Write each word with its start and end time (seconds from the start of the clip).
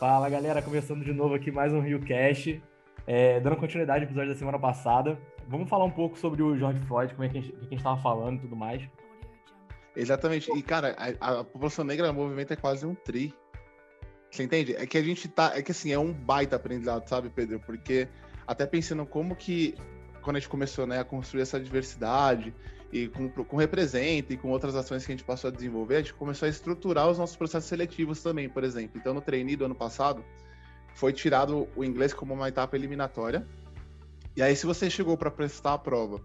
Fala 0.00 0.30
galera, 0.30 0.62
começando 0.62 1.04
de 1.04 1.12
novo 1.12 1.34
aqui 1.34 1.50
mais 1.50 1.74
um 1.74 1.80
Rio 1.80 2.00
Cast, 2.00 2.62
é, 3.06 3.38
dando 3.38 3.56
continuidade 3.56 4.02
ao 4.02 4.04
episódio 4.06 4.32
da 4.32 4.38
semana 4.38 4.58
passada. 4.58 5.20
Vamos 5.46 5.68
falar 5.68 5.84
um 5.84 5.90
pouco 5.90 6.18
sobre 6.18 6.42
o 6.42 6.56
George 6.56 6.80
Floyd, 6.86 7.12
como 7.12 7.24
é 7.24 7.28
que 7.28 7.36
a 7.36 7.40
gente, 7.42 7.52
que 7.52 7.66
a 7.66 7.68
gente 7.68 7.82
tava 7.82 8.00
falando 8.00 8.38
e 8.38 8.40
tudo 8.40 8.56
mais. 8.56 8.82
Exatamente. 9.94 10.50
E, 10.56 10.62
cara, 10.62 10.96
a, 11.20 11.40
a, 11.40 11.44
população 11.44 11.84
negra 11.84 12.06
no 12.06 12.14
movimento 12.14 12.50
é 12.50 12.56
quase 12.56 12.86
um 12.86 12.94
tri. 12.94 13.34
Você 14.30 14.42
entende? 14.42 14.74
É 14.74 14.86
que 14.86 14.96
a 14.96 15.02
gente 15.02 15.28
tá. 15.28 15.52
É 15.54 15.60
que 15.60 15.70
assim, 15.70 15.92
é 15.92 15.98
um 15.98 16.14
baita 16.14 16.56
aprendizado, 16.56 17.06
sabe, 17.06 17.28
Pedro? 17.28 17.60
Porque 17.60 18.08
até 18.46 18.64
pensando 18.64 19.04
como 19.04 19.36
que, 19.36 19.74
quando 20.22 20.36
a 20.36 20.38
gente 20.38 20.48
começou 20.48 20.86
né, 20.86 20.98
a 20.98 21.04
construir 21.04 21.42
essa 21.42 21.60
diversidade, 21.60 22.54
e 22.92 23.08
com, 23.08 23.28
com 23.28 23.56
Representa 23.56 24.32
e 24.32 24.36
com 24.36 24.48
outras 24.50 24.74
ações 24.74 25.06
que 25.06 25.12
a 25.12 25.14
gente 25.14 25.24
passou 25.24 25.48
a 25.48 25.52
desenvolver, 25.52 25.96
a 25.96 25.98
gente 26.00 26.14
começou 26.14 26.46
a 26.46 26.48
estruturar 26.48 27.08
os 27.08 27.18
nossos 27.18 27.36
processos 27.36 27.68
seletivos 27.68 28.22
também, 28.22 28.48
por 28.48 28.64
exemplo. 28.64 28.98
Então, 29.00 29.14
no 29.14 29.20
trainee 29.20 29.56
do 29.56 29.64
ano 29.64 29.74
passado, 29.74 30.24
foi 30.94 31.12
tirado 31.12 31.68
o 31.76 31.84
inglês 31.84 32.12
como 32.12 32.34
uma 32.34 32.48
etapa 32.48 32.76
eliminatória. 32.76 33.46
E 34.36 34.42
aí, 34.42 34.56
se 34.56 34.66
você 34.66 34.90
chegou 34.90 35.16
para 35.16 35.30
prestar 35.30 35.74
a 35.74 35.78
prova 35.78 36.20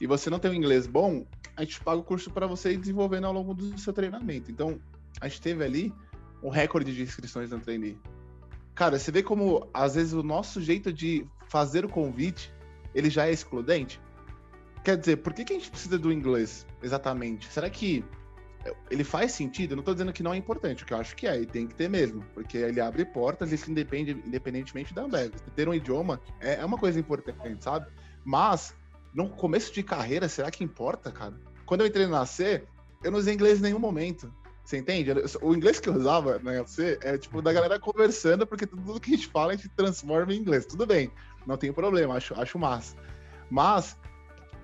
e 0.00 0.06
você 0.06 0.30
não 0.30 0.38
tem 0.38 0.50
um 0.50 0.54
inglês 0.54 0.86
bom, 0.86 1.26
a 1.56 1.62
gente 1.62 1.80
paga 1.80 1.98
o 1.98 2.04
curso 2.04 2.30
para 2.30 2.46
você 2.46 2.72
ir 2.72 2.76
desenvolvendo 2.76 3.26
ao 3.26 3.32
longo 3.32 3.54
do 3.54 3.78
seu 3.78 3.92
treinamento. 3.92 4.50
Então, 4.50 4.80
a 5.20 5.28
gente 5.28 5.40
teve 5.40 5.64
ali 5.64 5.92
um 6.42 6.48
recorde 6.48 6.94
de 6.94 7.02
inscrições 7.02 7.50
no 7.50 7.58
trainee. 7.58 7.98
Cara, 8.74 8.98
você 8.98 9.10
vê 9.10 9.22
como, 9.22 9.68
às 9.72 9.94
vezes, 9.94 10.12
o 10.12 10.22
nosso 10.22 10.60
jeito 10.60 10.92
de 10.92 11.26
fazer 11.48 11.84
o 11.84 11.88
convite, 11.88 12.52
ele 12.94 13.08
já 13.08 13.26
é 13.26 13.32
excludente. 13.32 14.00
Quer 14.84 14.98
dizer, 14.98 15.16
por 15.16 15.32
que, 15.32 15.44
que 15.44 15.54
a 15.54 15.58
gente 15.58 15.70
precisa 15.70 15.98
do 15.98 16.12
inglês 16.12 16.66
exatamente? 16.82 17.50
Será 17.50 17.70
que 17.70 18.04
ele 18.90 19.02
faz 19.02 19.32
sentido? 19.32 19.72
Eu 19.72 19.76
não 19.76 19.80
estou 19.80 19.94
dizendo 19.94 20.12
que 20.12 20.22
não 20.22 20.34
é 20.34 20.36
importante, 20.36 20.82
o 20.82 20.86
que 20.86 20.92
eu 20.92 20.98
acho 20.98 21.16
que 21.16 21.26
é, 21.26 21.40
e 21.40 21.46
tem 21.46 21.66
que 21.66 21.74
ter 21.74 21.88
mesmo, 21.88 22.22
porque 22.34 22.58
ele 22.58 22.80
abre 22.80 23.04
portas 23.06 23.50
isso 23.50 23.70
independe, 23.70 24.12
independentemente 24.26 24.92
da 24.92 25.02
Ambev. 25.02 25.32
Ter 25.56 25.68
um 25.68 25.74
idioma 25.74 26.20
é, 26.38 26.56
é 26.56 26.64
uma 26.64 26.76
coisa 26.76 27.00
importante, 27.00 27.64
sabe? 27.64 27.86
Mas, 28.22 28.74
no 29.14 29.30
começo 29.30 29.72
de 29.72 29.82
carreira, 29.82 30.28
será 30.28 30.50
que 30.50 30.62
importa, 30.62 31.10
cara? 31.10 31.34
Quando 31.64 31.80
eu 31.80 31.86
entrei 31.86 32.06
no 32.06 32.16
AC, 32.16 32.62
eu 33.02 33.10
não 33.10 33.18
usei 33.18 33.32
inglês 33.32 33.60
em 33.60 33.62
nenhum 33.62 33.78
momento. 33.78 34.30
Você 34.62 34.78
entende? 34.78 35.10
O 35.42 35.54
inglês 35.54 35.80
que 35.80 35.88
eu 35.88 35.94
usava 35.94 36.38
na 36.38 36.52
UFC 36.52 36.98
é 37.02 37.16
tipo 37.16 37.40
da 37.40 37.52
galera 37.52 37.78
conversando, 37.78 38.46
porque 38.46 38.66
tudo 38.66 39.00
que 39.00 39.12
a 39.12 39.16
gente 39.16 39.28
fala 39.28 39.52
a 39.52 39.56
gente 39.56 39.68
transforma 39.70 40.32
em 40.32 40.38
inglês. 40.38 40.66
Tudo 40.66 40.86
bem, 40.86 41.10
não 41.46 41.56
tem 41.56 41.72
problema, 41.72 42.14
acho, 42.16 42.38
acho 42.38 42.58
massa. 42.58 42.96
Mas 43.50 43.98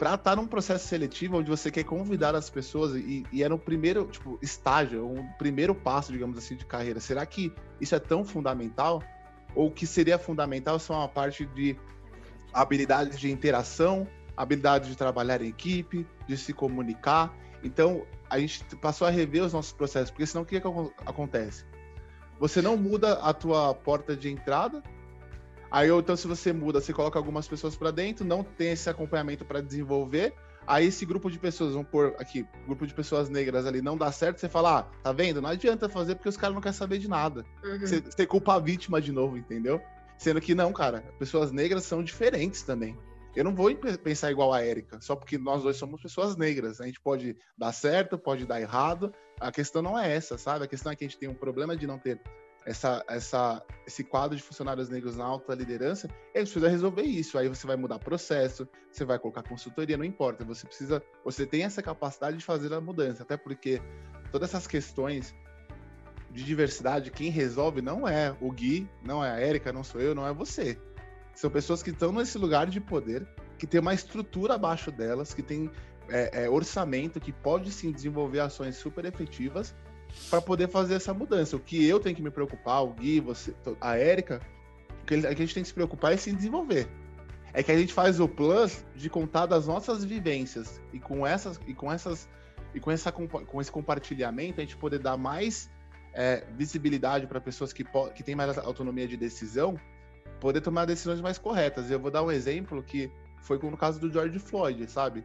para 0.01 0.15
estar 0.15 0.31
tá 0.31 0.37
num 0.37 0.47
processo 0.47 0.89
seletivo 0.89 1.37
onde 1.37 1.51
você 1.51 1.71
quer 1.71 1.85
convidar 1.85 2.35
as 2.35 2.49
pessoas 2.49 2.97
e, 2.97 3.23
e 3.31 3.43
é 3.43 3.49
no 3.51 3.59
primeiro 3.59 4.07
tipo, 4.07 4.39
estágio, 4.41 5.07
um 5.07 5.27
primeiro 5.35 5.75
passo, 5.75 6.11
digamos 6.11 6.39
assim, 6.39 6.57
de 6.57 6.65
carreira, 6.65 6.99
será 6.99 7.27
que 7.27 7.53
isso 7.79 7.95
é 7.95 7.99
tão 7.99 8.25
fundamental? 8.25 9.03
Ou 9.55 9.71
que 9.71 9.87
seria 9.87 10.19
fundamental 10.19 10.79
são 10.79 11.03
a 11.03 11.07
parte 11.07 11.45
de 11.45 11.77
habilidades 12.51 13.21
de 13.21 13.31
interação, 13.31 14.09
habilidade 14.35 14.89
de 14.89 14.97
trabalhar 14.97 15.43
em 15.43 15.49
equipe, 15.49 16.07
de 16.27 16.35
se 16.39 16.55
comunicar. 16.55 17.37
Então, 17.63 18.07
a 18.31 18.39
gente 18.39 18.65
passou 18.77 19.07
a 19.07 19.11
rever 19.11 19.43
os 19.45 19.53
nossos 19.53 19.73
processos, 19.73 20.11
porque 20.11 20.25
senão 20.25 20.45
o 20.45 20.47
que, 20.47 20.59
que 20.59 20.67
acontece? 21.05 21.67
Você 22.39 22.63
não 22.63 22.75
muda 22.75 23.19
a 23.21 23.35
tua 23.35 23.75
porta 23.75 24.17
de 24.17 24.31
entrada, 24.31 24.83
Aí, 25.71 25.89
então, 25.91 26.17
se 26.17 26.27
você 26.27 26.53
muda, 26.53 26.81
você 26.81 26.93
coloca 26.93 27.19
algumas 27.19 27.47
pessoas 27.47 27.77
para 27.77 27.91
dentro, 27.91 28.25
não 28.25 28.43
tem 28.43 28.73
esse 28.73 28.91
acompanhamento 28.91 29.45
para 29.45 29.61
desenvolver. 29.61 30.35
Aí, 30.67 30.87
esse 30.87 31.07
grupo 31.07 31.31
de 31.31 31.39
pessoas, 31.39 31.73
vamos 31.73 31.89
pôr 31.89 32.15
aqui, 32.19 32.47
grupo 32.67 32.87
de 32.87 32.93
pessoas 32.93 33.29
negras 33.29 33.67
ali, 33.67 33.81
não 33.81 33.97
dá 33.97 34.11
certo, 34.13 34.39
você 34.39 34.49
fala, 34.49 34.81
ah, 34.81 34.83
tá 35.03 35.13
vendo? 35.13 35.41
Não 35.41 35.49
adianta 35.49 35.89
fazer 35.89 36.15
porque 36.17 36.29
os 36.29 36.37
caras 36.37 36.55
não 36.55 36.61
querem 36.61 36.77
saber 36.77 36.99
de 36.99 37.09
nada. 37.09 37.45
Uhum. 37.65 37.81
Você, 37.81 38.01
você 38.01 38.27
culpa 38.27 38.55
a 38.55 38.59
vítima 38.59 39.01
de 39.01 39.13
novo, 39.13 39.37
entendeu? 39.37 39.81
Sendo 40.19 40.41
que 40.41 40.55
não, 40.55 40.73
cara, 40.73 41.03
pessoas 41.19 41.51
negras 41.51 41.85
são 41.85 42.03
diferentes 42.03 42.63
também. 42.63 42.97
Eu 43.35 43.45
não 43.45 43.55
vou 43.55 43.75
pensar 43.75 44.31
igual 44.31 44.53
a 44.53 44.61
Érica, 44.61 45.01
só 45.01 45.15
porque 45.15 45.39
nós 45.39 45.63
dois 45.63 45.77
somos 45.77 46.03
pessoas 46.03 46.37
negras. 46.37 46.81
A 46.81 46.87
gente 46.87 47.01
pode 47.01 47.37
dar 47.57 47.73
certo, 47.73 48.19
pode 48.19 48.45
dar 48.45 48.61
errado. 48.61 49.13
A 49.41 49.53
questão 49.53 49.81
não 49.81 49.99
é 49.99 50.13
essa, 50.15 50.37
sabe? 50.37 50.65
A 50.65 50.69
questão 50.69 50.91
é 50.91 50.97
que 50.97 51.05
a 51.05 51.09
gente 51.09 51.19
tem 51.19 51.29
um 51.29 51.35
problema 51.35 51.77
de 51.77 51.87
não 51.87 51.99
ter 51.99 52.21
essa, 52.67 53.05
essa, 53.09 53.63
esse 53.87 54.05
quadro 54.05 54.37
de 54.37 54.43
funcionários 54.43 54.89
negros 54.89 55.17
na 55.17 55.25
alta 55.25 55.55
liderança, 55.55 56.09
ele 56.35 56.45
precisa 56.45 56.69
resolver 56.69 57.03
isso. 57.03 57.39
Aí 57.39 57.49
você 57.49 57.67
vai 57.67 57.77
mudar 57.77 57.99
processo, 57.99 58.69
você 58.91 59.05
vai 59.05 59.19
colocar 59.19 59.43
consultoria, 59.43 59.97
não 59.97 60.05
importa. 60.05 60.45
Você 60.45 60.67
precisa, 60.67 61.03
você 61.25 61.47
tem 61.47 61.65
essa 61.65 61.83
capacidade 61.83 62.37
de 62.37 62.45
fazer 62.45 62.73
a 62.73 62.81
mudança, 62.81 63.23
até 63.23 63.37
porque 63.37 63.81
todas 64.31 64.51
essas 64.51 64.67
questões 64.67 65.35
de 66.31 66.45
diversidade, 66.45 67.11
quem 67.11 67.31
resolve 67.31 67.83
não 67.83 68.07
é 68.07 68.37
o 68.41 68.53
Gui, 68.53 68.89
não 69.03 69.25
é 69.25 69.31
a 69.31 69.41
Érica, 69.41 69.73
não 69.73 69.83
sou 69.83 70.01
eu, 70.01 70.15
não 70.15 70.27
é 70.27 70.33
você. 70.33 70.79
São 71.35 71.51
pessoas 71.51 71.83
que 71.83 71.91
estão 71.91 72.13
nesse 72.13 72.39
lugar 72.39 72.67
de 72.67 72.81
poder, 72.81 73.27
que 73.59 73.67
tem 73.67 73.81
uma 73.81 73.95
estrutura 73.95 74.55
abaixo 74.55 74.93
delas, 74.93 75.35
que 75.35 75.43
tem 75.43 75.71
é, 76.09 76.45
é, 76.45 76.51
orçamento, 76.51 77.19
que 77.19 77.33
pode 77.33 77.73
sim 77.73 77.91
desenvolver 77.91 78.41
ações 78.41 78.77
super 78.77 79.05
efetivas 79.05 79.75
para 80.29 80.41
poder 80.41 80.69
fazer 80.69 80.95
essa 80.95 81.13
mudança. 81.13 81.57
O 81.57 81.61
que 81.61 81.85
eu 81.85 81.99
tenho 82.01 82.15
que 82.15 82.23
me 82.23 82.31
preocupar, 82.31 82.83
o 82.83 82.93
Gui, 82.93 83.21
você, 83.21 83.55
a 83.81 83.97
Érica, 83.97 84.41
o 85.03 85.07
que 85.07 85.15
a 85.15 85.35
gente 85.35 85.55
tem 85.55 85.63
que 85.63 85.69
se 85.69 85.75
preocupar 85.75 86.13
é 86.13 86.17
se 86.17 86.33
desenvolver. 86.33 86.89
É 87.53 87.63
que 87.63 87.73
a 87.73 87.77
gente 87.77 87.93
faz 87.93 88.21
o 88.21 88.29
plus 88.29 88.85
de 88.95 89.11
contar 89.11 89.47
das 89.47 89.67
nossas 89.67 90.05
vivências 90.05 90.81
e 90.93 91.01
com 91.01 91.27
essas 91.27 91.61
e 91.67 91.75
com 91.75 91.91
essas 91.93 92.29
e 92.73 92.79
com 92.79 92.93
essa 92.93 93.11
com 93.11 93.61
esse 93.61 93.73
compartilhamento 93.73 94.61
a 94.61 94.65
gente 94.65 94.77
poder 94.77 95.01
dar 95.01 95.17
mais 95.17 95.69
é, 96.13 96.45
visibilidade 96.57 97.27
para 97.27 97.41
pessoas 97.41 97.73
que 97.73 97.85
que 98.15 98.23
têm 98.23 98.37
mais 98.37 98.57
autonomia 98.59 99.09
de 99.09 99.17
decisão, 99.17 99.77
poder 100.39 100.61
tomar 100.61 100.85
decisões 100.85 101.21
mais 101.21 101.39
corretas. 101.39 101.91
Eu 101.91 101.99
vou 101.99 102.11
dar 102.11 102.23
um 102.23 102.31
exemplo 102.31 102.83
que 102.83 103.11
foi 103.41 103.59
no 103.59 103.77
caso 103.77 103.99
do 103.99 104.13
George 104.13 104.39
Floyd, 104.39 104.89
sabe? 104.89 105.25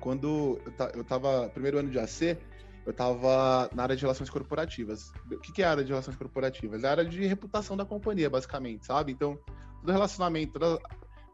Quando 0.00 0.60
eu, 0.94 1.04
tava 1.04 1.48
primeiro 1.50 1.78
ano 1.78 1.90
de 1.90 1.98
AC, 1.98 2.38
eu 2.86 2.92
estava 2.92 3.68
na 3.74 3.82
área 3.82 3.96
de 3.96 4.02
relações 4.02 4.30
corporativas. 4.30 5.12
O 5.30 5.40
que, 5.40 5.52
que 5.52 5.62
é 5.62 5.66
a 5.66 5.72
área 5.72 5.84
de 5.84 5.90
relações 5.90 6.16
corporativas? 6.16 6.84
É 6.84 6.86
a 6.86 6.90
área 6.92 7.04
de 7.04 7.26
reputação 7.26 7.76
da 7.76 7.84
companhia, 7.84 8.30
basicamente, 8.30 8.86
sabe? 8.86 9.10
Então, 9.10 9.36
todo 9.80 9.92
relacionamento, 9.92 10.52
todo, 10.58 10.80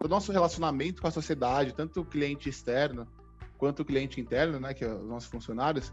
nosso 0.08 0.32
relacionamento 0.32 1.02
com 1.02 1.08
a 1.08 1.10
sociedade, 1.10 1.74
tanto 1.74 2.00
o 2.00 2.04
cliente 2.04 2.48
externo 2.48 3.06
quanto 3.58 3.80
o 3.80 3.84
cliente 3.84 4.20
interno, 4.20 4.58
né, 4.58 4.74
que 4.74 4.84
é 4.84 4.92
os 4.92 5.06
nossos 5.06 5.30
funcionários, 5.30 5.92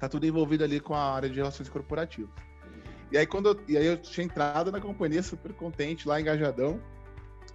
tá 0.00 0.08
tudo 0.08 0.26
envolvido 0.26 0.64
ali 0.64 0.80
com 0.80 0.94
a 0.94 1.14
área 1.14 1.28
de 1.28 1.36
relações 1.36 1.68
corporativas. 1.68 2.34
E 3.12 3.18
aí 3.18 3.26
quando 3.26 3.50
eu, 3.50 3.60
e 3.68 3.76
aí 3.76 3.86
eu 3.86 3.96
tinha 3.96 4.24
entrado 4.24 4.72
na 4.72 4.80
companhia 4.80 5.22
super 5.22 5.52
contente, 5.52 6.08
lá 6.08 6.20
engajadão, 6.20 6.80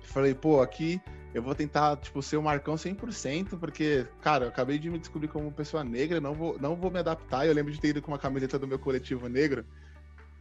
falei, 0.03 0.33
pô, 0.33 0.61
aqui 0.61 1.01
eu 1.37 1.43
vou 1.43 1.53
tentar, 1.53 1.95
tipo, 1.97 2.19
ser 2.21 2.35
o 2.35 2.41
Marcão 2.41 2.73
100%, 2.73 3.59
porque, 3.59 4.07
cara, 4.21 4.45
eu 4.45 4.49
acabei 4.49 4.79
de 4.79 4.89
me 4.89 4.97
descobrir 4.97 5.27
como 5.27 5.51
pessoa 5.51 5.83
negra, 5.83 6.19
não 6.19 6.33
vou, 6.33 6.57
não 6.59 6.75
vou 6.75 6.89
me 6.89 6.97
adaptar. 6.97 7.45
Eu 7.45 7.53
lembro 7.53 7.71
de 7.71 7.79
ter 7.79 7.89
ido 7.89 8.01
com 8.01 8.11
uma 8.11 8.17
camiseta 8.17 8.57
do 8.57 8.67
meu 8.67 8.79
coletivo 8.79 9.29
negro 9.29 9.63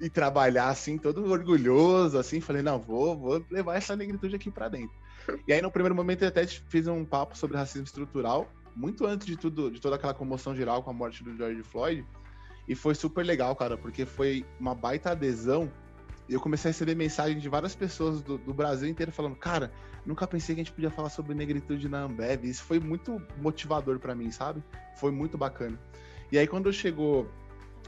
e 0.00 0.08
trabalhar, 0.08 0.68
assim, 0.68 0.96
todo 0.96 1.30
orgulhoso, 1.30 2.18
assim. 2.18 2.40
Falei, 2.40 2.62
não, 2.62 2.80
vou, 2.80 3.14
vou 3.14 3.44
levar 3.50 3.76
essa 3.76 3.94
negritude 3.94 4.36
aqui 4.36 4.50
para 4.50 4.70
dentro. 4.70 4.96
E 5.46 5.52
aí, 5.52 5.60
no 5.60 5.70
primeiro 5.70 5.94
momento, 5.94 6.22
eu 6.22 6.28
até 6.28 6.46
fiz 6.46 6.86
um 6.86 7.04
papo 7.04 7.36
sobre 7.36 7.58
racismo 7.58 7.84
estrutural, 7.84 8.50
muito 8.74 9.04
antes 9.04 9.26
de 9.26 9.36
tudo, 9.36 9.70
de 9.70 9.80
toda 9.80 9.96
aquela 9.96 10.14
comoção 10.14 10.56
geral 10.56 10.82
com 10.82 10.88
a 10.88 10.94
morte 10.94 11.22
do 11.22 11.36
George 11.36 11.62
Floyd. 11.62 12.06
E 12.66 12.74
foi 12.74 12.94
super 12.94 13.24
legal, 13.24 13.54
cara, 13.54 13.76
porque 13.76 14.06
foi 14.06 14.46
uma 14.58 14.74
baita 14.74 15.10
adesão 15.10 15.70
e 16.28 16.34
eu 16.34 16.40
comecei 16.40 16.70
a 16.70 16.72
receber 16.72 16.94
mensagem 16.94 17.38
de 17.38 17.48
várias 17.48 17.74
pessoas 17.74 18.20
do, 18.20 18.36
do, 18.36 18.52
Brasil 18.52 18.88
inteiro 18.88 19.12
falando, 19.12 19.36
cara, 19.36 19.70
nunca 20.06 20.26
pensei 20.26 20.54
que 20.54 20.60
a 20.60 20.64
gente 20.64 20.72
podia 20.72 20.90
falar 20.90 21.10
sobre 21.10 21.34
negritude 21.34 21.88
na 21.88 22.02
Ambev. 22.02 22.44
Isso 22.44 22.62
foi 22.62 22.78
muito 22.78 23.20
motivador 23.38 23.98
para 23.98 24.14
mim, 24.14 24.30
sabe? 24.30 24.62
Foi 24.96 25.10
muito 25.10 25.36
bacana. 25.36 25.78
E 26.30 26.38
aí 26.38 26.46
quando 26.46 26.72
chegou. 26.72 27.28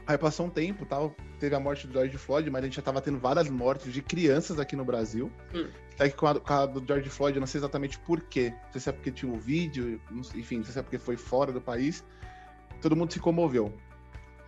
Aí 0.05 0.17
passou 0.17 0.47
um 0.47 0.49
tempo, 0.49 0.87
tal, 0.87 1.15
teve 1.39 1.53
a 1.53 1.59
morte 1.59 1.85
do 1.85 1.93
George 1.93 2.17
Floyd, 2.17 2.49
mas 2.49 2.63
a 2.63 2.65
gente 2.65 2.77
já 2.77 2.81
tava 2.81 2.99
tendo 2.99 3.19
várias 3.19 3.47
mortes 3.47 3.93
de 3.93 4.01
crianças 4.01 4.59
aqui 4.59 4.75
no 4.75 4.83
Brasil. 4.83 5.31
Hum. 5.53 5.67
Até 5.93 6.09
que 6.09 6.15
com 6.15 6.25
a, 6.25 6.39
com 6.39 6.53
a, 6.53 6.65
do 6.65 6.83
George 6.83 7.09
Floyd, 7.09 7.37
eu 7.37 7.39
não 7.39 7.45
sei 7.45 7.59
exatamente 7.59 7.99
por 7.99 8.21
quê. 8.21 8.51
Não 8.51 8.71
sei 8.71 8.81
se 8.81 8.89
é 8.89 8.91
porque 8.91 9.11
tinha 9.11 9.31
um 9.31 9.37
vídeo, 9.37 10.01
enfim, 10.33 10.57
não 10.57 10.63
sei 10.63 10.73
se 10.73 10.79
é 10.79 10.81
porque 10.81 10.97
foi 10.97 11.15
fora 11.15 11.51
do 11.51 11.61
país. 11.61 12.03
Todo 12.81 12.95
mundo 12.95 13.13
se 13.13 13.19
comoveu. 13.19 13.71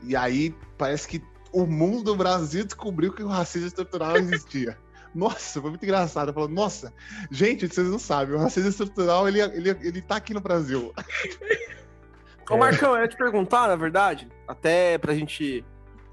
E 0.01 0.15
aí 0.15 0.55
parece 0.79 1.07
que 1.07 1.21
o 1.51 1.67
mundo 1.67 2.05
do 2.05 2.15
Brasil 2.15 2.63
descobriu 2.63 3.13
que 3.13 3.21
o 3.21 3.27
racismo 3.27 3.67
estrutural 3.67 4.17
existia. 4.17 4.77
Nossa, 5.13 5.61
foi 5.61 5.69
muito 5.69 5.83
engraçado. 5.83 6.33
Falou, 6.33 6.49
nossa, 6.49 6.93
gente, 7.29 7.67
vocês 7.67 7.87
não 7.87 7.99
sabem, 7.99 8.35
o 8.35 8.39
racismo 8.39 8.69
estrutural, 8.69 9.27
ele, 9.27 9.41
ele, 9.41 9.69
ele 9.69 10.01
tá 10.01 10.15
aqui 10.15 10.33
no 10.33 10.41
Brasil. 10.41 10.93
Ô, 12.49 12.57
Marcão, 12.57 12.95
eu 12.95 13.03
ia 13.03 13.07
te 13.07 13.15
perguntar, 13.15 13.67
na 13.69 13.75
verdade, 13.77 14.27
até 14.45 14.97
pra 14.97 15.13
gente, 15.13 15.63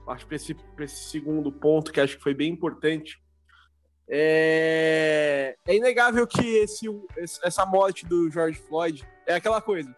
acho 0.06 0.26
que 0.26 0.34
esse, 0.36 0.56
esse 0.78 1.10
segundo 1.10 1.50
ponto, 1.50 1.90
que 1.90 2.00
acho 2.00 2.16
que 2.16 2.22
foi 2.22 2.34
bem 2.34 2.52
importante, 2.52 3.20
é, 4.08 5.56
é 5.66 5.76
inegável 5.76 6.26
que 6.26 6.46
esse, 6.58 6.86
essa 7.42 7.66
morte 7.66 8.06
do 8.06 8.30
George 8.30 8.58
Floyd 8.58 9.04
é 9.26 9.34
aquela 9.34 9.60
coisa. 9.60 9.94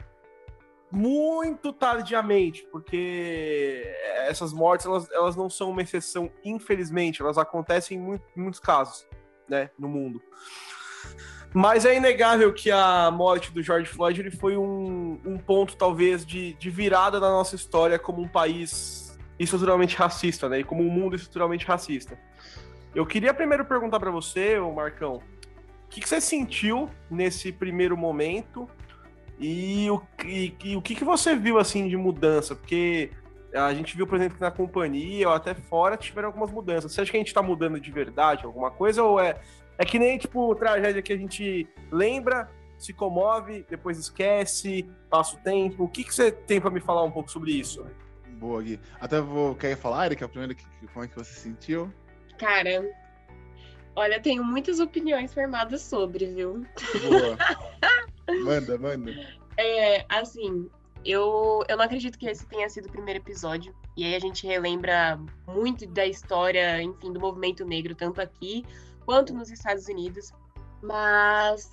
Muito 0.90 1.72
tardiamente, 1.72 2.66
porque 2.70 3.82
essas 4.26 4.52
mortes 4.52 4.86
elas, 4.86 5.10
elas 5.10 5.36
não 5.36 5.48
são 5.48 5.70
uma 5.70 5.82
exceção, 5.82 6.30
infelizmente, 6.44 7.22
elas 7.22 7.38
acontecem 7.38 7.96
em, 7.96 8.00
muito, 8.00 8.24
muitos 8.34 8.60
casos, 8.60 9.06
né, 9.48 9.70
no 9.78 9.88
mundo. 9.88 10.20
Mas 11.52 11.84
é 11.84 11.96
inegável 11.96 12.52
que 12.52 12.70
a 12.70 13.10
morte 13.10 13.52
do 13.52 13.62
George 13.62 13.88
Floyd 13.88 14.20
ele 14.20 14.30
foi 14.30 14.56
um, 14.56 15.20
um 15.24 15.36
ponto, 15.36 15.76
talvez, 15.76 16.24
de, 16.24 16.54
de 16.54 16.70
virada 16.70 17.18
na 17.18 17.28
nossa 17.28 17.56
história 17.56 17.98
como 17.98 18.22
um 18.22 18.28
país 18.28 19.18
estruturalmente 19.38 19.96
racista, 19.96 20.48
né? 20.48 20.60
E 20.60 20.64
como 20.64 20.82
um 20.82 20.90
mundo 20.90 21.16
estruturalmente 21.16 21.66
racista. 21.66 22.16
Eu 22.94 23.04
queria 23.04 23.34
primeiro 23.34 23.64
perguntar 23.64 23.98
para 23.98 24.10
você, 24.10 24.60
Marcão, 24.60 25.14
o 25.14 25.88
que, 25.88 26.00
que, 26.00 26.08
você 26.08 26.20
sentiu 26.20 26.88
nesse 27.10 27.50
primeiro 27.50 27.96
momento 27.96 28.68
e 29.40 29.90
o, 29.90 30.02
e, 30.24 30.54
e 30.62 30.76
o 30.76 30.82
que, 30.82 30.94
que 30.94 31.04
você 31.04 31.34
viu 31.34 31.58
assim 31.58 31.88
de 31.88 31.96
mudança? 31.96 32.54
Porque 32.54 33.10
a 33.54 33.72
gente 33.72 33.96
viu, 33.96 34.06
por 34.06 34.16
exemplo, 34.16 34.36
que 34.36 34.40
na 34.42 34.50
companhia 34.50 35.28
ou 35.28 35.34
até 35.34 35.54
fora 35.54 35.96
tiveram 35.96 36.28
algumas 36.28 36.52
mudanças. 36.52 36.92
Você 36.92 37.00
acha 37.00 37.10
que 37.10 37.16
a 37.16 37.20
gente 37.20 37.28
está 37.28 37.42
mudando 37.42 37.80
de 37.80 37.90
verdade 37.90 38.44
alguma 38.44 38.70
coisa 38.70 39.02
ou 39.02 39.18
é 39.18 39.40
é 39.80 39.84
que 39.86 39.98
nem, 39.98 40.18
tipo, 40.18 40.54
tragédia 40.56 41.00
que 41.00 41.10
a 41.10 41.16
gente 41.16 41.66
lembra, 41.90 42.50
se 42.76 42.92
comove, 42.92 43.64
depois 43.66 43.98
esquece, 43.98 44.86
passa 45.08 45.36
o 45.36 45.38
tempo. 45.38 45.84
O 45.84 45.88
que, 45.88 46.04
que 46.04 46.14
você 46.14 46.30
tem 46.30 46.60
para 46.60 46.70
me 46.70 46.80
falar 46.80 47.02
um 47.02 47.10
pouco 47.10 47.30
sobre 47.30 47.52
isso? 47.52 47.86
Boa, 48.32 48.62
Gui. 48.62 48.78
Até 49.00 49.22
vou. 49.22 49.54
Quer 49.54 49.78
falar, 49.78 50.04
Erika? 50.04 50.28
Primeiro, 50.28 50.54
como 50.92 51.06
é 51.06 51.08
que 51.08 51.16
você 51.16 51.32
sentiu? 51.32 51.90
Cara, 52.36 52.86
olha, 53.96 54.20
tenho 54.20 54.44
muitas 54.44 54.80
opiniões 54.80 55.32
formadas 55.32 55.80
sobre, 55.80 56.26
viu? 56.26 56.62
Boa. 57.08 57.38
manda, 58.44 58.78
manda. 58.78 59.10
É, 59.56 60.04
assim, 60.08 60.68
eu, 61.04 61.64
eu 61.68 61.76
não 61.76 61.84
acredito 61.84 62.18
que 62.18 62.26
esse 62.26 62.46
tenha 62.46 62.68
sido 62.68 62.86
o 62.86 62.92
primeiro 62.92 63.20
episódio. 63.20 63.74
E 63.96 64.04
aí 64.04 64.14
a 64.14 64.20
gente 64.20 64.46
relembra 64.46 65.18
muito 65.46 65.86
da 65.86 66.06
história, 66.06 66.82
enfim, 66.82 67.12
do 67.12 67.20
movimento 67.20 67.64
negro, 67.64 67.94
tanto 67.94 68.20
aqui 68.20 68.64
quanto 69.04 69.34
nos 69.34 69.50
Estados 69.50 69.86
Unidos. 69.88 70.32
Mas, 70.82 71.70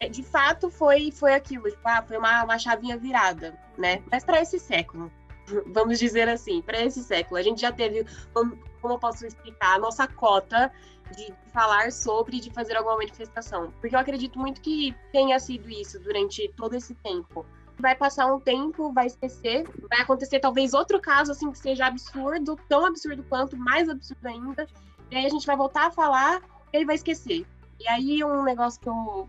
é, 0.00 0.08
de 0.08 0.22
fato, 0.22 0.70
foi, 0.70 1.10
foi 1.10 1.34
aquilo, 1.34 1.70
tipo, 1.70 1.86
ah, 1.86 2.02
foi 2.02 2.16
uma, 2.16 2.44
uma 2.44 2.58
chavinha 2.58 2.96
virada, 2.96 3.58
né? 3.76 4.02
Mas 4.10 4.24
para 4.24 4.40
esse 4.40 4.58
século, 4.58 5.10
vamos 5.72 5.98
dizer 5.98 6.28
assim, 6.28 6.62
para 6.62 6.80
esse 6.82 7.02
século, 7.02 7.38
a 7.38 7.42
gente 7.42 7.60
já 7.60 7.72
teve, 7.72 8.06
como, 8.32 8.56
como 8.80 8.94
eu 8.94 8.98
posso 8.98 9.26
explicar, 9.26 9.74
a 9.74 9.78
nossa 9.78 10.06
cota 10.06 10.72
de 11.12 11.32
falar 11.52 11.92
sobre, 11.92 12.40
de 12.40 12.50
fazer 12.50 12.76
alguma 12.76 12.96
manifestação. 12.96 13.72
Porque 13.80 13.94
eu 13.94 14.00
acredito 14.00 14.38
muito 14.38 14.60
que 14.60 14.94
tenha 15.12 15.38
sido 15.38 15.68
isso 15.68 15.98
durante 16.00 16.48
todo 16.56 16.74
esse 16.74 16.94
tempo. 16.96 17.44
Vai 17.78 17.94
passar 17.94 18.32
um 18.32 18.38
tempo, 18.38 18.92
vai 18.92 19.06
esquecer, 19.06 19.68
vai 19.90 20.00
acontecer 20.00 20.38
talvez 20.38 20.74
outro 20.74 21.00
caso 21.00 21.32
assim 21.32 21.50
que 21.50 21.58
seja 21.58 21.86
absurdo, 21.86 22.56
tão 22.68 22.86
absurdo 22.86 23.24
quanto, 23.24 23.56
mais 23.56 23.88
absurdo 23.88 24.26
ainda, 24.26 24.66
e 25.10 25.16
aí 25.16 25.26
a 25.26 25.28
gente 25.28 25.46
vai 25.46 25.56
voltar 25.56 25.86
a 25.86 25.90
falar 25.90 26.40
e 26.72 26.76
ele 26.76 26.86
vai 26.86 26.94
esquecer. 26.94 27.44
E 27.80 27.88
aí 27.88 28.22
um 28.22 28.44
negócio 28.44 28.80
que 28.80 28.88
eu, 28.88 29.28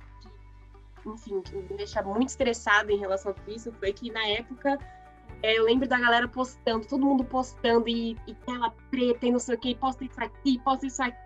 enfim, 1.07 1.41
que 1.41 1.55
me 1.55 1.75
deixa 1.75 2.03
muito 2.03 2.29
estressada 2.29 2.91
em 2.91 2.99
relação 2.99 3.33
a 3.33 3.51
isso 3.51 3.71
foi 3.73 3.91
que 3.91 4.11
na 4.11 4.25
época 4.27 4.77
é, 5.41 5.57
eu 5.57 5.63
lembro 5.63 5.87
da 5.87 5.99
galera 5.99 6.27
postando, 6.27 6.87
todo 6.87 7.05
mundo 7.05 7.23
postando 7.23 7.87
e, 7.87 8.17
e 8.27 8.33
tela 8.33 8.73
preta 8.89 9.25
e 9.25 9.31
não 9.31 9.39
sei 9.39 9.55
o 9.55 9.59
que, 9.59 9.75
posta 9.75 10.03
isso 10.03 10.19
aqui, 10.23 10.59
posta 10.59 10.85
isso 10.85 11.03
aqui, 11.03 11.17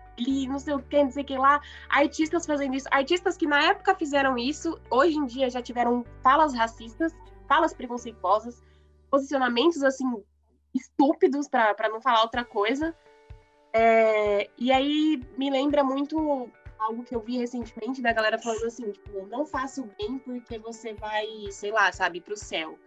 não 0.48 0.58
sei 0.58 0.74
o 0.74 0.82
que, 0.82 1.02
não 1.02 1.10
sei 1.10 1.22
o 1.22 1.26
que 1.26 1.38
lá. 1.38 1.60
Artistas 1.88 2.46
fazendo 2.46 2.74
isso, 2.74 2.88
artistas 2.90 3.36
que 3.36 3.46
na 3.46 3.62
época 3.62 3.94
fizeram 3.94 4.36
isso, 4.36 4.78
hoje 4.90 5.16
em 5.16 5.26
dia 5.26 5.50
já 5.50 5.62
tiveram 5.62 6.04
falas 6.22 6.54
racistas, 6.54 7.14
falas 7.48 7.72
preconceituosas, 7.72 8.62
posicionamentos 9.10 9.82
assim 9.82 10.06
estúpidos 10.74 11.48
para 11.48 11.88
não 11.88 12.00
falar 12.00 12.22
outra 12.22 12.44
coisa. 12.44 12.94
É, 13.72 14.50
e 14.58 14.72
aí 14.72 15.22
me 15.36 15.50
lembra 15.50 15.84
muito 15.84 16.50
algo 16.78 17.04
que 17.04 17.14
eu 17.14 17.20
vi 17.20 17.38
recentemente 17.38 18.00
da 18.00 18.12
galera 18.12 18.38
falando 18.38 18.64
assim, 18.64 18.90
tipo, 18.90 19.26
não 19.26 19.46
faça 19.46 19.80
o 19.82 19.90
bem 19.98 20.18
porque 20.18 20.58
você 20.58 20.94
vai, 20.94 21.26
sei 21.50 21.70
lá, 21.70 21.92
sabe, 21.92 22.20
pro 22.20 22.36
céu, 22.36 22.78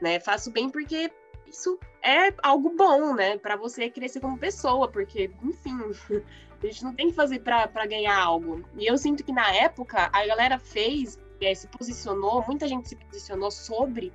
né? 0.00 0.20
Faça 0.20 0.50
o 0.50 0.52
bem 0.52 0.68
porque 0.68 1.10
isso 1.52 1.78
é 2.02 2.34
algo 2.42 2.70
bom, 2.70 3.14
né, 3.14 3.38
para 3.38 3.56
você 3.56 3.90
crescer 3.90 4.20
como 4.20 4.38
pessoa, 4.38 4.88
porque, 4.88 5.30
enfim, 5.42 5.78
a 6.62 6.66
gente 6.66 6.82
não 6.82 6.94
tem 6.94 7.08
que 7.08 7.14
fazer 7.14 7.40
para 7.40 7.86
ganhar 7.86 8.18
algo. 8.18 8.64
E 8.76 8.86
eu 8.86 8.96
sinto 8.96 9.22
que 9.22 9.32
na 9.32 9.54
época 9.54 10.10
a 10.12 10.26
galera 10.26 10.58
fez, 10.58 11.18
é, 11.40 11.54
se 11.54 11.68
posicionou, 11.68 12.42
muita 12.46 12.66
gente 12.66 12.88
se 12.88 12.96
posicionou 12.96 13.50
sobre, 13.50 14.12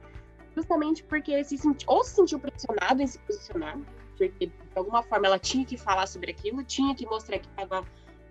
justamente 0.56 1.04
porque 1.04 1.44
se 1.44 1.58
senti, 1.58 1.86
ou 1.88 2.04
se 2.04 2.16
sentiu 2.16 2.40
pressionado 2.40 3.02
em 3.02 3.08
se 3.08 3.20
posicionar, 3.20 3.78
porque 4.18 4.48
de 4.48 4.52
alguma 4.76 5.04
forma 5.04 5.28
ela 5.28 5.40
tinha 5.40 5.64
que 5.64 5.78
falar 5.78 6.08
sobre 6.08 6.32
aquilo, 6.32 6.64
tinha 6.64 6.96
que 6.96 7.06
mostrar 7.06 7.38
que 7.38 7.48
estava 7.48 7.86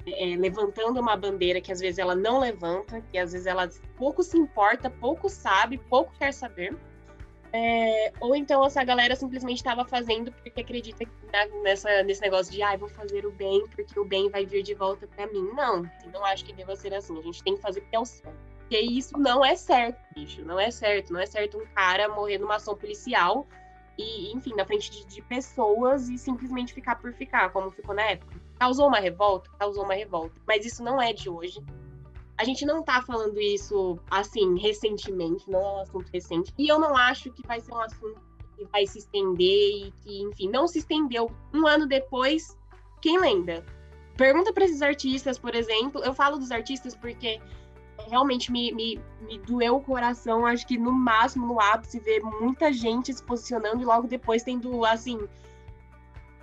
é, 0.04 0.36
levantando 0.36 1.00
uma 1.00 1.16
bandeira 1.16 1.60
que 1.60 1.70
às 1.70 1.78
vezes 1.78 1.98
ela 1.98 2.16
não 2.16 2.40
levanta, 2.40 3.00
que 3.12 3.18
às 3.18 3.32
vezes 3.32 3.46
ela 3.46 3.68
pouco 3.96 4.22
se 4.22 4.36
importa, 4.36 4.90
pouco 4.90 5.28
sabe, 5.28 5.78
pouco 5.78 6.12
quer 6.18 6.32
saber. 6.32 6.76
É, 7.58 8.12
ou 8.20 8.36
então 8.36 8.62
essa 8.66 8.84
galera 8.84 9.16
simplesmente 9.16 9.56
estava 9.56 9.82
fazendo 9.86 10.30
porque 10.30 10.60
acredita 10.60 11.06
nessa, 11.62 12.02
nesse 12.02 12.20
negócio 12.20 12.52
de 12.52 12.62
ah, 12.62 12.76
vou 12.76 12.88
fazer 12.90 13.24
o 13.24 13.32
bem 13.32 13.66
porque 13.74 13.98
o 13.98 14.04
bem 14.04 14.28
vai 14.28 14.44
vir 14.44 14.62
de 14.62 14.74
volta 14.74 15.06
para 15.06 15.26
mim. 15.26 15.52
Não, 15.54 15.82
eu 16.04 16.10
não 16.12 16.22
acho 16.26 16.44
que 16.44 16.52
deva 16.52 16.76
ser 16.76 16.92
assim. 16.92 17.18
A 17.18 17.22
gente 17.22 17.42
tem 17.42 17.56
que 17.56 17.62
fazer 17.62 17.80
porque 17.80 17.96
é 17.96 17.98
o 17.98 18.04
certo. 18.04 18.36
Porque 18.58 18.78
isso 18.78 19.16
não 19.16 19.42
é 19.42 19.56
certo, 19.56 19.98
bicho. 20.14 20.44
Não 20.44 20.60
é 20.60 20.70
certo. 20.70 21.14
Não 21.14 21.18
é 21.18 21.24
certo 21.24 21.56
um 21.56 21.64
cara 21.74 22.10
morrer 22.10 22.36
numa 22.36 22.56
ação 22.56 22.76
policial 22.76 23.46
e, 23.96 24.32
enfim, 24.34 24.52
na 24.54 24.66
frente 24.66 24.90
de, 24.90 25.06
de, 25.06 25.22
pessoas 25.22 26.10
e 26.10 26.18
simplesmente 26.18 26.74
ficar 26.74 26.96
por 26.96 27.14
ficar, 27.14 27.50
como 27.52 27.70
ficou 27.70 27.94
na 27.94 28.02
época. 28.02 28.38
Causou 28.58 28.88
uma 28.88 29.00
revolta? 29.00 29.48
Causou 29.58 29.84
uma 29.84 29.94
revolta. 29.94 30.34
Mas 30.46 30.66
isso 30.66 30.82
não 30.82 31.00
é 31.00 31.14
de 31.14 31.30
hoje. 31.30 31.64
A 32.38 32.44
gente 32.44 32.66
não 32.66 32.82
tá 32.82 33.00
falando 33.02 33.40
isso, 33.40 33.98
assim, 34.10 34.58
recentemente, 34.58 35.50
não 35.50 35.60
é 35.60 35.72
um 35.72 35.80
assunto 35.80 36.10
recente. 36.12 36.52
E 36.58 36.68
eu 36.68 36.78
não 36.78 36.94
acho 36.96 37.30
que 37.30 37.46
vai 37.46 37.60
ser 37.60 37.72
um 37.72 37.80
assunto 37.80 38.20
que 38.56 38.64
vai 38.66 38.86
se 38.86 38.98
estender 38.98 39.86
e 39.86 39.92
que, 40.02 40.22
enfim, 40.22 40.48
não 40.48 40.68
se 40.68 40.78
estendeu. 40.78 41.30
Um 41.52 41.66
ano 41.66 41.86
depois, 41.86 42.56
quem 43.00 43.18
lembra? 43.18 43.64
Pergunta 44.16 44.52
para 44.52 44.64
esses 44.64 44.82
artistas, 44.82 45.38
por 45.38 45.54
exemplo. 45.54 46.02
Eu 46.02 46.12
falo 46.12 46.38
dos 46.38 46.50
artistas 46.50 46.94
porque 46.94 47.40
realmente 48.08 48.52
me, 48.52 48.72
me, 48.72 49.00
me 49.22 49.38
doeu 49.38 49.76
o 49.76 49.80
coração. 49.80 50.46
Acho 50.46 50.66
que 50.66 50.78
no 50.78 50.92
máximo, 50.92 51.46
no 51.46 51.60
ápice, 51.60 52.00
ver 52.00 52.20
muita 52.20 52.72
gente 52.72 53.12
se 53.12 53.22
posicionando 53.22 53.82
e 53.82 53.84
logo 53.84 54.06
depois 54.06 54.42
tendo, 54.42 54.84
assim, 54.84 55.18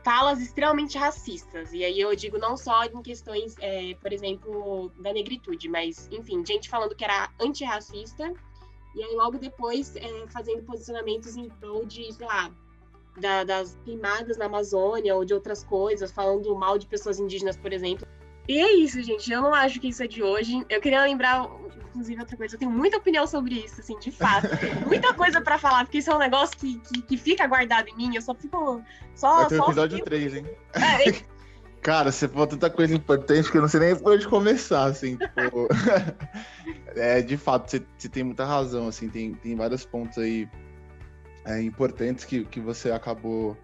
falas 0.04 0.42
extremamente 0.42 0.98
racistas. 0.98 1.74
E 1.74 1.84
aí 1.84 2.00
eu 2.00 2.16
digo 2.16 2.38
não 2.38 2.58
só 2.58 2.84
em 2.84 3.02
questões, 3.02 3.56
é, 3.60 3.96
por 3.96 4.12
exemplo, 4.12 4.92
da 5.00 5.14
negritude, 5.14 5.70
mas, 5.70 6.08
enfim, 6.12 6.46
gente 6.46 6.70
falando 6.70 6.96
que 6.96 7.04
era 7.04 7.30
antirracista. 7.40 8.32
E 8.96 9.04
aí 9.04 9.16
logo 9.16 9.40
depois 9.40 9.96
é, 9.96 10.28
fazendo 10.28 10.64
posicionamentos 10.64 11.36
em 11.36 11.50
prol 11.50 11.86
de, 11.86 12.12
sei 12.14 12.28
lá, 12.28 12.52
da, 13.20 13.44
das 13.44 13.78
queimadas 13.84 14.38
na 14.38 14.46
Amazônia 14.46 15.16
ou 15.16 15.26
de 15.26 15.34
outras 15.34 15.64
coisas, 15.64 16.12
falando 16.12 16.54
mal 16.56 16.78
de 16.78 16.86
pessoas 16.86 17.20
indígenas, 17.20 17.58
por 17.58 17.72
exemplo. 17.72 18.08
E 18.48 18.60
é 18.60 18.74
isso, 18.74 19.02
gente. 19.02 19.32
Eu 19.32 19.42
não 19.42 19.54
acho 19.54 19.80
que 19.80 19.88
isso 19.88 20.04
é 20.04 20.08
de 20.08 20.22
hoje. 20.22 20.66
Eu 20.70 20.82
queria 20.82 21.02
lembrar, 21.04 21.50
inclusive, 21.90 22.20
outra 22.20 22.36
coisa. 22.36 22.56
Eu 22.56 22.60
tenho 22.60 22.72
muita 22.72 22.98
opinião 22.98 23.26
sobre 23.26 23.56
isso, 23.56 23.80
assim, 23.80 23.98
de 24.00 24.12
fato. 24.12 24.48
muita 24.88 25.14
coisa 25.14 25.42
para 25.42 25.58
falar, 25.58 25.86
porque 25.86 26.00
isso 26.00 26.12
é 26.12 26.16
um 26.16 26.20
negócio 26.20 26.58
que, 26.58 26.80
que, 26.80 27.02
que, 27.02 27.18
fica 27.18 27.48
guardado 27.48 27.88
em 27.90 27.96
mim. 27.96 28.16
Eu 28.16 28.22
só 28.22 28.36
fico. 28.36 28.82
Só, 29.16 29.38
Vai 29.38 29.48
ter 29.48 29.58
só 29.58 29.66
episódio 29.66 29.98
fico... 29.98 30.10
3, 30.10 30.36
hein? 30.36 30.46
É, 30.74 31.34
Cara, 31.84 32.14
você 32.14 32.30
falou 32.30 32.48
tanta 32.48 32.70
coisa 32.70 32.96
importante 32.96 33.52
que 33.52 33.58
eu 33.58 33.62
não 33.62 33.68
sei 33.68 33.82
nem 33.82 33.96
por 33.96 34.14
onde 34.14 34.26
começar, 34.26 34.86
assim, 34.86 35.18
tipo... 35.18 35.68
é, 36.96 37.22
de 37.22 37.36
fato, 37.36 37.70
você, 37.70 37.86
você, 37.98 38.08
tem 38.08 38.24
muita 38.24 38.46
razão, 38.46 38.88
assim, 38.88 39.10
tem, 39.10 39.34
tem 39.34 39.54
vários 39.54 39.86
pontos 39.86 40.18
aí 40.18 40.48
é, 41.44 41.62
importantes 41.62 42.24
que, 42.24 42.46
que 42.46 42.62
você 42.62 42.90
acabou 42.90 43.58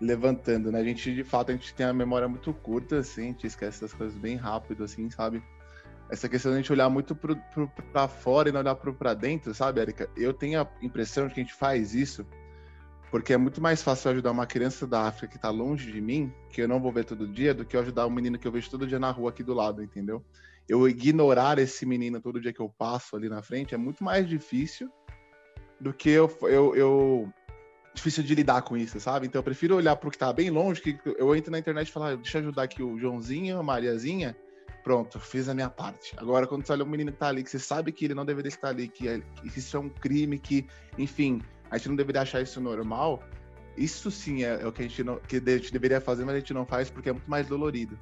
levantando, 0.00 0.70
né? 0.72 0.80
A 0.80 0.84
gente, 0.84 1.14
de 1.14 1.24
fato, 1.24 1.50
a 1.50 1.54
gente 1.54 1.74
tem 1.74 1.86
a 1.86 1.92
memória 1.92 2.28
muito 2.28 2.52
curta, 2.52 2.98
assim, 2.98 3.22
a 3.22 3.26
gente 3.26 3.46
esquece 3.46 3.80
das 3.80 3.92
coisas 3.92 4.16
bem 4.16 4.36
rápido, 4.36 4.84
assim, 4.84 5.08
sabe? 5.10 5.42
Essa 6.10 6.28
questão 6.28 6.52
de 6.52 6.58
a 6.58 6.60
gente 6.60 6.72
olhar 6.72 6.88
muito 6.88 7.14
pro, 7.14 7.36
pro, 7.52 7.68
pra 7.92 8.06
fora 8.06 8.48
e 8.48 8.52
não 8.52 8.60
olhar 8.60 8.74
pro, 8.74 8.94
pra 8.94 9.14
dentro, 9.14 9.54
sabe, 9.54 9.80
Erika? 9.80 10.08
Eu 10.16 10.32
tenho 10.34 10.60
a 10.60 10.68
impressão 10.82 11.28
de 11.28 11.34
que 11.34 11.40
a 11.40 11.42
gente 11.42 11.54
faz 11.54 11.94
isso 11.94 12.26
porque 13.14 13.32
é 13.32 13.36
muito 13.36 13.60
mais 13.60 13.80
fácil 13.80 14.10
ajudar 14.10 14.32
uma 14.32 14.44
criança 14.44 14.88
da 14.88 15.02
África 15.02 15.28
que 15.28 15.38
tá 15.38 15.48
longe 15.48 15.92
de 15.92 16.00
mim, 16.00 16.32
que 16.50 16.60
eu 16.60 16.66
não 16.66 16.80
vou 16.80 16.90
ver 16.90 17.04
todo 17.04 17.28
dia, 17.28 17.54
do 17.54 17.64
que 17.64 17.76
ajudar 17.76 18.08
um 18.08 18.10
menino 18.10 18.36
que 18.36 18.48
eu 18.48 18.50
vejo 18.50 18.68
todo 18.68 18.88
dia 18.88 18.98
na 18.98 19.12
rua 19.12 19.30
aqui 19.30 19.44
do 19.44 19.54
lado, 19.54 19.84
entendeu? 19.84 20.20
Eu 20.68 20.88
ignorar 20.88 21.60
esse 21.60 21.86
menino 21.86 22.20
todo 22.20 22.40
dia 22.40 22.52
que 22.52 22.58
eu 22.58 22.68
passo 22.68 23.14
ali 23.14 23.28
na 23.28 23.40
frente 23.40 23.72
é 23.72 23.78
muito 23.78 24.02
mais 24.02 24.28
difícil 24.28 24.90
do 25.80 25.92
que 25.94 26.10
eu, 26.10 26.28
eu, 26.42 26.74
eu 26.74 27.32
difícil 27.94 28.22
de 28.22 28.34
lidar 28.34 28.62
com 28.62 28.76
isso, 28.76 28.98
sabe? 28.98 29.26
Então 29.26 29.38
eu 29.38 29.44
prefiro 29.44 29.76
olhar 29.76 29.96
para 29.96 30.08
o 30.08 30.10
que 30.10 30.16
está 30.16 30.32
bem 30.32 30.50
longe, 30.50 30.80
que 30.80 30.98
eu 31.16 31.34
entro 31.34 31.50
na 31.50 31.58
internet 31.58 31.88
e 31.88 31.92
falar, 31.92 32.12
ah, 32.12 32.16
deixa 32.16 32.38
eu 32.38 32.42
ajudar 32.42 32.64
aqui 32.64 32.82
o 32.82 32.98
Joãozinho, 32.98 33.58
a 33.58 33.62
Mariazinha, 33.62 34.36
Pronto, 34.84 35.18
fiz 35.18 35.48
a 35.48 35.54
minha 35.54 35.70
parte. 35.70 36.12
Agora, 36.18 36.46
quando 36.46 36.66
você 36.66 36.72
olha 36.72 36.84
um 36.84 36.88
menino 36.88 37.10
que 37.10 37.16
tá 37.16 37.28
ali, 37.28 37.42
que 37.42 37.48
você 37.48 37.58
sabe 37.58 37.90
que 37.90 38.04
ele 38.04 38.12
não 38.12 38.26
deveria 38.26 38.50
estar 38.50 38.68
ali, 38.68 38.86
que, 38.86 39.08
é, 39.08 39.18
que 39.50 39.58
isso 39.58 39.74
é 39.78 39.80
um 39.80 39.88
crime, 39.88 40.38
que, 40.38 40.66
enfim, 40.98 41.40
a 41.70 41.78
gente 41.78 41.88
não 41.88 41.96
deveria 41.96 42.20
achar 42.20 42.42
isso 42.42 42.60
normal, 42.60 43.22
isso 43.78 44.10
sim 44.10 44.44
é, 44.44 44.60
é 44.60 44.66
o 44.66 44.70
que 44.70 44.82
a, 44.82 44.86
gente 44.86 45.02
não, 45.02 45.16
que 45.20 45.36
a 45.36 45.56
gente 45.56 45.72
deveria 45.72 46.02
fazer, 46.02 46.26
mas 46.26 46.34
a 46.34 46.38
gente 46.38 46.52
não 46.52 46.66
faz 46.66 46.90
porque 46.90 47.08
é 47.08 47.12
muito 47.12 47.30
mais 47.30 47.46
dolorido. 47.48 47.98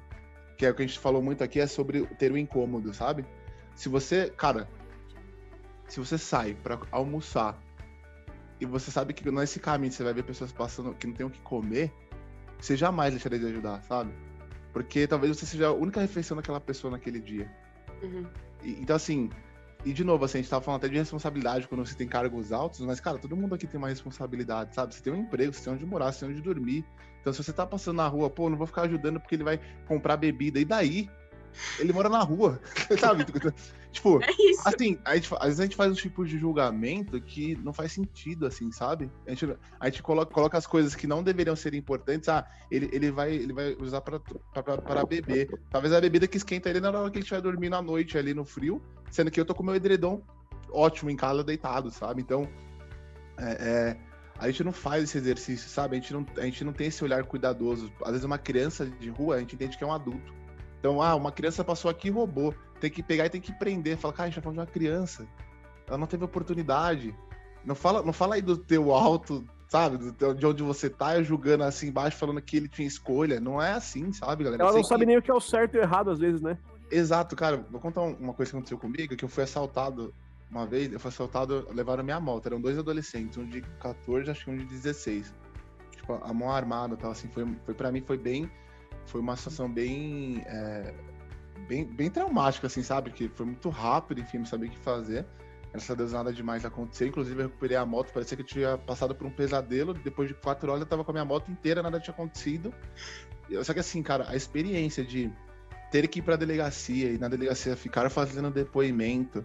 Que 0.57 0.65
é 0.65 0.71
o 0.71 0.75
que 0.75 0.83
a 0.83 0.85
gente 0.85 0.99
falou 0.99 1.21
muito 1.21 1.41
aqui, 1.41 1.61
é 1.61 1.67
sobre 1.67 2.05
ter 2.17 2.33
o 2.33 2.37
incômodo, 2.37 2.93
sabe? 2.93 3.25
Se 3.75 3.87
você, 3.87 4.29
cara, 4.29 4.67
se 5.87 6.01
você 6.01 6.17
sai 6.17 6.53
para 6.53 6.77
almoçar 6.91 7.57
e 8.59 8.65
você 8.65 8.91
sabe 8.91 9.13
que 9.13 9.29
nesse 9.29 9.59
caminho 9.59 9.91
você 9.91 10.03
vai 10.03 10.13
ver 10.13 10.23
pessoas 10.23 10.51
passando 10.51 10.93
que 10.93 11.07
não 11.07 11.13
tem 11.13 11.25
o 11.25 11.29
que 11.29 11.41
comer, 11.41 11.91
você 12.59 12.75
jamais 12.75 13.13
deixaria 13.13 13.39
de 13.39 13.45
ajudar, 13.47 13.83
sabe? 13.83 14.13
Porque 14.71 15.05
talvez 15.07 15.37
você 15.37 15.45
seja 15.45 15.67
a 15.67 15.73
única 15.73 16.01
refeição 16.01 16.37
daquela 16.37 16.59
pessoa 16.59 16.91
naquele 16.91 17.19
dia. 17.19 17.51
Uhum. 18.01 18.25
E, 18.63 18.71
então, 18.81 18.95
assim, 18.95 19.29
e 19.85 19.91
de 19.91 20.03
novo, 20.03 20.23
assim, 20.23 20.37
a 20.37 20.41
gente 20.41 20.49
tava 20.49 20.63
falando 20.63 20.79
até 20.79 20.87
de 20.87 20.97
responsabilidade 20.97 21.67
quando 21.67 21.85
você 21.85 21.95
tem 21.95 22.07
cargos 22.07 22.51
altos, 22.51 22.79
mas, 22.81 22.99
cara, 22.99 23.17
todo 23.17 23.35
mundo 23.35 23.53
aqui 23.53 23.67
tem 23.67 23.77
uma 23.77 23.89
responsabilidade, 23.89 24.73
sabe? 24.73 24.95
Você 24.95 25.01
tem 25.01 25.11
um 25.11 25.17
emprego, 25.17 25.53
você 25.53 25.63
tem 25.63 25.73
onde 25.73 25.85
morar, 25.85 26.11
você 26.11 26.21
tem 26.21 26.29
onde 26.29 26.41
dormir. 26.41 26.85
Então, 27.19 27.33
se 27.33 27.43
você 27.43 27.51
tá 27.51 27.65
passando 27.65 27.97
na 27.97 28.07
rua, 28.07 28.29
pô, 28.29 28.49
não 28.49 28.57
vou 28.57 28.67
ficar 28.67 28.83
ajudando 28.83 29.19
porque 29.19 29.35
ele 29.35 29.43
vai 29.43 29.59
comprar 29.85 30.17
bebida. 30.17 30.59
E 30.59 30.65
daí? 30.65 31.09
Ele 31.79 31.93
mora 31.93 32.09
na 32.09 32.19
rua, 32.19 32.59
sabe? 32.99 33.25
Tipo, 33.91 34.19
é 34.23 34.27
assim, 34.65 34.97
a 35.05 35.15
gente, 35.15 35.29
às 35.35 35.45
vezes 35.45 35.59
a 35.59 35.63
gente 35.63 35.75
faz 35.75 35.91
um 35.91 35.95
tipo 35.95 36.25
de 36.25 36.37
julgamento 36.37 37.21
que 37.21 37.55
não 37.57 37.71
faz 37.71 37.91
sentido, 37.91 38.45
assim, 38.45 38.71
sabe? 38.71 39.11
A 39.27 39.29
gente, 39.29 39.55
a 39.79 39.85
gente 39.85 40.01
coloca, 40.01 40.33
coloca 40.33 40.57
as 40.57 40.65
coisas 40.65 40.95
que 40.95 41.05
não 41.05 41.21
deveriam 41.21 41.55
ser 41.55 41.73
importantes. 41.73 42.27
Ah, 42.27 42.45
ele, 42.71 42.89
ele, 42.91 43.11
vai, 43.11 43.33
ele 43.33 43.53
vai 43.53 43.75
usar 43.79 44.01
para 44.01 45.05
beber. 45.05 45.59
Talvez 45.69 45.93
a 45.93 46.01
bebida 46.01 46.27
que 46.27 46.37
esquenta 46.37 46.69
ele 46.69 46.79
na 46.79 46.89
hora 46.89 47.11
que 47.11 47.17
ele 47.17 47.23
estiver 47.23 47.41
dormindo 47.41 47.75
à 47.75 47.81
noite 47.81 48.17
ali 48.17 48.33
no 48.33 48.43
frio, 48.43 48.81
sendo 49.11 49.29
que 49.29 49.39
eu 49.39 49.45
tô 49.45 49.53
com 49.53 49.63
meu 49.63 49.75
edredom 49.75 50.21
ótimo 50.73 51.09
em 51.09 51.15
casa 51.15 51.43
deitado, 51.43 51.91
sabe? 51.91 52.21
Então, 52.21 52.49
é, 53.37 53.51
é, 53.59 53.97
a 54.37 54.47
gente 54.47 54.63
não 54.63 54.71
faz 54.71 55.03
esse 55.03 55.17
exercício, 55.17 55.69
sabe? 55.69 55.95
A 55.95 55.99
gente, 55.99 56.13
não, 56.13 56.25
a 56.37 56.45
gente 56.45 56.63
não 56.63 56.73
tem 56.73 56.87
esse 56.87 57.03
olhar 57.03 57.23
cuidadoso. 57.23 57.91
Às 58.01 58.11
vezes 58.11 58.25
uma 58.25 58.37
criança 58.37 58.85
de 58.85 59.09
rua, 59.09 59.35
a 59.35 59.39
gente 59.39 59.55
entende 59.55 59.77
que 59.77 59.83
é 59.83 59.87
um 59.87 59.93
adulto. 59.93 60.33
Então, 60.83 61.01
ah, 61.01 61.15
uma 61.15 61.31
criança 61.31 61.63
passou 61.63 61.89
aqui 61.89 62.09
e 62.09 62.11
roubou. 62.11 62.53
Tem 62.81 62.91
que 62.91 63.01
pegar 63.01 63.25
e 63.25 63.29
tem 63.29 63.39
que 63.39 63.53
prender. 63.53 63.95
Fala, 63.95 64.13
cara, 64.13 64.27
a 64.27 64.29
gente 64.29 64.35
tá 64.35 64.41
falando 64.41 64.57
de 64.57 64.59
uma 64.59 64.67
criança. 64.67 65.25
Ela 65.87 65.97
não 65.97 66.05
teve 66.05 66.25
oportunidade. 66.25 67.15
Não 67.63 67.73
fala, 67.73 68.03
não 68.03 68.11
fala 68.11 68.35
aí 68.35 68.41
do 68.41 68.57
teu 68.57 68.91
alto, 68.91 69.45
sabe? 69.69 70.11
Teu, 70.11 70.33
de 70.33 70.45
onde 70.45 70.61
você 70.61 70.89
tá, 70.89 71.23
julgando 71.23 71.63
assim 71.63 71.87
embaixo, 71.87 72.17
falando 72.17 72.41
que 72.41 72.57
ele 72.57 72.67
tinha 72.67 72.85
escolha. 72.85 73.39
Não 73.39 73.61
é 73.61 73.71
assim, 73.71 74.11
sabe, 74.11 74.43
galera? 74.43 74.61
Ela 74.61 74.73
não 74.73 74.83
sabe 74.83 74.99
que... 74.99 75.05
nem 75.05 75.17
o 75.17 75.21
que 75.21 75.31
é 75.31 75.33
o 75.33 75.39
certo 75.39 75.75
e 75.75 75.79
o 75.79 75.81
errado, 75.83 76.11
às 76.11 76.19
vezes, 76.19 76.41
né? 76.41 76.57
Exato, 76.91 77.33
cara. 77.33 77.65
Vou 77.71 77.79
contar 77.79 78.01
uma 78.01 78.33
coisa 78.33 78.51
que 78.51 78.57
aconteceu 78.57 78.77
comigo, 78.77 79.15
que 79.15 79.23
eu 79.23 79.29
fui 79.29 79.43
assaltado 79.45 80.13
uma 80.51 80.65
vez, 80.65 80.91
eu 80.91 80.99
fui 80.99 81.07
assaltado, 81.07 81.65
levaram 81.71 82.03
minha 82.03 82.19
moto. 82.19 82.47
Eram 82.47 82.59
dois 82.59 82.77
adolescentes, 82.77 83.37
um 83.37 83.45
de 83.45 83.61
14, 83.79 84.29
acho 84.29 84.43
que 84.43 84.51
um 84.51 84.57
de 84.57 84.65
16. 84.65 85.33
Tipo, 85.91 86.19
a 86.21 86.33
mão 86.33 86.51
armada, 86.51 86.97
tal, 86.97 87.11
assim, 87.11 87.29
foi, 87.29 87.47
foi 87.63 87.73
para 87.73 87.89
mim 87.89 88.01
foi 88.01 88.17
bem 88.17 88.51
foi 89.05 89.21
uma 89.21 89.35
situação 89.35 89.71
bem, 89.71 90.43
é, 90.45 90.93
bem, 91.67 91.85
bem 91.85 92.09
traumática, 92.09 92.67
assim, 92.67 92.83
sabe? 92.83 93.11
Que 93.11 93.29
foi 93.29 93.45
muito 93.45 93.69
rápido, 93.69 94.21
enfim, 94.21 94.39
não 94.39 94.45
sabia 94.45 94.69
o 94.69 94.71
que 94.71 94.79
fazer. 94.79 95.25
Graças 95.71 95.89
a 95.89 95.95
Deus 95.95 96.11
nada 96.13 96.31
demais 96.31 96.63
aconteceu. 96.65 97.07
Inclusive, 97.07 97.41
eu 97.41 97.47
recuperei 97.47 97.75
a 97.75 97.85
moto, 97.85 98.13
parecia 98.13 98.37
que 98.37 98.43
eu 98.43 98.47
tinha 98.47 98.77
passado 98.77 99.15
por 99.15 99.25
um 99.25 99.31
pesadelo. 99.31 99.93
Depois 99.93 100.27
de 100.27 100.35
quatro 100.35 100.69
horas, 100.69 100.81
eu 100.81 100.87
tava 100.87 101.03
com 101.03 101.11
a 101.11 101.13
minha 101.13 101.25
moto 101.25 101.49
inteira, 101.51 101.81
nada 101.81 101.99
tinha 101.99 102.13
acontecido. 102.13 102.71
Só 103.63 103.73
que 103.73 103.79
assim, 103.79 104.03
cara, 104.03 104.25
a 104.29 104.35
experiência 104.35 105.03
de 105.03 105.31
ter 105.91 106.07
que 106.07 106.19
ir 106.19 106.21
pra 106.21 106.35
delegacia 106.35 107.11
e 107.11 107.17
na 107.17 107.27
delegacia 107.27 107.75
ficar 107.75 108.07
fazendo 108.09 108.51
depoimento. 108.51 109.43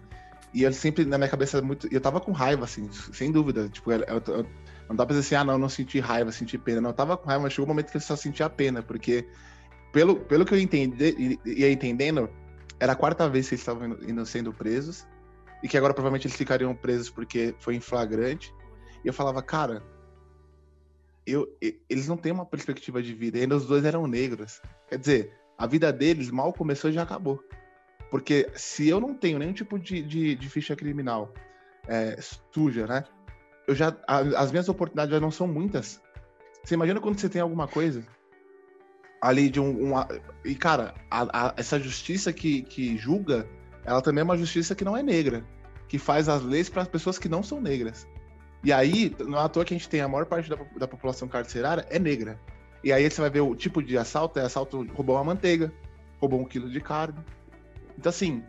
E 0.53 0.63
eu 0.63 0.73
sempre, 0.73 1.05
na 1.05 1.17
minha 1.17 1.29
cabeça, 1.29 1.61
muito. 1.61 1.87
Eu 1.91 2.01
tava 2.01 2.19
com 2.19 2.31
raiva, 2.31 2.65
assim, 2.65 2.89
sem 2.91 3.31
dúvida. 3.31 3.69
Tipo, 3.69 3.91
eu, 3.91 3.99
eu, 3.99 4.23
eu 4.27 4.45
não 4.87 4.95
dá 4.95 5.05
pra 5.05 5.15
dizer 5.15 5.19
assim, 5.19 5.35
ah, 5.35 5.43
não, 5.43 5.59
não 5.59 5.69
senti 5.69 5.99
raiva, 5.99 6.31
senti 6.31 6.57
pena. 6.57 6.81
Não, 6.81 6.89
eu 6.89 6.95
tava 6.95 7.15
com 7.17 7.27
raiva, 7.27 7.43
mas 7.43 7.53
chegou 7.53 7.65
um 7.65 7.69
momento 7.69 7.91
que 7.91 7.97
eu 7.97 8.01
só 8.01 8.15
sentia 8.15 8.49
pena, 8.49 8.81
porque 8.81 9.27
pelo, 9.91 10.15
pelo 10.15 10.45
que 10.45 10.53
eu 10.53 10.59
entendi, 10.59 11.39
ia 11.45 11.71
entendendo, 11.71 12.29
era 12.79 12.93
a 12.93 12.95
quarta 12.95 13.27
vez 13.27 13.47
que 13.47 13.55
eles 13.55 13.61
estavam 13.61 13.97
indo, 14.07 14.25
sendo 14.25 14.53
presos, 14.53 15.05
e 15.63 15.67
que 15.67 15.77
agora 15.77 15.93
provavelmente 15.93 16.27
eles 16.27 16.37
ficariam 16.37 16.73
presos 16.75 17.09
porque 17.09 17.53
foi 17.59 17.75
em 17.75 17.79
flagrante. 17.79 18.53
E 19.03 19.07
eu 19.07 19.13
falava, 19.13 19.41
cara, 19.41 19.83
eu, 21.25 21.47
eles 21.89 22.07
não 22.07 22.17
têm 22.17 22.31
uma 22.31 22.45
perspectiva 22.45 23.01
de 23.01 23.13
vida, 23.13 23.37
e 23.37 23.41
ainda 23.41 23.55
os 23.55 23.65
dois 23.65 23.83
eram 23.83 24.07
negros. 24.07 24.61
Quer 24.87 24.99
dizer, 24.99 25.33
a 25.57 25.65
vida 25.65 25.91
deles 25.91 26.29
mal 26.29 26.53
começou 26.53 26.89
e 26.89 26.93
já 26.93 27.03
acabou. 27.03 27.43
Porque 28.09 28.49
se 28.55 28.87
eu 28.87 28.99
não 28.99 29.13
tenho 29.13 29.37
nenhum 29.37 29.53
tipo 29.53 29.77
de, 29.77 30.01
de, 30.01 30.35
de 30.35 30.49
ficha 30.49 30.75
criminal 30.75 31.33
é, 31.87 32.17
suja, 32.51 32.87
né? 32.87 33.03
Eu 33.67 33.75
já, 33.75 33.95
a, 34.07 34.19
as 34.19 34.51
minhas 34.51 34.67
oportunidades 34.67 35.11
já 35.11 35.19
não 35.19 35.29
são 35.29 35.47
muitas. 35.47 36.01
Você 36.63 36.73
imagina 36.73 36.99
quando 36.99 37.19
você 37.19 37.29
tem 37.29 37.41
alguma 37.41 37.67
coisa 37.67 38.03
ali 39.21 39.49
de 39.49 39.59
um. 39.59 39.93
e, 40.45 40.55
cara, 40.55 40.93
a, 41.09 41.47
a, 41.47 41.53
essa 41.57 41.79
justiça 41.79 42.31
que, 42.31 42.61
que 42.63 42.97
julga, 42.97 43.47
ela 43.83 44.01
também 44.01 44.21
é 44.21 44.23
uma 44.23 44.37
justiça 44.37 44.75
que 44.75 44.85
não 44.85 44.95
é 44.95 45.03
negra, 45.03 45.43
que 45.87 45.97
faz 45.97 46.29
as 46.29 46.43
leis 46.43 46.69
para 46.69 46.81
as 46.81 46.87
pessoas 46.87 47.17
que 47.17 47.29
não 47.29 47.43
são 47.43 47.61
negras. 47.61 48.07
E 48.63 48.73
aí, 48.73 49.15
não 49.19 49.39
é 49.39 49.43
à 49.43 49.49
toa 49.49 49.63
que 49.63 49.73
a 49.73 49.77
gente 49.77 49.89
tem 49.89 50.01
a 50.01 50.07
maior 50.07 50.25
parte 50.25 50.49
da, 50.49 50.57
da 50.77 50.87
população 50.87 51.27
carcerária 51.27 51.85
é 51.89 51.97
negra. 51.97 52.39
E 52.83 52.91
aí 52.91 53.09
você 53.09 53.21
vai 53.21 53.29
ver 53.29 53.41
o 53.41 53.55
tipo 53.55 53.81
de 53.83 53.97
assalto, 53.97 54.39
é 54.39 54.43
assalto, 54.43 54.85
roubou 54.93 55.15
uma 55.15 55.23
manteiga, 55.23 55.71
roubou 56.19 56.39
um 56.39 56.45
quilo 56.45 56.69
de 56.69 56.79
carne. 56.79 57.19
Então, 57.97 58.09
assim, 58.09 58.43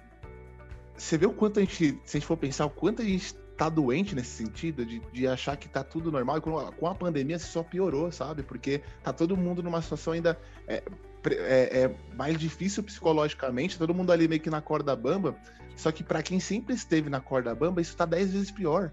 você 0.96 1.16
vê 1.16 1.26
o 1.26 1.32
quanto 1.32 1.58
a 1.58 1.62
gente, 1.62 1.98
se 2.04 2.16
a 2.16 2.20
gente 2.20 2.26
for 2.26 2.36
pensar, 2.36 2.66
o 2.66 2.70
quanto 2.70 3.02
a 3.02 3.04
gente 3.04 3.34
tá 3.60 3.68
doente 3.68 4.14
nesse 4.14 4.30
sentido, 4.30 4.86
de, 4.86 5.00
de 5.12 5.28
achar 5.28 5.54
que 5.54 5.68
tá 5.68 5.84
tudo 5.84 6.10
normal, 6.10 6.38
e 6.38 6.40
com 6.40 6.58
a, 6.58 6.72
com 6.72 6.86
a 6.86 6.94
pandemia 6.94 7.36
isso 7.36 7.52
só 7.52 7.62
piorou, 7.62 8.10
sabe? 8.10 8.42
Porque 8.42 8.80
tá 9.02 9.12
todo 9.12 9.36
mundo 9.36 9.62
numa 9.62 9.82
situação 9.82 10.14
ainda 10.14 10.40
é, 10.66 10.82
é, 11.26 11.82
é, 11.82 11.94
mais 12.16 12.38
difícil 12.38 12.82
psicologicamente, 12.82 13.76
todo 13.76 13.92
mundo 13.92 14.12
ali 14.12 14.26
meio 14.26 14.40
que 14.40 14.48
na 14.48 14.62
corda 14.62 14.96
bamba, 14.96 15.36
só 15.76 15.92
que 15.92 16.02
para 16.02 16.22
quem 16.22 16.40
sempre 16.40 16.74
esteve 16.74 17.10
na 17.10 17.20
corda 17.20 17.54
bamba, 17.54 17.82
isso 17.82 17.94
tá 17.94 18.06
dez 18.06 18.32
vezes 18.32 18.50
pior. 18.50 18.90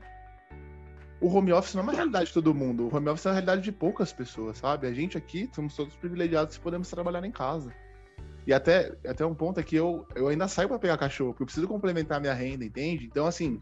O 1.21 1.29
home 1.29 1.53
office 1.53 1.73
não 1.73 1.83
é 1.83 1.83
uma 1.83 1.93
realidade 1.93 2.25
de 2.25 2.33
todo 2.33 2.53
mundo, 2.53 2.89
o 2.89 2.93
home 2.93 3.07
office 3.07 3.25
é 3.25 3.29
uma 3.29 3.35
realidade 3.35 3.61
de 3.61 3.71
poucas 3.71 4.11
pessoas, 4.11 4.57
sabe? 4.57 4.85
A 4.85 4.93
gente 4.93 5.17
aqui 5.17 5.49
somos 5.55 5.77
todos 5.77 5.95
privilegiados 5.95 6.55
se 6.55 6.59
podemos 6.59 6.89
trabalhar 6.89 7.23
em 7.23 7.31
casa. 7.31 7.73
E 8.45 8.53
até, 8.53 8.97
até 9.07 9.25
um 9.25 9.33
ponto 9.33 9.61
é 9.61 9.63
que 9.63 9.77
eu, 9.77 10.05
eu 10.13 10.27
ainda 10.27 10.45
saio 10.49 10.67
para 10.67 10.77
pegar 10.77 10.97
cachorro, 10.97 11.29
porque 11.31 11.43
eu 11.43 11.47
preciso 11.47 11.67
complementar 11.69 12.19
minha 12.19 12.33
renda, 12.33 12.65
entende? 12.65 13.05
Então, 13.05 13.25
assim, 13.25 13.61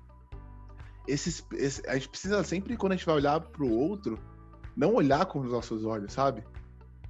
esses, 1.08 1.46
esse, 1.54 1.88
a 1.88 1.94
gente 1.96 2.10
precisa 2.10 2.44
sempre, 2.44 2.76
quando 2.78 2.94
a 2.94 2.96
gente 2.96 3.06
vai 3.06 3.16
olhar 3.16 3.40
para 3.40 3.64
o 3.64 3.72
outro, 3.72 4.20
não 4.76 4.94
olhar 4.94 5.26
com 5.26 5.40
os 5.40 5.52
nossos 5.52 5.86
olhos, 5.86 6.14
sabe? 6.14 6.44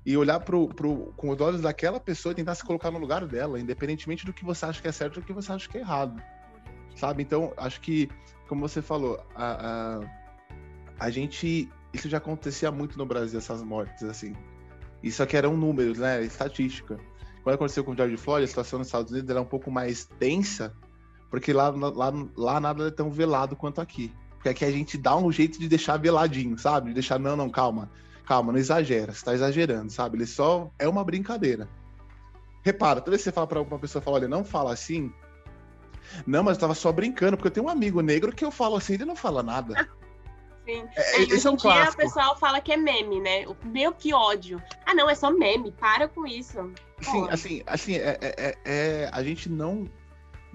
E 0.05 0.15
olhar 0.15 0.39
pro, 0.39 0.67
pro, 0.67 1.13
com 1.17 1.29
os 1.29 1.41
olhos 1.41 1.61
daquela 1.61 1.99
pessoa 1.99 2.31
e 2.31 2.35
tentar 2.35 2.55
se 2.55 2.63
colocar 2.63 2.91
no 2.91 2.99
lugar 2.99 3.25
dela, 3.25 3.59
independentemente 3.59 4.25
do 4.25 4.33
que 4.33 4.45
você 4.45 4.65
acha 4.65 4.81
que 4.81 4.87
é 4.87 4.91
certo 4.91 5.17
ou 5.17 5.23
do 5.23 5.25
que 5.25 5.33
você 5.33 5.51
acha 5.51 5.67
que 5.67 5.77
é 5.77 5.81
errado. 5.81 6.21
Sabe? 6.95 7.23
Então, 7.23 7.53
acho 7.57 7.81
que, 7.81 8.09
como 8.47 8.67
você 8.67 8.81
falou, 8.81 9.19
a, 9.35 9.99
a, 9.99 11.05
a 11.05 11.09
gente. 11.09 11.69
Isso 11.93 12.09
já 12.09 12.17
acontecia 12.17 12.71
muito 12.71 12.97
no 12.97 13.05
Brasil, 13.05 13.39
essas 13.39 13.63
mortes, 13.63 14.03
assim. 14.03 14.35
Isso 15.01 15.23
aqui 15.23 15.35
eram 15.35 15.57
números, 15.57 15.97
né? 15.97 16.23
Estatística. 16.23 16.99
Quando 17.43 17.55
aconteceu 17.55 17.83
com 17.83 17.91
o 17.91 17.95
George 17.95 18.17
Floyd, 18.17 18.43
a 18.43 18.47
situação 18.47 18.79
nos 18.79 18.87
Estados 18.87 19.11
Unidos 19.11 19.29
era 19.29 19.41
um 19.41 19.45
pouco 19.45 19.71
mais 19.71 20.05
tensa, 20.19 20.75
porque 21.29 21.53
lá, 21.53 21.69
lá, 21.69 22.13
lá 22.35 22.59
nada 22.59 22.87
é 22.87 22.91
tão 22.91 23.09
velado 23.09 23.55
quanto 23.55 23.81
aqui. 23.81 24.13
Porque 24.35 24.49
aqui 24.49 24.65
a 24.65 24.71
gente 24.71 24.97
dá 24.97 25.15
um 25.15 25.31
jeito 25.31 25.59
de 25.59 25.67
deixar 25.67 25.97
veladinho, 25.97 26.57
sabe? 26.57 26.89
De 26.89 26.93
deixar, 26.93 27.19
não, 27.19 27.35
não, 27.35 27.49
calma. 27.49 27.89
Calma, 28.25 28.51
não 28.51 28.59
exagera, 28.59 29.13
você 29.13 29.23
tá 29.23 29.33
exagerando, 29.33 29.91
sabe? 29.91 30.17
Ele 30.17 30.25
só 30.25 30.71
é 30.79 30.87
uma 30.87 31.03
brincadeira. 31.03 31.69
Repara, 32.63 32.99
toda 32.99 33.11
vez 33.11 33.21
que 33.21 33.25
você 33.25 33.31
fala 33.31 33.47
pra 33.47 33.61
uma 33.61 33.79
pessoa, 33.79 34.01
fala, 34.01 34.17
olha, 34.17 34.27
não 34.27 34.43
fala 34.43 34.73
assim. 34.73 35.13
Não, 36.25 36.43
mas 36.43 36.57
eu 36.57 36.61
tava 36.61 36.73
só 36.73 36.91
brincando, 36.91 37.37
porque 37.37 37.47
eu 37.47 37.51
tenho 37.51 37.65
um 37.67 37.69
amigo 37.69 38.01
negro 38.01 38.31
que 38.31 38.43
eu 38.43 38.51
falo 38.51 38.75
assim, 38.75 38.93
ele 38.93 39.05
não 39.05 39.15
fala 39.15 39.43
nada. 39.43 39.87
Sim. 40.65 40.83
É, 40.95 41.21
e 41.21 41.33
hoje 41.33 41.47
é 41.47 41.49
um 41.51 41.53
em 41.53 41.57
dia 41.57 41.89
o 41.91 41.95
pessoal 41.95 42.35
fala 42.37 42.59
que 42.59 42.73
é 42.73 42.77
meme, 42.77 43.21
né? 43.21 43.45
Meu, 43.63 43.93
que 43.93 44.13
ódio. 44.13 44.61
Ah, 44.83 44.95
não, 44.95 45.07
é 45.07 45.13
só 45.13 45.29
meme, 45.29 45.71
para 45.71 46.07
com 46.07 46.25
isso. 46.25 46.71
Sim, 47.01 47.27
assim, 47.29 47.63
assim, 47.67 47.95
é, 47.97 48.17
é, 48.19 48.57
é, 48.65 49.09
a 49.11 49.21
gente 49.21 49.47
não 49.47 49.87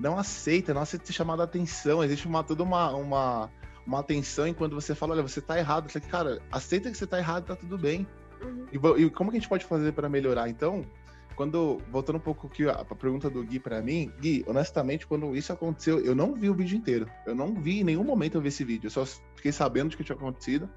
não 0.00 0.18
aceita, 0.18 0.72
não 0.72 0.80
aceita 0.80 1.06
ser 1.06 1.12
chamado 1.12 1.42
a 1.42 1.44
atenção. 1.44 2.02
Existe 2.02 2.26
uma, 2.26 2.42
toda 2.42 2.62
uma, 2.62 2.90
uma, 2.96 3.50
uma 3.86 4.00
atenção 4.00 4.46
em 4.46 4.54
quando 4.54 4.74
você 4.74 4.94
fala, 4.94 5.12
olha, 5.12 5.22
você 5.22 5.40
tá 5.40 5.58
errado. 5.58 5.90
Você, 5.90 6.00
cara, 6.00 6.40
aceita 6.50 6.90
que 6.90 6.96
você 6.96 7.06
tá 7.06 7.18
errado, 7.18 7.44
tá 7.44 7.54
tudo 7.54 7.76
bem. 7.76 8.06
Uhum. 8.42 8.96
E, 8.98 9.02
e, 9.02 9.10
como 9.10 9.30
que 9.30 9.36
a 9.36 9.40
gente 9.40 9.48
pode 9.48 9.66
fazer 9.66 9.92
para 9.92 10.08
melhorar? 10.08 10.48
Então, 10.48 10.86
quando, 11.36 11.78
voltando 11.90 12.16
um 12.16 12.20
pouco 12.20 12.46
aqui 12.46 12.66
a, 12.66 12.72
a 12.72 12.94
pergunta 12.94 13.28
do 13.28 13.44
Gui 13.44 13.60
para 13.60 13.82
mim, 13.82 14.10
Gui, 14.18 14.42
honestamente, 14.48 15.06
quando 15.06 15.36
isso 15.36 15.52
aconteceu, 15.52 16.00
eu 16.00 16.14
não 16.14 16.34
vi 16.34 16.48
o 16.48 16.54
vídeo 16.54 16.78
inteiro. 16.78 17.06
Eu 17.26 17.34
não 17.34 17.54
vi 17.54 17.80
em 17.80 17.84
nenhum 17.84 18.04
momento 18.04 18.36
eu 18.36 18.40
vi 18.40 18.48
esse 18.48 18.64
vídeo. 18.64 18.86
Eu 18.86 18.90
só 18.90 19.04
fiquei 19.36 19.52
sabendo 19.52 19.90
de 19.90 19.98
que 19.98 20.04
tinha 20.04 20.16
acontecido, 20.16 20.68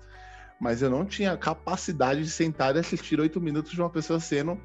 mas 0.60 0.82
eu 0.82 0.90
não 0.90 1.06
tinha 1.06 1.38
capacidade 1.38 2.22
de 2.22 2.30
sentar 2.30 2.76
e 2.76 2.80
assistir 2.80 3.22
oito 3.22 3.40
minutos 3.40 3.72
de 3.72 3.80
uma 3.80 3.90
pessoa 3.90 4.20
sendo 4.20 4.60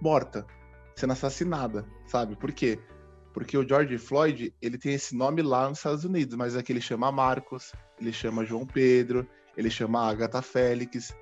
morta. 0.00 0.46
sendo 0.94 1.14
assassinada, 1.14 1.84
sabe? 2.06 2.36
Por 2.36 2.52
quê? 2.52 2.78
Porque 3.32 3.56
o 3.56 3.66
George 3.66 3.96
Floyd, 3.98 4.54
ele 4.60 4.76
tem 4.76 4.94
esse 4.94 5.16
nome 5.16 5.42
lá 5.42 5.68
nos 5.68 5.78
Estados 5.78 6.04
Unidos, 6.04 6.36
mas 6.36 6.56
aqui 6.56 6.72
ele 6.72 6.80
chama 6.80 7.10
Marcos, 7.10 7.72
ele 8.00 8.12
chama 8.12 8.44
João 8.44 8.66
Pedro, 8.66 9.26
ele 9.56 9.70
chama 9.70 10.06
Agatha 10.08 10.42
Félix. 10.42 11.16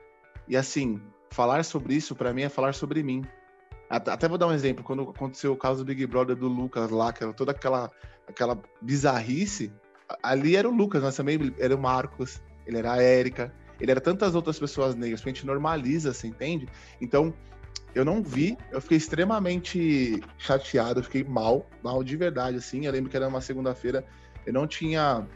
E 0.49 0.57
assim, 0.57 1.00
falar 1.31 1.64
sobre 1.64 1.95
isso 1.95 2.14
para 2.14 2.33
mim 2.33 2.43
é 2.43 2.49
falar 2.49 2.75
sobre 2.75 3.02
mim. 3.02 3.25
Até 3.88 4.29
vou 4.29 4.38
dar 4.38 4.47
um 4.47 4.52
exemplo, 4.52 4.85
quando 4.85 5.02
aconteceu 5.02 5.52
o 5.52 5.57
caso 5.57 5.85
do 5.85 5.88
Big 5.88 6.07
Brother 6.07 6.37
do 6.37 6.47
Lucas 6.47 6.90
lá, 6.90 7.12
que 7.12 7.25
era 7.25 7.33
toda 7.33 7.50
aquela, 7.50 7.90
aquela 8.29 8.61
bizarrice, 8.81 9.73
ali 10.23 10.55
era 10.55 10.69
o 10.69 10.73
Lucas, 10.73 11.02
mas 11.02 11.17
também 11.17 11.52
era 11.59 11.75
o 11.75 11.81
Marcos, 11.81 12.40
ele 12.67 12.79
era 12.79 12.93
a 12.93 13.02
Érica, 13.02 13.52
ele 13.81 13.90
era 13.90 14.00
tantas 14.00 14.37
outras 14.37 14.59
pessoas 14.61 14.95
negras, 14.95 15.21
que 15.21 15.29
a 15.29 15.33
gente 15.33 15.45
normaliza, 15.45 16.12
você 16.12 16.29
entende? 16.29 16.69
Então, 17.00 17.35
eu 17.94 18.04
não 18.04 18.23
vi, 18.23 18.56
eu 18.70 18.80
fiquei 18.80 18.97
extremamente 18.97 20.23
chateado, 20.38 21.02
fiquei 21.02 21.25
mal, 21.25 21.68
mal 21.82 22.04
de 22.04 22.16
verdade, 22.16 22.56
assim. 22.56 22.87
Eu 22.87 22.92
lembro 22.92 23.11
que 23.11 23.16
era 23.16 23.26
uma 23.26 23.40
segunda-feira, 23.40 24.04
eu 24.47 24.52
não 24.52 24.66
tinha. 24.66 25.26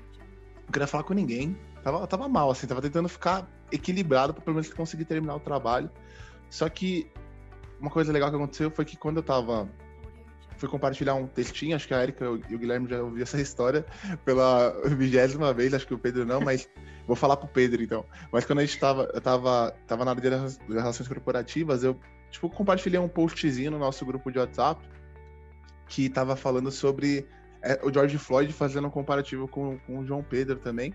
Não 0.65 0.73
queria 0.73 0.87
falar 0.87 1.05
com 1.05 1.15
ninguém. 1.15 1.57
Tava, 1.83 2.07
tava 2.07 2.29
mal, 2.29 2.51
assim, 2.51 2.67
tava 2.67 2.81
tentando 2.81 3.09
ficar 3.09 3.49
equilibrado 3.71 4.33
para 4.33 4.43
pelo 4.43 4.55
menos 4.55 4.73
conseguir 4.73 5.05
terminar 5.05 5.35
o 5.35 5.41
trabalho. 5.41 5.91
Só 6.49 6.69
que 6.69 7.11
uma 7.81 7.91
coisa 7.91 8.13
legal 8.13 8.31
que 8.31 8.37
aconteceu 8.37 8.71
foi 8.71 8.85
que 8.85 8.97
quando 8.97 9.19
eu 9.19 9.23
tava. 9.23 9.69
Fui 10.57 10.69
compartilhar 10.69 11.15
um 11.15 11.27
textinho, 11.27 11.75
acho 11.75 11.89
que 11.89 11.93
a 11.93 12.01
Erika 12.01 12.25
e 12.49 12.55
o 12.55 12.59
Guilherme 12.59 12.89
já 12.89 13.03
ouviram 13.03 13.25
essa 13.25 13.41
história 13.41 13.85
pela 14.25 14.71
vigésima 14.87 15.53
vez, 15.53 15.75
acho 15.75 15.85
que 15.85 15.93
o 15.93 15.99
Pedro 15.99 16.25
não, 16.25 16.41
mas 16.41 16.69
vou 17.09 17.17
falar 17.17 17.37
pro 17.37 17.49
Pedro 17.49 17.83
então. 17.83 18.07
Mas 18.33 18.45
quando 18.45 18.61
a 18.61 18.65
gente 18.65 18.79
tava, 18.79 19.11
eu 19.13 19.21
tava, 19.21 19.75
tava 19.85 20.05
na 20.05 20.13
área 20.13 20.23
de 20.23 20.73
relações 20.73 21.09
corporativas, 21.09 21.83
eu 21.83 21.99
tipo, 22.35 22.51
compartilhei 22.51 22.99
um 22.99 23.09
postzinho 23.09 23.71
no 23.71 23.79
nosso 23.79 24.05
grupo 24.05 24.31
de 24.31 24.39
WhatsApp 24.39 24.85
que 25.87 26.09
tava 26.09 26.35
falando 26.35 26.71
sobre 26.71 27.27
é, 27.63 27.81
o 27.85 27.93
George 27.93 28.19
Floyd 28.19 28.53
fazendo 28.53 28.89
um 28.89 28.91
comparativo 28.91 29.47
com, 29.47 29.79
com 29.79 30.01
o 30.01 30.07
João 30.07 30.23
Pedro 30.23 30.57
também. 30.59 30.93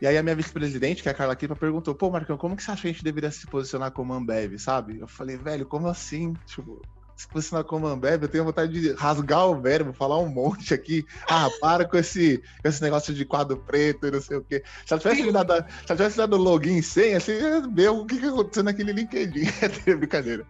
E 0.00 0.06
aí 0.06 0.18
a 0.18 0.22
minha 0.22 0.34
vice-presidente, 0.34 1.02
que 1.02 1.08
é 1.08 1.12
a 1.12 1.14
Carla 1.14 1.36
Kipa, 1.36 1.54
perguntou, 1.54 1.94
pô, 1.94 2.10
Marcão, 2.10 2.36
como 2.36 2.56
que 2.56 2.64
você 2.64 2.72
acha 2.72 2.82
que 2.82 2.88
a 2.88 2.92
gente 2.92 3.04
deveria 3.04 3.30
se 3.30 3.46
posicionar 3.46 3.92
como 3.92 4.12
Ambev, 4.12 4.58
sabe? 4.58 4.98
Eu 4.98 5.06
falei, 5.06 5.36
velho, 5.36 5.64
como 5.66 5.86
assim? 5.86 6.34
Tipo, 6.46 6.82
se 7.16 7.28
posicionar 7.28 7.64
como 7.64 7.86
Ambev, 7.86 8.22
eu 8.22 8.28
tenho 8.28 8.44
vontade 8.44 8.72
de 8.72 8.92
rasgar 8.92 9.46
o 9.48 9.60
verbo, 9.60 9.92
falar 9.92 10.18
um 10.18 10.28
monte 10.28 10.74
aqui. 10.74 11.04
Ah, 11.28 11.48
para 11.60 11.84
com 11.84 11.96
esse, 11.96 12.42
esse 12.64 12.82
negócio 12.82 13.14
de 13.14 13.24
quadro 13.24 13.56
preto 13.56 14.06
e 14.06 14.10
não 14.10 14.20
sei 14.20 14.36
o 14.36 14.42
quê. 14.42 14.62
Se 14.84 14.92
ela 14.92 15.00
tivesse 15.00 15.22
me 15.22 15.32
dado, 15.32 15.64
se 15.80 15.86
tivesse 15.86 16.16
dado 16.16 16.36
login 16.36 16.82
sem, 16.82 17.14
assim, 17.14 17.32
meu, 17.72 18.00
o 18.00 18.06
que, 18.06 18.18
que 18.18 18.26
aconteceu 18.26 18.62
naquele 18.62 18.92
LinkedIn? 18.92 19.44
É 19.86 19.94
brincadeira. 19.94 20.46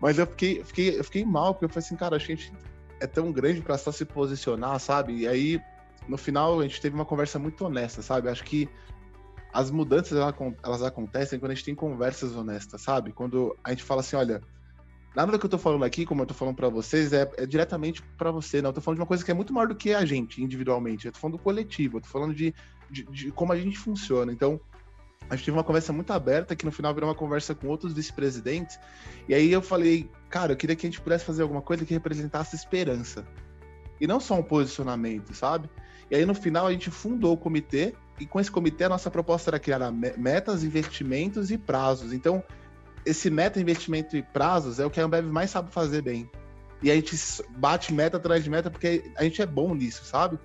Mas 0.00 0.18
eu 0.18 0.26
fiquei, 0.26 0.62
fiquei, 0.64 0.98
eu 0.98 1.04
fiquei 1.04 1.24
mal, 1.24 1.54
porque 1.54 1.66
eu 1.66 1.68
falei 1.68 1.84
assim, 1.84 1.96
cara, 1.96 2.16
a 2.16 2.18
gente 2.18 2.52
é 3.00 3.06
tão 3.06 3.32
grande 3.32 3.60
para 3.60 3.76
só 3.76 3.92
se 3.92 4.04
posicionar, 4.04 4.78
sabe? 4.78 5.14
E 5.18 5.28
aí, 5.28 5.60
no 6.08 6.16
final, 6.16 6.60
a 6.60 6.62
gente 6.62 6.80
teve 6.80 6.94
uma 6.94 7.04
conversa 7.04 7.38
muito 7.38 7.64
honesta, 7.64 8.00
sabe? 8.00 8.28
Acho 8.28 8.44
que 8.44 8.68
as 9.52 9.70
mudanças 9.70 10.18
elas 10.62 10.82
acontecem 10.82 11.38
quando 11.38 11.52
a 11.52 11.54
gente 11.54 11.64
tem 11.64 11.74
conversas 11.74 12.34
honestas, 12.36 12.82
sabe? 12.82 13.12
Quando 13.12 13.56
a 13.64 13.70
gente 13.70 13.82
fala 13.82 14.00
assim, 14.00 14.16
olha, 14.16 14.42
nada 15.16 15.32
do 15.32 15.38
que 15.38 15.46
eu 15.46 15.50
tô 15.50 15.56
falando 15.56 15.82
aqui, 15.82 16.04
como 16.04 16.22
eu 16.22 16.26
tô 16.26 16.34
falando 16.34 16.54
para 16.54 16.68
vocês, 16.68 17.10
é, 17.14 17.28
é 17.38 17.46
diretamente 17.46 18.02
para 18.18 18.30
você, 18.30 18.60
não. 18.60 18.68
Eu 18.68 18.74
tô 18.74 18.82
falando 18.82 18.98
de 18.98 19.00
uma 19.00 19.06
coisa 19.06 19.24
que 19.24 19.30
é 19.30 19.34
muito 19.34 19.52
maior 19.52 19.66
do 19.66 19.74
que 19.74 19.94
a 19.94 20.04
gente 20.04 20.42
individualmente. 20.42 21.06
Eu 21.06 21.12
tô 21.12 21.18
falando 21.18 21.38
do 21.38 21.42
coletivo, 21.42 21.96
eu 21.96 22.02
tô 22.02 22.08
falando 22.08 22.34
de, 22.34 22.54
de, 22.90 23.02
de 23.04 23.32
como 23.32 23.50
a 23.50 23.56
gente 23.56 23.78
funciona. 23.78 24.30
Então, 24.30 24.60
a 25.30 25.34
gente 25.34 25.46
teve 25.46 25.56
uma 25.56 25.64
conversa 25.64 25.90
muito 25.90 26.12
aberta, 26.12 26.54
que 26.54 26.66
no 26.66 26.70
final 26.70 26.92
virou 26.92 27.08
uma 27.08 27.16
conversa 27.16 27.54
com 27.54 27.66
outros 27.66 27.94
vice-presidentes. 27.94 28.78
E 29.26 29.34
aí 29.34 29.50
eu 29.50 29.62
falei, 29.62 30.08
cara, 30.28 30.52
eu 30.52 30.56
queria 30.56 30.76
que 30.76 30.86
a 30.86 30.90
gente 30.90 31.00
pudesse 31.00 31.24
fazer 31.24 31.42
alguma 31.42 31.62
coisa 31.62 31.86
que 31.86 31.94
representasse 31.94 32.54
esperança. 32.54 33.26
E 33.98 34.06
não 34.06 34.20
só 34.20 34.34
um 34.34 34.42
posicionamento, 34.42 35.34
sabe? 35.34 35.70
E 36.10 36.14
aí 36.14 36.26
no 36.26 36.34
final 36.34 36.66
a 36.66 36.72
gente 36.72 36.90
fundou 36.90 37.32
o 37.32 37.38
comitê, 37.38 37.94
e 38.20 38.26
com 38.26 38.38
esse 38.38 38.50
comitê 38.50 38.84
a 38.84 38.88
nossa 38.90 39.10
proposta 39.10 39.50
era 39.50 39.58
criar 39.58 39.90
metas, 39.90 40.62
investimentos 40.62 41.50
e 41.50 41.56
prazos. 41.56 42.12
Então, 42.12 42.44
esse 43.06 43.30
meta, 43.30 43.60
investimento 43.60 44.16
e 44.16 44.22
prazos 44.22 44.80
é 44.80 44.84
o 44.84 44.90
que 44.90 45.00
a 45.00 45.04
Ambev 45.04 45.26
mais 45.30 45.50
sabe 45.50 45.70
fazer 45.70 46.02
bem. 46.02 46.28
E 46.82 46.90
a 46.90 46.94
gente 46.94 47.16
bate 47.56 47.94
meta 47.94 48.16
atrás 48.16 48.44
de 48.44 48.50
meta 48.50 48.70
porque 48.70 49.10
a 49.16 49.22
gente 49.22 49.40
é 49.40 49.46
bom 49.46 49.74
nisso, 49.74 50.04
sabe? 50.04 50.38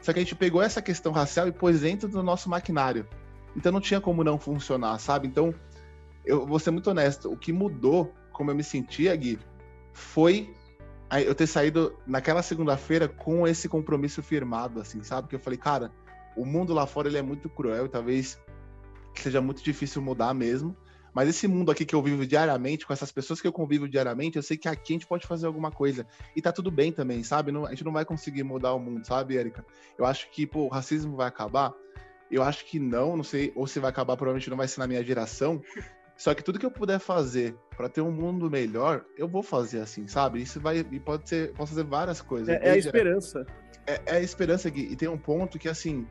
Só 0.00 0.12
que 0.12 0.18
a 0.18 0.22
gente 0.22 0.34
pegou 0.34 0.62
essa 0.62 0.80
questão 0.80 1.12
racial 1.12 1.46
e 1.46 1.52
pôs 1.52 1.82
dentro 1.82 2.08
do 2.08 2.22
nosso 2.22 2.48
maquinário. 2.48 3.06
Então 3.54 3.70
não 3.70 3.80
tinha 3.80 4.00
como 4.00 4.24
não 4.24 4.38
funcionar, 4.38 4.98
sabe? 4.98 5.28
Então, 5.28 5.54
eu 6.24 6.46
vou 6.46 6.58
ser 6.58 6.70
muito 6.70 6.90
honesto, 6.90 7.30
o 7.30 7.36
que 7.36 7.52
mudou 7.52 8.12
como 8.32 8.50
eu 8.50 8.54
me 8.54 8.64
sentia, 8.64 9.14
Gui, 9.14 9.38
foi 9.92 10.54
eu 11.24 11.34
ter 11.34 11.46
saído 11.46 11.96
naquela 12.06 12.42
segunda-feira 12.42 13.08
com 13.08 13.46
esse 13.46 13.68
compromisso 13.68 14.22
firmado, 14.22 14.80
assim, 14.80 15.02
sabe? 15.02 15.28
Que 15.28 15.36
eu 15.36 15.40
falei, 15.40 15.58
cara, 15.58 15.92
o 16.36 16.44
mundo 16.44 16.74
lá 16.74 16.86
fora 16.86 17.08
ele 17.08 17.16
é 17.16 17.22
muito 17.22 17.48
cruel, 17.48 17.88
talvez 17.88 18.38
seja 19.14 19.40
muito 19.40 19.62
difícil 19.62 20.02
mudar 20.02 20.34
mesmo. 20.34 20.76
Mas 21.16 21.30
esse 21.30 21.48
mundo 21.48 21.70
aqui 21.70 21.86
que 21.86 21.94
eu 21.94 22.02
vivo 22.02 22.26
diariamente, 22.26 22.86
com 22.86 22.92
essas 22.92 23.10
pessoas 23.10 23.40
que 23.40 23.48
eu 23.48 23.52
convivo 23.52 23.88
diariamente, 23.88 24.36
eu 24.36 24.42
sei 24.42 24.58
que 24.58 24.68
aqui 24.68 24.92
a 24.92 24.96
gente 24.96 25.06
pode 25.06 25.26
fazer 25.26 25.46
alguma 25.46 25.70
coisa. 25.70 26.06
E 26.36 26.42
tá 26.42 26.52
tudo 26.52 26.70
bem 26.70 26.92
também, 26.92 27.22
sabe? 27.22 27.50
Não, 27.50 27.64
a 27.64 27.70
gente 27.70 27.86
não 27.86 27.92
vai 27.92 28.04
conseguir 28.04 28.42
mudar 28.42 28.74
o 28.74 28.78
mundo, 28.78 29.02
sabe, 29.06 29.34
Érica? 29.34 29.64
Eu 29.96 30.04
acho 30.04 30.30
que, 30.30 30.46
pô, 30.46 30.64
o 30.64 30.68
racismo 30.68 31.16
vai 31.16 31.26
acabar. 31.26 31.72
Eu 32.30 32.42
acho 32.42 32.66
que 32.66 32.78
não, 32.78 33.16
não 33.16 33.24
sei, 33.24 33.50
ou 33.56 33.66
se 33.66 33.80
vai 33.80 33.88
acabar, 33.88 34.14
provavelmente 34.14 34.50
não 34.50 34.58
vai 34.58 34.68
ser 34.68 34.78
na 34.78 34.86
minha 34.86 35.02
geração. 35.02 35.62
Só 36.18 36.34
que 36.34 36.44
tudo 36.44 36.58
que 36.58 36.66
eu 36.66 36.70
puder 36.70 36.98
fazer 36.98 37.56
para 37.74 37.88
ter 37.88 38.02
um 38.02 38.12
mundo 38.12 38.50
melhor, 38.50 39.02
eu 39.16 39.26
vou 39.26 39.42
fazer 39.42 39.80
assim, 39.80 40.06
sabe? 40.06 40.42
Isso 40.42 40.60
vai 40.60 40.80
e 40.80 41.00
pode 41.00 41.30
ser, 41.30 41.54
posso 41.54 41.72
fazer 41.72 41.84
várias 41.84 42.20
coisas. 42.20 42.50
É, 42.50 42.60
é 42.62 42.70
a 42.72 42.76
esperança. 42.76 43.46
É, 43.86 44.02
é, 44.04 44.16
a 44.16 44.20
esperança, 44.20 44.68
Gui. 44.68 44.92
E 44.92 44.96
tem 44.96 45.08
um 45.08 45.16
ponto 45.16 45.58
que, 45.58 45.68
assim, 45.68 46.06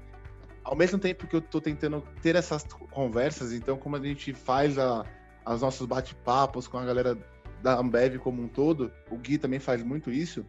ao 0.66 0.76
mesmo 0.76 0.98
tempo 0.98 1.28
que 1.28 1.36
eu 1.36 1.42
tô 1.42 1.62
tentando 1.62 2.04
ter 2.22 2.36
essas 2.36 2.64
conversas, 2.64 3.54
então, 3.54 3.78
como 3.78 3.96
a 3.96 4.02
gente 4.02 4.34
faz 4.34 4.78
a, 4.80 5.06
os 5.46 5.62
nossos 5.62 5.86
bate-papos 5.86 6.68
com 6.68 6.80
a 6.80 6.84
galera 6.84 7.16
da 7.62 7.78
Ambev 7.78 8.18
como 8.18 8.42
um 8.42 8.48
todo, 8.48 8.92
o 9.10 9.18
Gui 9.18 9.38
também 9.38 9.60
faz 9.60 9.84
muito 9.84 10.12
isso, 10.12 10.44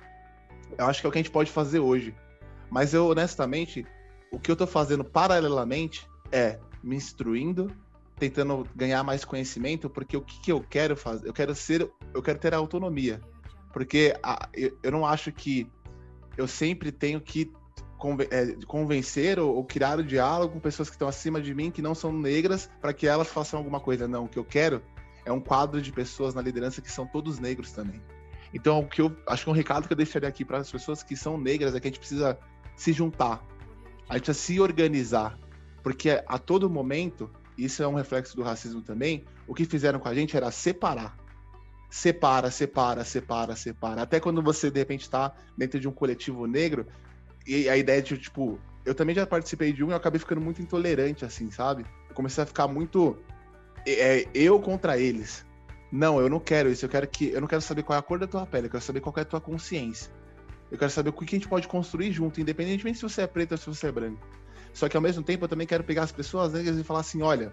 eu 0.77 0.87
acho 0.87 1.01
que 1.01 1.07
é 1.07 1.09
o 1.09 1.13
que 1.13 1.19
a 1.19 1.23
gente 1.23 1.31
pode 1.31 1.51
fazer 1.51 1.81
hoje. 1.81 2.15
Mas 2.71 2.95
eu, 2.95 3.09
honestamente, 3.09 3.87
o 4.33 4.41
que 4.41 4.51
eu 4.51 4.57
tô 4.57 4.67
fazendo 4.67 5.05
paralelamente 5.05 6.09
é 6.33 6.59
me 6.83 6.97
instruindo, 6.97 7.71
tentando 8.19 8.67
ganhar 8.75 9.05
mais 9.05 9.25
conhecimento, 9.25 9.89
porque 9.91 10.17
o 10.17 10.23
que, 10.23 10.41
que 10.41 10.51
eu 10.51 10.61
quero 10.63 10.97
fazer? 10.97 11.29
Eu 11.29 11.33
quero 11.33 11.55
ser, 11.55 11.89
eu 12.15 12.23
quero 12.23 12.39
ter 12.39 12.55
autonomia. 12.55 13.21
Porque 13.73 14.17
a, 14.23 14.49
eu, 14.55 14.77
eu 14.83 14.91
não 14.91 15.05
acho 15.05 15.31
que 15.31 15.71
eu 16.37 16.49
sempre 16.49 16.91
tenho 16.91 17.21
que 17.21 17.53
é, 18.31 18.65
convencer 18.67 19.39
ou, 19.39 19.65
criar 19.65 19.99
o 19.99 20.05
diálogo 20.05 20.55
com 20.55 20.61
pessoas 20.61 20.89
que 20.89 20.95
estão 20.95 21.09
acima 21.09 21.41
de 21.41 21.55
mim, 21.55 21.71
que 21.71 21.83
não 21.83 21.95
são 21.95 22.13
negras, 22.13 22.71
para 22.81 22.93
que 22.93 23.07
elas 23.07 23.29
façam 23.29 23.59
alguma 23.59 23.81
coisa. 23.81 24.07
Não, 24.07 24.25
o 24.25 24.29
que 24.29 24.39
eu 24.39 24.45
quero 24.45 24.83
é 25.25 25.33
um 25.33 25.41
quadro 25.41 25.81
de 25.83 25.93
pessoas 25.93 26.35
na 26.35 26.43
liderança 26.43 26.81
que 26.81 26.91
são 26.91 27.07
todos 27.07 27.39
negros 27.39 27.73
também. 27.73 28.01
Então, 28.55 28.81
o 28.81 28.89
que 28.89 29.01
eu 29.01 29.15
acho 29.27 29.45
que 29.45 29.51
um 29.51 29.53
recado 29.53 29.87
que 29.87 29.93
eu 29.93 29.97
deixaria 29.97 30.29
aqui 30.29 30.45
para 30.45 30.59
as 30.59 30.71
pessoas 30.71 31.03
que 31.03 31.17
são 31.17 31.37
negras 31.37 31.75
é 31.75 31.81
que 31.81 31.89
a 31.89 31.91
gente 31.91 31.99
precisa 31.99 32.39
se 32.77 32.93
juntar, 32.93 33.43
a 34.09 34.15
gente 34.15 34.27
precisa 34.27 34.35
se 34.35 34.61
organizar, 34.61 35.39
porque 35.83 36.23
a 36.27 36.39
todo 36.39 36.71
momento, 36.71 37.31
isso 37.59 37.83
é 37.83 37.89
um 37.89 37.95
reflexo 37.95 38.37
do 38.37 38.43
racismo 38.43 38.83
também, 38.83 39.25
o 39.47 39.55
que 39.55 39.65
fizeram 39.65 39.99
com 39.99 40.09
a 40.09 40.15
gente 40.15 40.37
era 40.37 40.51
separar. 40.51 41.17
Separa, 41.89 42.51
separa, 42.51 43.05
separa, 43.05 43.55
separa. 43.55 44.03
Até 44.03 44.21
quando 44.21 44.43
você, 44.43 44.71
de 44.71 44.79
repente, 44.79 45.03
está 45.03 45.35
dentro 45.57 45.79
de 45.79 45.89
um 45.89 45.93
coletivo 45.93 46.47
negro, 46.47 46.87
e 47.47 47.69
a 47.69 47.77
ideia 47.77 48.03
de, 48.03 48.19
tipo, 48.19 48.59
eu 48.85 48.95
também 48.95 49.15
já 49.15 49.27
participei 49.27 49.73
de 49.73 49.85
um 49.85 49.89
e 49.89 49.91
eu 49.93 49.97
acabei 49.97 50.19
ficando 50.19 50.41
muito 50.41 50.61
intolerante, 50.61 51.25
assim, 51.25 51.51
sabe? 51.51 51.85
Eu 52.09 52.15
comecei 52.15 52.43
a 52.43 52.47
ficar 52.47 52.67
muito. 52.67 53.17
É, 53.87 54.27
eu 54.35 54.59
contra 54.61 54.99
eles. 54.99 55.47
Não, 55.93 56.21
eu 56.21 56.29
não 56.29 56.41
quero 56.41 56.71
isso. 56.71 56.85
Eu 56.85 56.89
quero 56.89 57.07
que. 57.07 57.31
Eu 57.31 57.41
não 57.41 57.49
quero 57.49 57.63
saber 57.63 57.83
qual 57.83 57.97
é 57.97 58.01
a 58.01 58.03
cor 58.03 58.19
da 58.19 58.27
tua 58.27 58.47
pele, 58.47 58.67
eu 58.67 58.71
quero 58.71 58.83
saber 58.83 59.01
qual 59.01 59.15
é 59.17 59.21
a 59.21 59.25
tua 59.25 59.41
consciência. 59.41 60.11
Eu 60.71 60.77
quero 60.77 60.91
saber 60.91 61.11
o 61.11 61.13
que 61.13 61.25
a 61.25 61.39
gente 61.39 61.49
pode 61.49 61.69
construir 61.69 62.13
junto, 62.13 62.41
independentemente 62.41 62.99
se 62.99 63.03
você 63.03 63.23
é 63.23 63.27
preto 63.27 63.53
ou 63.53 63.59
se 63.59 63.67
você 63.67 63.87
é 63.87 63.93
branco. 63.93 64.27
Só 64.73 64.89
que 64.89 64.97
ao 64.97 65.03
mesmo 65.03 65.23
tempo 65.23 65.45
eu 65.45 65.49
também 65.49 65.67
quero 65.67 65.85
pegar 65.85 66.03
as 66.03 66.13
pessoas 66.13 66.53
negras 66.53 66.77
e 66.77 66.83
falar 66.83 67.01
assim: 67.01 67.23
olha, 67.23 67.53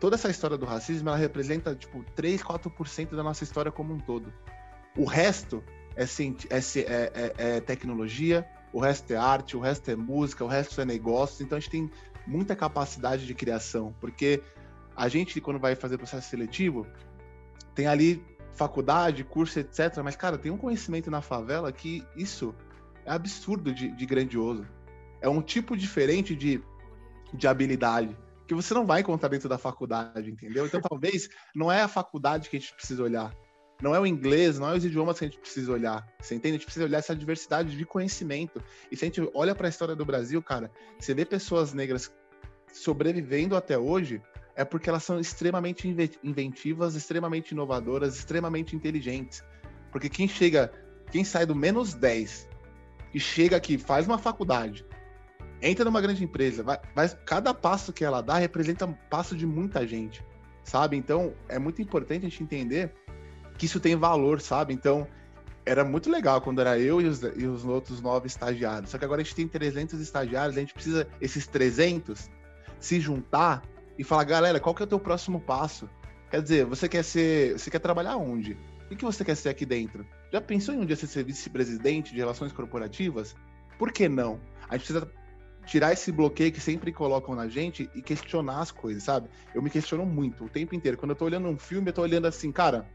toda 0.00 0.16
essa 0.16 0.30
história 0.30 0.56
do 0.56 0.64
racismo 0.64 1.08
ela 1.08 1.18
representa 1.18 1.74
tipo 1.74 2.02
3, 2.14 2.42
4% 2.42 3.14
da 3.14 3.22
nossa 3.22 3.44
história 3.44 3.70
como 3.70 3.92
um 3.92 3.98
todo. 3.98 4.32
O 4.96 5.04
resto 5.04 5.62
é, 5.94 6.04
é, 6.04 6.88
é, 6.88 7.34
é, 7.38 7.60
tecnologia, 7.60 8.46
o 8.76 8.78
resto 8.78 9.10
é 9.10 9.16
arte, 9.16 9.56
o 9.56 9.60
resto 9.60 9.90
é 9.90 9.96
música, 9.96 10.44
o 10.44 10.46
resto 10.46 10.78
é 10.82 10.84
negócio. 10.84 11.42
Então 11.42 11.56
a 11.56 11.60
gente 11.60 11.70
tem 11.70 11.90
muita 12.26 12.54
capacidade 12.54 13.26
de 13.26 13.34
criação, 13.34 13.94
porque 13.98 14.42
a 14.94 15.08
gente, 15.08 15.40
quando 15.40 15.58
vai 15.58 15.74
fazer 15.74 15.96
processo 15.96 16.28
seletivo, 16.28 16.86
tem 17.74 17.86
ali 17.86 18.22
faculdade, 18.52 19.24
curso, 19.24 19.58
etc. 19.58 19.96
Mas, 20.04 20.14
cara, 20.14 20.36
tem 20.36 20.52
um 20.52 20.58
conhecimento 20.58 21.10
na 21.10 21.22
favela 21.22 21.72
que 21.72 22.04
isso 22.14 22.54
é 23.06 23.12
absurdo 23.12 23.72
de, 23.72 23.90
de 23.90 24.04
grandioso. 24.04 24.66
É 25.22 25.28
um 25.28 25.40
tipo 25.40 25.74
diferente 25.74 26.36
de, 26.36 26.62
de 27.32 27.48
habilidade 27.48 28.14
que 28.46 28.54
você 28.54 28.74
não 28.74 28.84
vai 28.84 29.00
encontrar 29.00 29.30
dentro 29.30 29.48
da 29.48 29.56
faculdade, 29.56 30.30
entendeu? 30.30 30.66
Então, 30.66 30.82
talvez 30.82 31.30
não 31.54 31.72
é 31.72 31.80
a 31.80 31.88
faculdade 31.88 32.50
que 32.50 32.58
a 32.58 32.60
gente 32.60 32.74
precisa 32.74 33.02
olhar, 33.02 33.34
Não 33.80 33.94
é 33.94 34.00
o 34.00 34.06
inglês, 34.06 34.58
não 34.58 34.70
é 34.70 34.76
os 34.76 34.84
idiomas 34.84 35.18
que 35.18 35.24
a 35.24 35.28
gente 35.28 35.38
precisa 35.38 35.72
olhar. 35.72 36.06
Você 36.20 36.34
entende? 36.34 36.54
A 36.54 36.58
gente 36.58 36.64
precisa 36.64 36.86
olhar 36.86 36.98
essa 36.98 37.14
diversidade 37.14 37.76
de 37.76 37.84
conhecimento. 37.84 38.62
E 38.90 38.96
se 38.96 39.04
a 39.04 39.08
gente 39.08 39.30
olha 39.34 39.54
para 39.54 39.68
a 39.68 39.70
história 39.70 39.94
do 39.94 40.04
Brasil, 40.04 40.42
cara, 40.42 40.70
você 40.98 41.12
vê 41.12 41.24
pessoas 41.24 41.74
negras 41.74 42.10
sobrevivendo 42.72 43.56
até 43.56 43.78
hoje, 43.78 44.22
é 44.54 44.64
porque 44.64 44.88
elas 44.88 45.04
são 45.04 45.20
extremamente 45.20 45.86
inventivas, 46.24 46.94
extremamente 46.94 47.50
inovadoras, 47.50 48.16
extremamente 48.16 48.74
inteligentes. 48.74 49.44
Porque 49.92 50.08
quem 50.08 50.26
chega, 50.26 50.72
quem 51.10 51.22
sai 51.22 51.44
do 51.44 51.54
menos 51.54 51.92
10 51.92 52.48
e 53.14 53.20
chega 53.20 53.56
aqui, 53.56 53.76
faz 53.76 54.06
uma 54.06 54.18
faculdade, 54.18 54.84
entra 55.60 55.84
numa 55.84 56.00
grande 56.00 56.24
empresa, 56.24 56.62
vai, 56.62 56.78
vai, 56.94 57.08
cada 57.24 57.52
passo 57.54 57.92
que 57.92 58.04
ela 58.04 58.22
dá 58.22 58.36
representa 58.36 58.86
um 58.86 58.94
passo 59.10 59.36
de 59.36 59.46
muita 59.46 59.86
gente, 59.86 60.24
sabe? 60.64 60.96
Então 60.96 61.34
é 61.48 61.58
muito 61.58 61.80
importante 61.80 62.26
a 62.26 62.28
gente 62.28 62.42
entender 62.42 62.94
que 63.56 63.66
isso 63.66 63.80
tem 63.80 63.96
valor, 63.96 64.40
sabe? 64.40 64.74
Então 64.74 65.06
era 65.64 65.84
muito 65.84 66.08
legal 66.08 66.40
quando 66.40 66.60
era 66.60 66.78
eu 66.78 67.00
e 67.00 67.06
os, 67.06 67.22
e 67.22 67.46
os 67.46 67.64
outros 67.64 68.00
nove 68.00 68.28
estagiários. 68.28 68.90
Só 68.90 68.98
que 68.98 69.04
agora 69.04 69.20
a 69.20 69.24
gente 69.24 69.34
tem 69.34 69.48
300 69.48 70.00
estagiários, 70.00 70.56
a 70.56 70.60
gente 70.60 70.72
precisa, 70.72 71.08
esses 71.20 71.46
300, 71.46 72.30
se 72.78 73.00
juntar 73.00 73.62
e 73.98 74.04
falar, 74.04 74.24
galera, 74.24 74.60
qual 74.60 74.74
que 74.74 74.82
é 74.82 74.84
o 74.84 74.88
teu 74.88 75.00
próximo 75.00 75.40
passo? 75.40 75.88
Quer 76.30 76.42
dizer, 76.42 76.64
você 76.64 76.88
quer 76.88 77.02
ser, 77.02 77.58
você 77.58 77.70
quer 77.70 77.80
trabalhar 77.80 78.16
onde? 78.16 78.56
O 78.90 78.96
que 78.96 79.04
você 79.04 79.24
quer 79.24 79.34
ser 79.34 79.48
aqui 79.48 79.66
dentro? 79.66 80.06
Já 80.32 80.40
pensou 80.40 80.74
em 80.74 80.78
um 80.78 80.86
dia 80.86 80.94
ser 80.94 81.24
vice-presidente 81.24 82.12
de 82.12 82.18
relações 82.18 82.52
corporativas? 82.52 83.34
Por 83.76 83.90
que 83.90 84.08
não? 84.08 84.40
A 84.68 84.76
gente 84.76 84.86
precisa 84.86 85.10
tirar 85.66 85.92
esse 85.92 86.12
bloqueio 86.12 86.52
que 86.52 86.60
sempre 86.60 86.92
colocam 86.92 87.34
na 87.34 87.48
gente 87.48 87.90
e 87.94 88.00
questionar 88.00 88.60
as 88.60 88.70
coisas, 88.70 89.02
sabe? 89.02 89.28
Eu 89.52 89.60
me 89.60 89.68
questiono 89.68 90.06
muito 90.06 90.44
o 90.44 90.48
tempo 90.48 90.74
inteiro. 90.74 90.96
Quando 90.96 91.10
eu 91.10 91.16
tô 91.16 91.24
olhando 91.24 91.48
um 91.48 91.58
filme, 91.58 91.88
eu 91.88 91.92
tô 91.92 92.02
olhando 92.02 92.26
assim, 92.26 92.52
cara, 92.52 92.88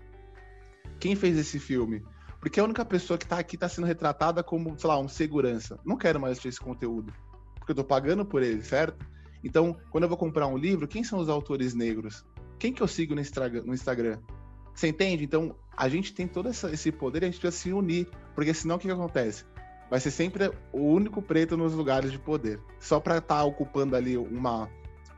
quem 1.00 1.16
fez 1.16 1.38
esse 1.38 1.60
filme? 1.60 2.04
Porque 2.40 2.60
a 2.60 2.64
única 2.64 2.84
pessoa 2.84 3.18
que 3.18 3.26
tá 3.26 3.38
aqui 3.38 3.58
tá 3.58 3.70
sendo 3.70 3.86
retratada 3.86 4.44
como, 4.44 4.78
sei 4.78 4.88
lá, 4.88 5.00
um 5.00 5.08
segurança. 5.08 5.80
Não 5.86 5.96
quero 5.96 6.20
mais 6.20 6.32
assistir 6.34 6.50
esse 6.50 6.60
conteúdo. 6.60 7.14
Porque 7.56 7.72
eu 7.72 7.76
tô 7.76 7.84
pagando 7.84 8.26
por 8.26 8.42
ele, 8.42 8.64
certo? 8.64 9.06
Então, 9.44 9.78
quando 9.92 10.04
eu 10.04 10.10
vou 10.10 10.18
comprar 10.18 10.48
um 10.48 10.58
livro, 10.58 10.88
quem 10.88 11.04
são 11.04 11.20
os 11.20 11.30
autores 11.30 11.74
negros? 11.74 12.26
Quem 12.58 12.74
que 12.74 12.82
eu 12.82 12.88
sigo 12.88 13.16
no 13.16 13.22
Instagram? 13.74 14.20
Você 14.74 14.88
entende? 14.88 15.24
Então, 15.24 15.56
a 15.76 15.88
gente 15.88 16.14
tem 16.14 16.28
todo 16.28 16.50
esse 16.50 16.92
poder 16.92 17.22
e 17.22 17.26
a 17.26 17.32
gente 17.32 17.40
precisa 17.40 17.64
se 17.64 17.74
unir. 17.74 18.08
Porque 18.34 18.54
senão 18.54 18.76
o 18.76 18.80
que, 18.80 18.88
que 18.88 18.94
acontece? 18.94 19.46
Vai 19.90 20.00
ser 20.00 20.12
sempre 20.12 20.52
o 20.72 20.80
único 20.80 21.22
preto 21.22 21.58
nos 21.58 21.74
lugares 21.74 22.12
de 22.12 22.18
poder. 22.18 22.60
Só 22.80 23.00
para 23.00 23.18
estar 23.18 23.38
tá 23.38 23.44
ocupando 23.44 23.96
ali 23.96 24.18
uma, 24.18 24.70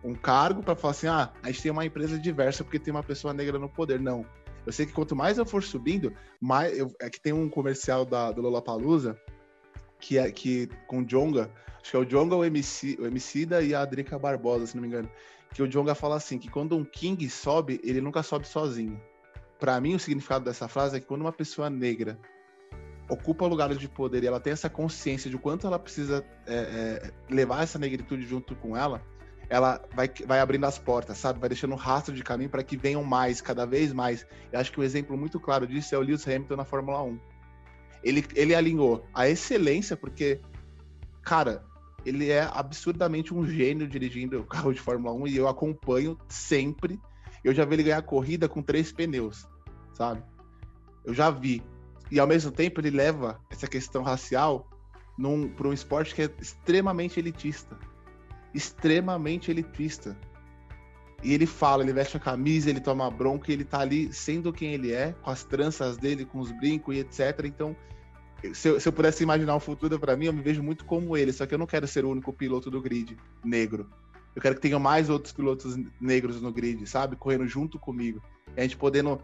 um 0.03 0.15
cargo 0.15 0.63
para 0.63 0.75
falar 0.75 0.91
assim: 0.91 1.07
ah, 1.07 1.31
a 1.43 1.47
gente 1.47 1.61
tem 1.61 1.71
uma 1.71 1.85
empresa 1.85 2.17
diversa 2.17 2.63
porque 2.63 2.79
tem 2.79 2.91
uma 2.91 3.03
pessoa 3.03 3.33
negra 3.33 3.59
no 3.59 3.69
poder. 3.69 3.99
Não. 3.99 4.25
Eu 4.65 4.71
sei 4.71 4.85
que 4.85 4.93
quanto 4.93 5.15
mais 5.15 5.37
eu 5.37 5.45
for 5.45 5.63
subindo, 5.63 6.13
mais. 6.39 6.77
Eu, 6.77 6.91
é 6.99 7.09
que 7.09 7.19
tem 7.19 7.33
um 7.33 7.49
comercial 7.49 8.05
da, 8.05 8.31
do 8.31 8.41
Lollapalooza 8.41 9.17
que 10.03 10.17
é 10.17 10.29
que 10.29 10.67
com 10.85 10.99
o 10.99 11.05
Jonga, 11.05 11.49
acho 11.81 11.91
que 11.91 11.95
é 11.95 11.99
o 11.99 12.05
Jonga, 12.05 12.35
o 12.35 12.43
MC, 12.43 12.97
o 12.99 13.05
Emicida 13.05 13.61
e 13.61 13.73
a 13.73 13.85
Drica 13.85 14.19
Barbosa, 14.19 14.67
se 14.67 14.75
não 14.75 14.81
me 14.81 14.87
engano. 14.89 15.09
Que 15.53 15.63
o 15.63 15.67
Jonga 15.67 15.95
fala 15.95 16.17
assim: 16.17 16.37
que 16.37 16.49
quando 16.49 16.75
um 16.75 16.83
King 16.83 17.29
sobe, 17.29 17.79
ele 17.83 18.01
nunca 18.01 18.21
sobe 18.21 18.45
sozinho. 18.45 19.01
Para 19.59 19.79
mim, 19.79 19.95
o 19.95 19.99
significado 19.99 20.43
dessa 20.43 20.67
frase 20.67 20.97
é 20.97 20.99
que 20.99 21.05
quando 21.05 21.21
uma 21.21 21.31
pessoa 21.31 21.69
negra 21.69 22.19
ocupa 23.09 23.45
lugares 23.45 23.77
de 23.77 23.87
poder 23.87 24.23
e 24.23 24.27
ela 24.27 24.39
tem 24.39 24.51
essa 24.51 24.69
consciência 24.69 25.29
de 25.29 25.37
quanto 25.37 25.67
ela 25.67 25.79
precisa 25.79 26.25
é, 26.45 26.55
é, 26.55 27.11
levar 27.29 27.63
essa 27.63 27.79
negritude 27.79 28.25
junto 28.25 28.55
com 28.55 28.75
ela, 28.75 29.01
ela 29.49 29.81
vai, 29.93 30.09
vai 30.25 30.39
abrindo 30.39 30.65
as 30.65 30.77
portas, 30.77 31.17
sabe? 31.17 31.39
Vai 31.39 31.49
deixando 31.49 31.73
um 31.73 31.77
rastro 31.77 32.13
de 32.13 32.23
caminho 32.23 32.49
para 32.49 32.63
que 32.63 32.77
venham 32.77 33.03
mais, 33.03 33.41
cada 33.41 33.65
vez 33.65 33.91
mais. 33.93 34.25
Eu 34.51 34.59
acho 34.59 34.71
que 34.71 34.79
um 34.79 34.83
exemplo 34.83 35.17
muito 35.17 35.39
claro 35.39 35.67
disso 35.67 35.93
é 35.93 35.97
o 35.97 36.01
Lewis 36.01 36.27
Hamilton 36.27 36.55
na 36.55 36.65
Fórmula 36.65 37.03
1. 37.03 37.19
Ele, 38.03 38.25
ele 38.35 38.55
alinhou 38.55 39.05
a 39.13 39.27
excelência, 39.27 39.95
porque, 39.95 40.41
cara, 41.21 41.63
ele 42.05 42.29
é 42.29 42.49
absurdamente 42.53 43.33
um 43.33 43.45
gênio 43.47 43.87
dirigindo 43.87 44.39
o 44.39 44.45
carro 44.45 44.73
de 44.73 44.79
Fórmula 44.79 45.13
1 45.13 45.27
e 45.27 45.37
eu 45.37 45.47
acompanho 45.47 46.17
sempre. 46.27 46.99
Eu 47.43 47.53
já 47.53 47.65
vi 47.65 47.75
ele 47.75 47.83
ganhar 47.83 48.01
corrida 48.01 48.49
com 48.49 48.61
três 48.61 48.91
pneus, 48.91 49.47
sabe? 49.93 50.23
Eu 51.05 51.13
já 51.13 51.29
vi. 51.29 51.63
E 52.11 52.19
ao 52.19 52.27
mesmo 52.27 52.51
tempo 52.51 52.79
ele 52.79 52.89
leva 52.89 53.39
essa 53.49 53.67
questão 53.67 54.03
racial 54.03 54.69
para 55.55 55.67
um 55.67 55.73
esporte 55.73 56.15
que 56.15 56.23
é 56.23 56.29
extremamente 56.39 57.19
elitista 57.19 57.77
extremamente 58.53 59.49
elitista. 59.51 60.17
E 61.23 61.33
ele 61.33 61.45
fala, 61.45 61.83
ele 61.83 61.93
veste 61.93 62.17
a 62.17 62.19
camisa, 62.19 62.69
ele 62.69 62.81
toma 62.81 63.09
bronca, 63.09 63.51
ele 63.51 63.63
tá 63.63 63.79
ali 63.79 64.11
sendo 64.11 64.51
quem 64.51 64.73
ele 64.73 64.91
é, 64.91 65.15
com 65.21 65.29
as 65.29 65.43
tranças 65.43 65.97
dele, 65.97 66.25
com 66.25 66.39
os 66.39 66.51
brincos 66.51 66.95
e 66.95 66.99
etc. 66.99 67.45
Então, 67.45 67.75
se 68.53 68.67
eu, 68.67 68.79
se 68.79 68.87
eu 68.87 68.91
pudesse 68.91 69.23
imaginar 69.23 69.55
um 69.55 69.59
futuro 69.59 69.97
para 69.97 70.17
mim, 70.17 70.25
eu 70.25 70.33
me 70.33 70.41
vejo 70.41 70.61
muito 70.61 70.83
como 70.83 71.15
ele, 71.15 71.31
só 71.31 71.45
que 71.45 71.53
eu 71.53 71.57
não 71.57 71.65
quero 71.65 71.87
ser 71.87 72.03
o 72.03 72.09
único 72.09 72.33
piloto 72.33 72.69
do 72.69 72.81
grid 72.81 73.17
negro. 73.43 73.89
Eu 74.35 74.41
quero 74.41 74.55
que 74.55 74.61
tenha 74.61 74.77
mais 74.77 75.09
outros 75.09 75.31
pilotos 75.31 75.77
negros 76.01 76.41
no 76.41 76.51
grid, 76.51 76.85
sabe? 76.87 77.15
Correndo 77.15 77.47
junto 77.47 77.79
comigo. 77.79 78.21
E 78.57 78.59
a 78.59 78.63
gente 78.63 78.75
podendo 78.75 79.21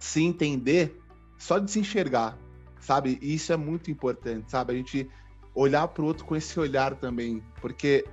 se 0.00 0.22
entender 0.22 1.00
só 1.38 1.58
de 1.58 1.70
se 1.70 1.78
enxergar, 1.78 2.36
sabe? 2.80 3.18
E 3.22 3.34
isso 3.34 3.52
é 3.52 3.56
muito 3.56 3.90
importante, 3.90 4.50
sabe? 4.50 4.72
A 4.72 4.76
gente 4.76 5.08
olhar 5.54 5.86
para 5.86 6.02
o 6.02 6.06
outro 6.06 6.24
com 6.24 6.34
esse 6.34 6.58
olhar 6.58 6.96
também, 6.96 7.42
porque 7.60 8.04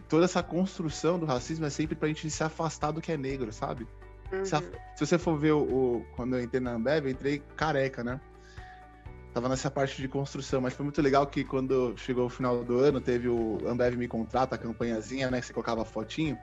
toda 0.00 0.24
essa 0.24 0.42
construção 0.42 1.18
do 1.18 1.26
racismo 1.26 1.66
é 1.66 1.70
sempre 1.70 1.94
pra 1.94 2.08
gente 2.08 2.28
se 2.30 2.42
afastar 2.42 2.90
do 2.92 3.00
que 3.00 3.12
é 3.12 3.16
negro, 3.16 3.52
sabe? 3.52 3.86
Uhum. 4.32 4.44
Se, 4.44 4.54
a, 4.54 4.60
se, 4.60 5.06
você 5.06 5.18
for 5.18 5.38
ver 5.38 5.52
o, 5.52 5.62
o, 5.62 6.06
Quando 6.16 6.36
eu 6.36 6.42
entrei 6.42 6.60
na 6.60 6.72
Ambev, 6.72 7.06
eu 7.06 7.10
entrei 7.10 7.42
careca, 7.56 8.02
né? 8.02 8.20
Tava 9.32 9.48
nessa 9.48 9.70
parte 9.70 10.00
de 10.00 10.08
construção, 10.08 10.60
mas 10.60 10.74
foi 10.74 10.84
muito 10.84 11.00
legal 11.00 11.26
que 11.26 11.42
quando 11.42 11.94
chegou 11.96 12.26
o 12.26 12.28
final 12.28 12.62
do 12.62 12.78
ano, 12.78 13.00
teve 13.00 13.28
o 13.28 13.58
Ambev 13.66 13.96
Me 13.96 14.06
Contrata, 14.06 14.56
a 14.56 14.58
campanhazinha, 14.58 15.30
né? 15.30 15.40
Que 15.40 15.46
você 15.46 15.52
colocava 15.52 15.84
fotinho. 15.84 16.38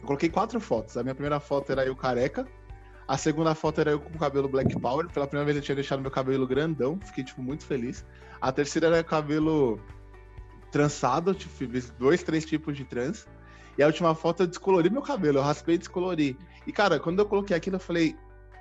Eu 0.00 0.06
coloquei 0.06 0.28
quatro 0.30 0.58
fotos. 0.60 0.96
A 0.96 1.02
minha 1.02 1.14
primeira 1.14 1.38
foto 1.38 1.70
era 1.70 1.84
eu 1.84 1.94
careca. 1.94 2.46
A 3.06 3.18
segunda 3.18 3.54
foto 3.54 3.80
era 3.80 3.90
eu 3.90 4.00
com 4.00 4.14
o 4.14 4.18
cabelo 4.18 4.48
Black 4.48 4.78
Power. 4.78 5.08
Pela 5.08 5.26
primeira 5.26 5.44
vez 5.44 5.56
eu 5.56 5.62
tinha 5.62 5.74
deixado 5.74 6.00
meu 6.00 6.10
cabelo 6.10 6.46
grandão. 6.46 6.98
Fiquei, 7.04 7.24
tipo, 7.24 7.42
muito 7.42 7.64
feliz. 7.66 8.06
A 8.40 8.50
terceira 8.52 8.86
era 8.86 9.04
cabelo 9.04 9.78
trançado, 10.70 11.34
tipo, 11.34 11.52
fiz 11.52 11.90
dois, 11.90 12.22
três 12.22 12.44
tipos 12.44 12.76
de 12.76 12.84
trans. 12.84 13.26
E 13.76 13.82
a 13.82 13.86
última 13.86 14.14
foto 14.14 14.42
eu 14.42 14.46
descolori 14.46 14.90
meu 14.90 15.02
cabelo, 15.02 15.38
eu 15.38 15.42
raspei 15.42 15.76
e 15.76 15.78
descolori. 15.78 16.36
E, 16.66 16.72
cara, 16.72 17.00
quando 17.00 17.20
eu 17.20 17.26
coloquei 17.26 17.56
aquilo, 17.56 17.76
eu 17.76 17.80
falei, 17.80 18.16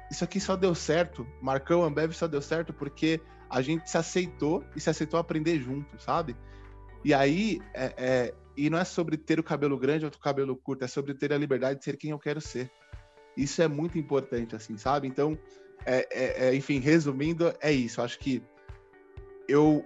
isso 0.09 0.23
aqui 0.23 0.39
só 0.39 0.55
deu 0.55 0.73
certo, 0.73 1.27
Marcão 1.41 1.83
Ambev 1.83 2.13
só 2.13 2.27
deu 2.27 2.41
certo 2.41 2.73
porque 2.73 3.21
a 3.49 3.61
gente 3.61 3.89
se 3.89 3.97
aceitou 3.97 4.63
e 4.75 4.79
se 4.79 4.89
aceitou 4.89 5.19
aprender 5.19 5.59
junto, 5.59 5.99
sabe? 6.01 6.35
E 7.03 7.13
aí, 7.13 7.59
é, 7.73 7.93
é, 7.97 8.33
e 8.55 8.69
não 8.69 8.77
é 8.77 8.83
sobre 8.83 9.17
ter 9.17 9.39
o 9.39 9.43
cabelo 9.43 9.77
grande 9.77 10.05
ou 10.05 10.11
o 10.11 10.19
cabelo 10.19 10.55
curto, 10.55 10.83
é 10.83 10.87
sobre 10.87 11.13
ter 11.13 11.33
a 11.33 11.37
liberdade 11.37 11.79
de 11.79 11.85
ser 11.85 11.97
quem 11.97 12.11
eu 12.11 12.19
quero 12.19 12.41
ser. 12.41 12.71
Isso 13.35 13.61
é 13.61 13.67
muito 13.67 13.97
importante, 13.97 14.55
assim, 14.55 14.77
sabe? 14.77 15.07
Então, 15.07 15.37
é, 15.85 16.07
é, 16.11 16.47
é 16.47 16.55
enfim, 16.55 16.79
resumindo, 16.79 17.53
é 17.61 17.71
isso. 17.71 18.01
Acho 18.01 18.19
que 18.19 18.43
eu 19.47 19.85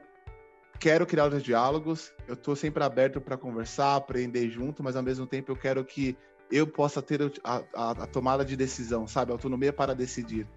quero 0.80 1.06
criar 1.06 1.28
os 1.28 1.44
diálogos, 1.44 2.12
eu 2.28 2.34
estou 2.34 2.56
sempre 2.56 2.84
aberto 2.84 3.22
para 3.22 3.38
conversar, 3.38 3.96
aprender 3.96 4.50
junto, 4.50 4.84
mas 4.84 4.96
ao 4.96 5.04
mesmo 5.04 5.26
tempo 5.26 5.52
eu 5.52 5.56
quero 5.56 5.84
que 5.84 6.18
eu 6.52 6.68
possa 6.68 7.02
ter 7.02 7.22
a, 7.44 7.64
a, 7.74 7.92
a, 7.92 8.08
tomada 8.08 8.44
de 8.46 8.56
decisão, 8.56 9.08
sabe? 9.08 9.32
Autonomia 9.32 9.74
para 9.74 9.96
decidir. 9.96 10.48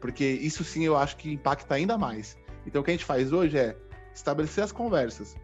Porque 0.00 0.24
isso 0.24 0.64
sim 0.64 0.84
eu 0.84 0.96
acho 0.96 1.16
que 1.16 1.32
impacta 1.32 1.74
ainda 1.74 1.98
mais. 1.98 2.36
Então 2.66 2.80
o 2.80 2.84
que 2.84 2.90
a 2.90 2.94
gente 2.94 3.04
faz 3.04 3.32
hoje 3.32 3.58
é 3.58 3.76
estabelecer 4.14 4.64
as 4.64 4.72
conversas, 4.72 5.36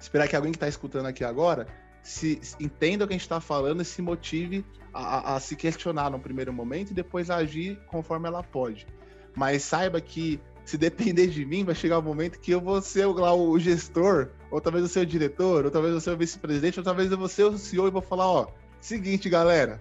esperar 0.00 0.28
que 0.28 0.36
alguém 0.36 0.52
que 0.52 0.56
está 0.56 0.68
escutando 0.68 1.06
aqui 1.06 1.24
agora 1.24 1.66
se 2.02 2.40
entenda 2.58 3.04
o 3.04 3.06
que 3.06 3.14
a 3.14 3.16
gente 3.16 3.22
está 3.22 3.40
falando 3.40 3.80
e 3.80 3.84
se 3.84 4.02
motive 4.02 4.64
a, 4.92 5.36
a, 5.36 5.40
se 5.40 5.54
questionar 5.54 6.10
no 6.10 6.18
primeiro 6.18 6.52
momento 6.52 6.90
e 6.90 6.94
depois 6.94 7.30
agir 7.30 7.78
conforme 7.86 8.26
ela 8.26 8.42
pode. 8.42 8.86
Mas 9.36 9.62
saiba 9.62 10.00
que 10.00 10.40
se 10.64 10.78
depender 10.78 11.26
de 11.26 11.44
mim, 11.44 11.64
vai 11.64 11.74
chegar 11.74 11.98
o 11.98 12.00
um 12.00 12.04
momento 12.04 12.38
que 12.38 12.50
eu 12.50 12.60
vou 12.60 12.80
ser 12.80 13.06
lá 13.06 13.34
o 13.34 13.58
gestor, 13.58 14.28
ou 14.50 14.60
talvez 14.60 14.84
eu 14.84 14.88
ser 14.88 15.00
o 15.00 15.06
diretor, 15.06 15.64
ou 15.64 15.70
talvez 15.70 15.94
eu 15.94 16.00
ser 16.00 16.10
o 16.10 16.16
vice-presidente, 16.16 16.78
ou 16.78 16.84
talvez 16.84 17.10
eu 17.10 17.18
vou 17.18 17.28
ser 17.28 17.44
o 17.44 17.58
CEO 17.58 17.88
e 17.88 17.90
vou 17.90 18.02
falar, 18.02 18.28
ó, 18.28 18.46
seguinte, 18.80 19.28
galera, 19.28 19.80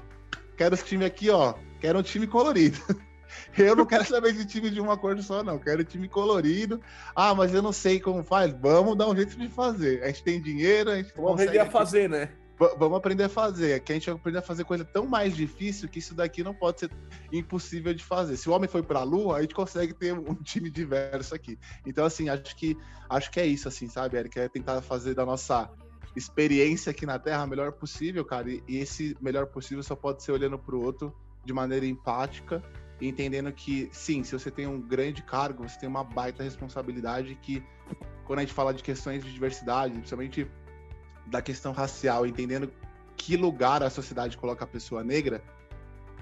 quero 0.57 0.73
esse 0.75 0.85
time 0.85 1.05
aqui, 1.05 1.29
ó, 1.29 1.53
quero 1.79 1.99
um 1.99 2.03
time 2.03 2.27
colorido. 2.27 2.77
Eu 3.57 3.75
não 3.75 3.85
quero 3.85 4.05
saber 4.05 4.33
de 4.33 4.45
time 4.45 4.69
de 4.69 4.81
uma 4.81 4.97
cor 4.97 5.17
só, 5.21 5.41
não. 5.41 5.57
Quero 5.57 5.83
time 5.83 6.07
colorido. 6.07 6.81
Ah, 7.15 7.33
mas 7.33 7.53
eu 7.53 7.61
não 7.61 7.71
sei 7.71 7.99
como 7.99 8.23
faz. 8.23 8.53
Vamos 8.61 8.97
dar 8.97 9.09
um 9.09 9.15
jeito 9.15 9.37
de 9.37 9.47
fazer. 9.47 10.03
A 10.03 10.07
gente 10.07 10.23
tem 10.23 10.41
dinheiro, 10.41 10.91
a 10.91 10.97
gente 10.97 11.13
Vamos 11.15 11.33
aprender 11.33 11.59
a 11.59 11.69
fazer, 11.69 12.09
né? 12.09 12.29
Vamos 12.77 12.97
aprender 12.97 13.23
a 13.23 13.29
fazer. 13.29 13.79
Que 13.81 13.91
a 13.91 13.95
gente 13.95 14.05
vai 14.05 14.15
aprender 14.15 14.37
a 14.37 14.41
fazer 14.41 14.63
coisa 14.63 14.85
tão 14.85 15.05
mais 15.05 15.35
difícil 15.35 15.89
que 15.89 15.99
isso 15.99 16.13
daqui 16.13 16.43
não 16.43 16.53
pode 16.53 16.81
ser 16.81 16.91
impossível 17.31 17.93
de 17.93 18.03
fazer. 18.03 18.37
Se 18.37 18.49
o 18.49 18.53
homem 18.53 18.69
foi 18.69 18.83
para 18.83 18.99
a 18.99 19.03
Lua, 19.03 19.37
a 19.37 19.41
gente 19.41 19.55
consegue 19.55 19.93
ter 19.93 20.13
um 20.13 20.35
time 20.43 20.69
diverso 20.69 21.33
aqui. 21.33 21.57
Então, 21.85 22.05
assim, 22.05 22.29
acho 22.29 22.55
que 22.55 22.77
acho 23.09 23.31
que 23.31 23.39
é 23.39 23.45
isso, 23.45 23.67
assim, 23.67 23.87
sabe, 23.87 24.17
Eric? 24.17 24.39
É 24.39 24.47
tentar 24.47 24.81
fazer 24.81 25.13
da 25.13 25.25
nossa 25.25 25.69
experiência 26.15 26.91
aqui 26.91 27.05
na 27.05 27.17
Terra 27.17 27.43
a 27.43 27.47
melhor 27.47 27.71
possível, 27.71 28.23
cara. 28.23 28.49
E, 28.49 28.63
e 28.67 28.77
esse 28.77 29.15
melhor 29.21 29.47
possível 29.47 29.83
só 29.83 29.95
pode 29.95 30.23
ser 30.23 30.31
olhando 30.31 30.57
para 30.57 30.75
o 30.75 30.83
outro 30.83 31.15
de 31.43 31.53
maneira 31.53 31.85
empática 31.85 32.63
entendendo 33.07 33.51
que, 33.51 33.89
sim, 33.91 34.23
se 34.23 34.31
você 34.31 34.51
tem 34.51 34.67
um 34.67 34.79
grande 34.79 35.23
cargo, 35.23 35.67
você 35.67 35.79
tem 35.79 35.89
uma 35.89 36.03
baita 36.03 36.43
responsabilidade 36.43 37.35
que, 37.41 37.63
quando 38.25 38.39
a 38.39 38.41
gente 38.43 38.53
fala 38.53 38.73
de 38.73 38.83
questões 38.83 39.23
de 39.23 39.33
diversidade, 39.33 39.93
principalmente 39.93 40.47
da 41.25 41.41
questão 41.41 41.71
racial, 41.71 42.25
entendendo 42.25 42.71
que 43.15 43.37
lugar 43.37 43.83
a 43.83 43.89
sociedade 43.89 44.37
coloca 44.37 44.63
a 44.63 44.67
pessoa 44.67 45.03
negra, 45.03 45.43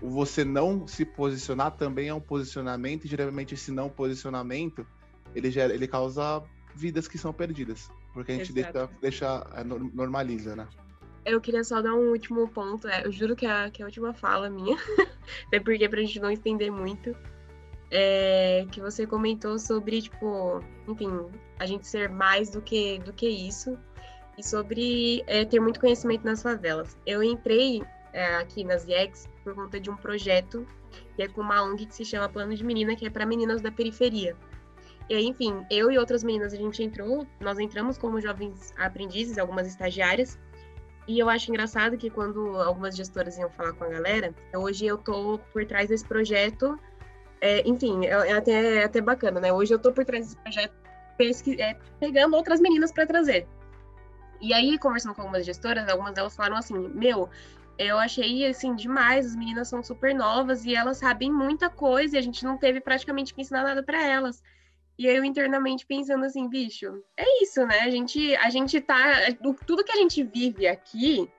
você 0.01 0.45
não 0.45 0.87
se 0.87 1.05
posicionar 1.05 1.71
também 1.71 2.09
é 2.09 2.13
um 2.13 2.19
posicionamento, 2.19 3.05
e 3.05 3.07
geralmente 3.07 3.53
esse 3.53 3.71
não 3.71 3.89
posicionamento, 3.89 4.85
ele, 5.35 5.51
gera, 5.51 5.73
ele 5.73 5.87
causa 5.87 6.43
vidas 6.75 7.07
que 7.07 7.17
são 7.17 7.33
perdidas, 7.33 7.89
porque 8.13 8.31
a 8.31 8.35
gente 8.35 8.53
deixa, 8.53 8.89
deixa, 9.01 9.47
é, 9.55 9.63
normaliza, 9.63 10.55
né? 10.55 10.67
Eu 11.25 11.41
queria 11.41 11.63
só 11.63 11.81
dar 11.81 11.93
um 11.93 12.11
último 12.11 12.47
ponto. 12.47 12.87
É, 12.87 13.05
eu 13.05 13.11
juro 13.11 13.35
que 13.35 13.45
é, 13.45 13.69
que 13.69 13.81
é 13.81 13.85
a 13.85 13.87
última 13.87 14.13
fala 14.13 14.49
minha, 14.49 14.77
até 15.47 15.59
porque 15.59 15.87
pra 15.87 15.99
gente 15.99 16.19
não 16.19 16.31
estender 16.31 16.71
muito. 16.71 17.15
É, 17.91 18.67
que 18.71 18.79
você 18.79 19.07
comentou 19.07 19.57
sobre, 19.57 20.01
tipo, 20.01 20.63
enfim, 20.87 21.09
a 21.57 21.65
gente 21.65 21.87
ser 21.87 22.07
mais 22.07 22.51
do 22.51 22.61
que, 22.61 22.99
do 22.99 23.11
que 23.11 23.27
isso. 23.27 23.77
E 24.39 24.43
sobre 24.43 25.21
é, 25.27 25.43
ter 25.43 25.59
muito 25.59 25.81
conhecimento 25.81 26.23
nas 26.23 26.41
favelas. 26.41 26.97
Eu 27.05 27.21
entrei 27.21 27.83
é, 28.13 28.37
aqui 28.37 28.63
nas 28.63 28.87
IEX 28.87 29.27
por 29.43 29.53
conta 29.53 29.77
de 29.81 29.89
um 29.89 29.97
projeto 29.97 30.65
que 31.13 31.23
é 31.23 31.27
com 31.27 31.41
uma 31.41 31.61
ONG 31.61 31.85
que 31.85 31.93
se 31.93 32.05
chama 32.05 32.29
Plano 32.29 32.55
de 32.55 32.63
Menina, 32.63 32.95
que 32.95 33.05
é 33.05 33.09
para 33.09 33.25
meninas 33.25 33.61
da 33.61 33.69
periferia. 33.69 34.37
E 35.09 35.13
aí, 35.13 35.25
enfim, 35.25 35.65
eu 35.69 35.91
e 35.91 35.97
outras 35.97 36.23
meninas, 36.23 36.53
a 36.53 36.55
gente 36.55 36.81
entrou, 36.81 37.27
nós 37.41 37.59
entramos 37.59 37.97
como 37.97 38.21
jovens 38.21 38.73
aprendizes, 38.77 39.37
algumas 39.37 39.67
estagiárias, 39.67 40.39
e 41.05 41.19
eu 41.19 41.27
acho 41.27 41.49
engraçado 41.49 41.97
que 41.97 42.09
quando 42.09 42.55
algumas 42.61 42.95
gestoras 42.95 43.37
iam 43.37 43.49
falar 43.49 43.73
com 43.73 43.83
a 43.83 43.89
galera, 43.89 44.33
hoje 44.55 44.85
eu 44.85 44.97
tô 44.97 45.37
por 45.51 45.65
trás 45.65 45.89
desse 45.89 46.05
projeto. 46.05 46.79
É, 47.41 47.67
enfim, 47.67 48.05
é, 48.05 48.09
é, 48.09 48.31
até, 48.31 48.75
é 48.75 48.83
até 48.85 49.01
bacana, 49.01 49.41
né? 49.41 49.51
Hoje 49.51 49.73
eu 49.73 49.79
tô 49.79 49.91
por 49.91 50.05
trás 50.05 50.27
desse 50.27 50.37
projeto 50.37 50.73
pesqui, 51.17 51.61
é, 51.61 51.75
pegando 51.99 52.37
outras 52.37 52.61
meninas 52.61 52.93
para 52.93 53.05
trazer. 53.05 53.45
E 54.41 54.53
aí, 54.53 54.77
conversando 54.77 55.15
com 55.15 55.21
algumas 55.21 55.45
gestoras, 55.45 55.87
algumas 55.89 56.13
delas 56.13 56.35
falaram 56.35 56.57
assim: 56.57 56.77
Meu, 56.89 57.29
eu 57.77 57.97
achei 57.97 58.45
assim 58.45 58.75
demais, 58.75 59.27
as 59.27 59.35
meninas 59.35 59.69
são 59.69 59.81
super 59.81 60.13
novas 60.13 60.65
e 60.65 60.75
elas 60.75 60.97
sabem 60.97 61.31
muita 61.31 61.69
coisa 61.69 62.15
e 62.15 62.19
a 62.19 62.21
gente 62.21 62.43
não 62.43 62.57
teve 62.57 62.81
praticamente 62.81 63.33
que 63.33 63.41
ensinar 63.41 63.63
nada 63.63 63.81
para 63.81 64.05
elas. 64.05 64.43
E 64.97 65.05
eu 65.05 65.23
internamente 65.23 65.85
pensando 65.85 66.25
assim, 66.25 66.49
bicho, 66.49 67.01
é 67.15 67.41
isso, 67.41 67.65
né? 67.65 67.79
A 67.79 67.89
gente, 67.89 68.35
a 68.35 68.49
gente 68.49 68.81
tá. 68.81 69.31
Tudo 69.65 69.81
que 69.81 69.93
a 69.93 69.95
gente 69.95 70.21
vive 70.23 70.67
aqui, 70.67 71.31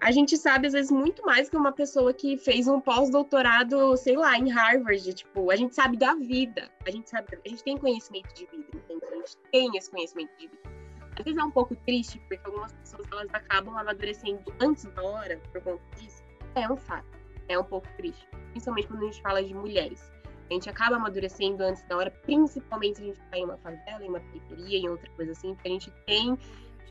a 0.00 0.10
gente 0.10 0.36
sabe, 0.36 0.66
às 0.66 0.72
vezes, 0.72 0.90
muito 0.90 1.24
mais 1.24 1.48
que 1.48 1.56
uma 1.56 1.70
pessoa 1.70 2.12
que 2.12 2.36
fez 2.36 2.66
um 2.66 2.80
pós-doutorado, 2.80 3.96
sei 3.96 4.16
lá, 4.16 4.36
em 4.36 4.50
Harvard. 4.50 5.14
Tipo, 5.14 5.52
a 5.52 5.56
gente 5.56 5.72
sabe 5.72 5.96
da 5.96 6.16
vida. 6.16 6.68
A 6.84 6.90
gente 6.90 7.08
sabe, 7.08 7.38
a 7.44 7.48
gente 7.48 7.62
tem 7.62 7.78
conhecimento 7.78 8.34
de 8.34 8.44
vida, 8.46 8.66
entende? 8.74 9.04
A 9.04 9.14
gente 9.14 9.36
tem 9.52 9.76
esse 9.76 9.88
conhecimento 9.88 10.36
de 10.36 10.48
vida. 10.48 10.85
Às 11.18 11.24
vezes 11.24 11.40
é 11.40 11.44
um 11.44 11.50
pouco 11.50 11.74
triste, 11.74 12.18
porque 12.28 12.40
algumas 12.44 12.72
pessoas 12.72 13.06
elas 13.10 13.32
acabam 13.32 13.76
amadurecendo 13.76 14.52
antes 14.60 14.84
da 14.84 15.02
hora 15.02 15.40
por 15.52 15.62
conta 15.62 15.82
disso. 15.96 16.22
É 16.54 16.70
um 16.70 16.76
fato. 16.76 17.06
É 17.48 17.58
um 17.58 17.64
pouco 17.64 17.88
triste. 17.96 18.26
Principalmente 18.50 18.88
quando 18.88 19.02
a 19.02 19.06
gente 19.06 19.22
fala 19.22 19.42
de 19.42 19.54
mulheres. 19.54 20.12
A 20.48 20.52
gente 20.52 20.70
acaba 20.70 20.96
amadurecendo 20.96 21.62
antes 21.64 21.82
da 21.84 21.96
hora, 21.96 22.10
principalmente 22.10 22.98
se 22.98 23.02
a 23.02 23.06
gente 23.06 23.20
está 23.20 23.36
em 23.36 23.44
uma 23.44 23.56
favela, 23.56 24.04
em 24.04 24.08
uma 24.08 24.20
periferia, 24.20 24.78
em 24.78 24.88
outra 24.88 25.10
coisa 25.10 25.32
assim, 25.32 25.54
porque 25.54 25.68
a 25.68 25.72
gente 25.72 25.90
tem 26.06 26.38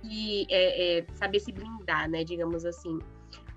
que 0.02 0.46
é, 0.50 1.00
é, 1.00 1.06
saber 1.14 1.40
se 1.40 1.52
blindar, 1.52 2.10
né, 2.10 2.24
digamos 2.24 2.66
assim. 2.66 3.00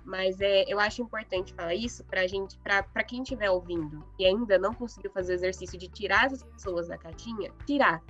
Mas 0.05 0.39
é, 0.39 0.63
eu 0.67 0.79
acho 0.79 1.01
importante 1.01 1.53
falar 1.53 1.75
isso 1.75 2.03
para 2.05 2.25
gente, 2.25 2.57
para 2.59 3.03
quem 3.03 3.21
estiver 3.21 3.49
ouvindo 3.51 4.03
e 4.17 4.25
ainda 4.25 4.57
não 4.57 4.73
conseguiu 4.73 5.11
fazer 5.11 5.33
o 5.33 5.35
exercício 5.35 5.77
de 5.77 5.87
tirar 5.89 6.25
essas 6.25 6.43
pessoas 6.43 6.87
da 6.87 6.97
caixinha, 6.97 7.51
tirar. 7.65 8.01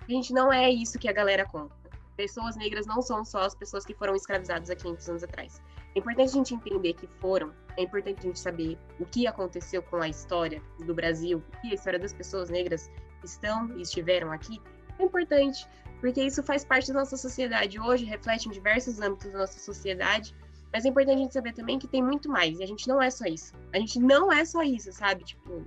A 0.00 0.10
gente 0.10 0.32
não 0.32 0.52
é 0.52 0.70
isso 0.70 0.98
que 0.98 1.08
a 1.08 1.12
galera 1.12 1.46
conta. 1.46 1.83
Pessoas 2.16 2.56
negras 2.56 2.86
não 2.86 3.02
são 3.02 3.24
só 3.24 3.40
as 3.40 3.54
pessoas 3.54 3.84
que 3.84 3.94
foram 3.94 4.14
escravizadas 4.14 4.70
há 4.70 4.76
500 4.76 5.08
anos 5.08 5.24
atrás. 5.24 5.60
É 5.94 5.98
importante 5.98 6.30
a 6.30 6.32
gente 6.32 6.54
entender 6.54 6.94
que 6.94 7.06
foram, 7.06 7.52
é 7.76 7.82
importante 7.82 8.18
a 8.20 8.22
gente 8.22 8.38
saber 8.38 8.78
o 8.98 9.04
que 9.04 9.26
aconteceu 9.26 9.82
com 9.82 9.96
a 9.96 10.08
história 10.08 10.62
do 10.84 10.94
Brasil, 10.94 11.42
e 11.62 11.70
a 11.70 11.74
história 11.74 11.98
das 11.98 12.12
pessoas 12.12 12.50
negras 12.50 12.90
que 13.20 13.26
estão 13.26 13.68
e 13.76 13.82
estiveram 13.82 14.32
aqui. 14.32 14.60
É 14.98 15.04
importante, 15.04 15.68
porque 16.00 16.22
isso 16.22 16.42
faz 16.42 16.64
parte 16.64 16.88
da 16.92 17.00
nossa 17.00 17.16
sociedade 17.16 17.80
hoje, 17.80 18.04
reflete 18.04 18.48
em 18.48 18.52
diversos 18.52 19.00
âmbitos 19.00 19.30
da 19.30 19.38
nossa 19.38 19.58
sociedade, 19.58 20.34
mas 20.72 20.84
é 20.84 20.88
importante 20.88 21.16
a 21.16 21.22
gente 21.22 21.32
saber 21.32 21.52
também 21.52 21.78
que 21.78 21.86
tem 21.86 22.02
muito 22.02 22.28
mais, 22.28 22.58
e 22.58 22.62
a 22.64 22.66
gente 22.66 22.88
não 22.88 23.00
é 23.00 23.08
só 23.10 23.24
isso. 23.24 23.52
A 23.72 23.78
gente 23.78 24.00
não 24.00 24.32
é 24.32 24.44
só 24.44 24.62
isso, 24.62 24.92
sabe? 24.92 25.24
Tipo, 25.24 25.64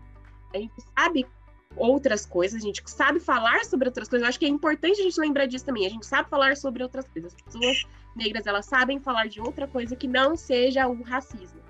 a 0.54 0.58
gente 0.58 0.74
sabe 0.98 1.26
outras 1.78 2.26
coisas, 2.26 2.62
a 2.62 2.66
gente 2.66 2.82
sabe 2.86 3.20
falar 3.20 3.64
sobre 3.66 3.88
outras 3.88 4.08
coisas. 4.08 4.24
Eu 4.24 4.30
acho 4.30 4.40
que 4.40 4.46
é 4.46 4.50
importante 4.50 5.00
a 5.00 5.04
gente 5.04 5.20
lembrar 5.20 5.46
disso 5.46 5.66
também. 5.66 5.86
A 5.86 5.90
gente 5.90 6.06
sabe 6.06 6.30
falar 6.30 6.58
sobre 6.58 6.84
outras 6.84 7.08
coisas. 7.08 7.34
As 7.34 7.42
pessoas 7.42 7.84
negras, 8.16 8.48
elas 8.48 8.66
sabem 8.66 9.00
falar 9.00 9.28
de 9.28 9.40
outra 9.40 9.68
coisa 9.68 9.96
que 9.96 10.08
não 10.08 10.36
seja 10.36 10.88
o 10.88 11.02
racismo. 11.02 11.62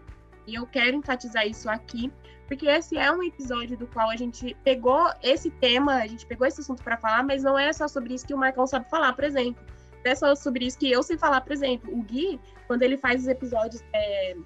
E 0.45 0.55
eu 0.55 0.65
quero 0.65 0.95
enfatizar 0.95 1.45
isso 1.45 1.69
aqui, 1.69 2.11
porque 2.47 2.67
esse 2.67 2.97
é 2.97 3.11
um 3.11 3.21
episódio 3.21 3.77
do 3.77 3.85
qual 3.87 4.09
a 4.09 4.15
gente 4.15 4.55
pegou 4.63 5.11
esse 5.21 5.51
tema, 5.51 5.95
a 5.95 6.07
gente 6.07 6.25
pegou 6.25 6.47
esse 6.47 6.61
assunto 6.61 6.81
para 6.81 6.95
falar, 6.95 7.21
mas 7.23 7.43
não 7.43 7.59
é 7.59 7.73
só 7.73 7.87
sobre 7.87 8.13
isso 8.13 8.25
que 8.25 8.33
o 8.33 8.37
Marcão 8.37 8.65
sabe 8.65 8.89
falar, 8.89 9.11
por 9.11 9.25
exemplo. 9.25 9.61
Não 10.05 10.11
é 10.11 10.15
só 10.15 10.33
sobre 10.35 10.65
isso 10.65 10.79
que 10.79 10.89
eu 10.89 11.03
sei 11.03 11.17
falar, 11.17 11.41
por 11.41 11.51
exemplo. 11.51 11.93
O 11.93 12.01
Gui, 12.01 12.39
quando 12.65 12.81
ele 12.83 12.97
faz 12.97 13.23
os 13.23 13.27
episódios 13.27 13.83
é, 13.91 14.37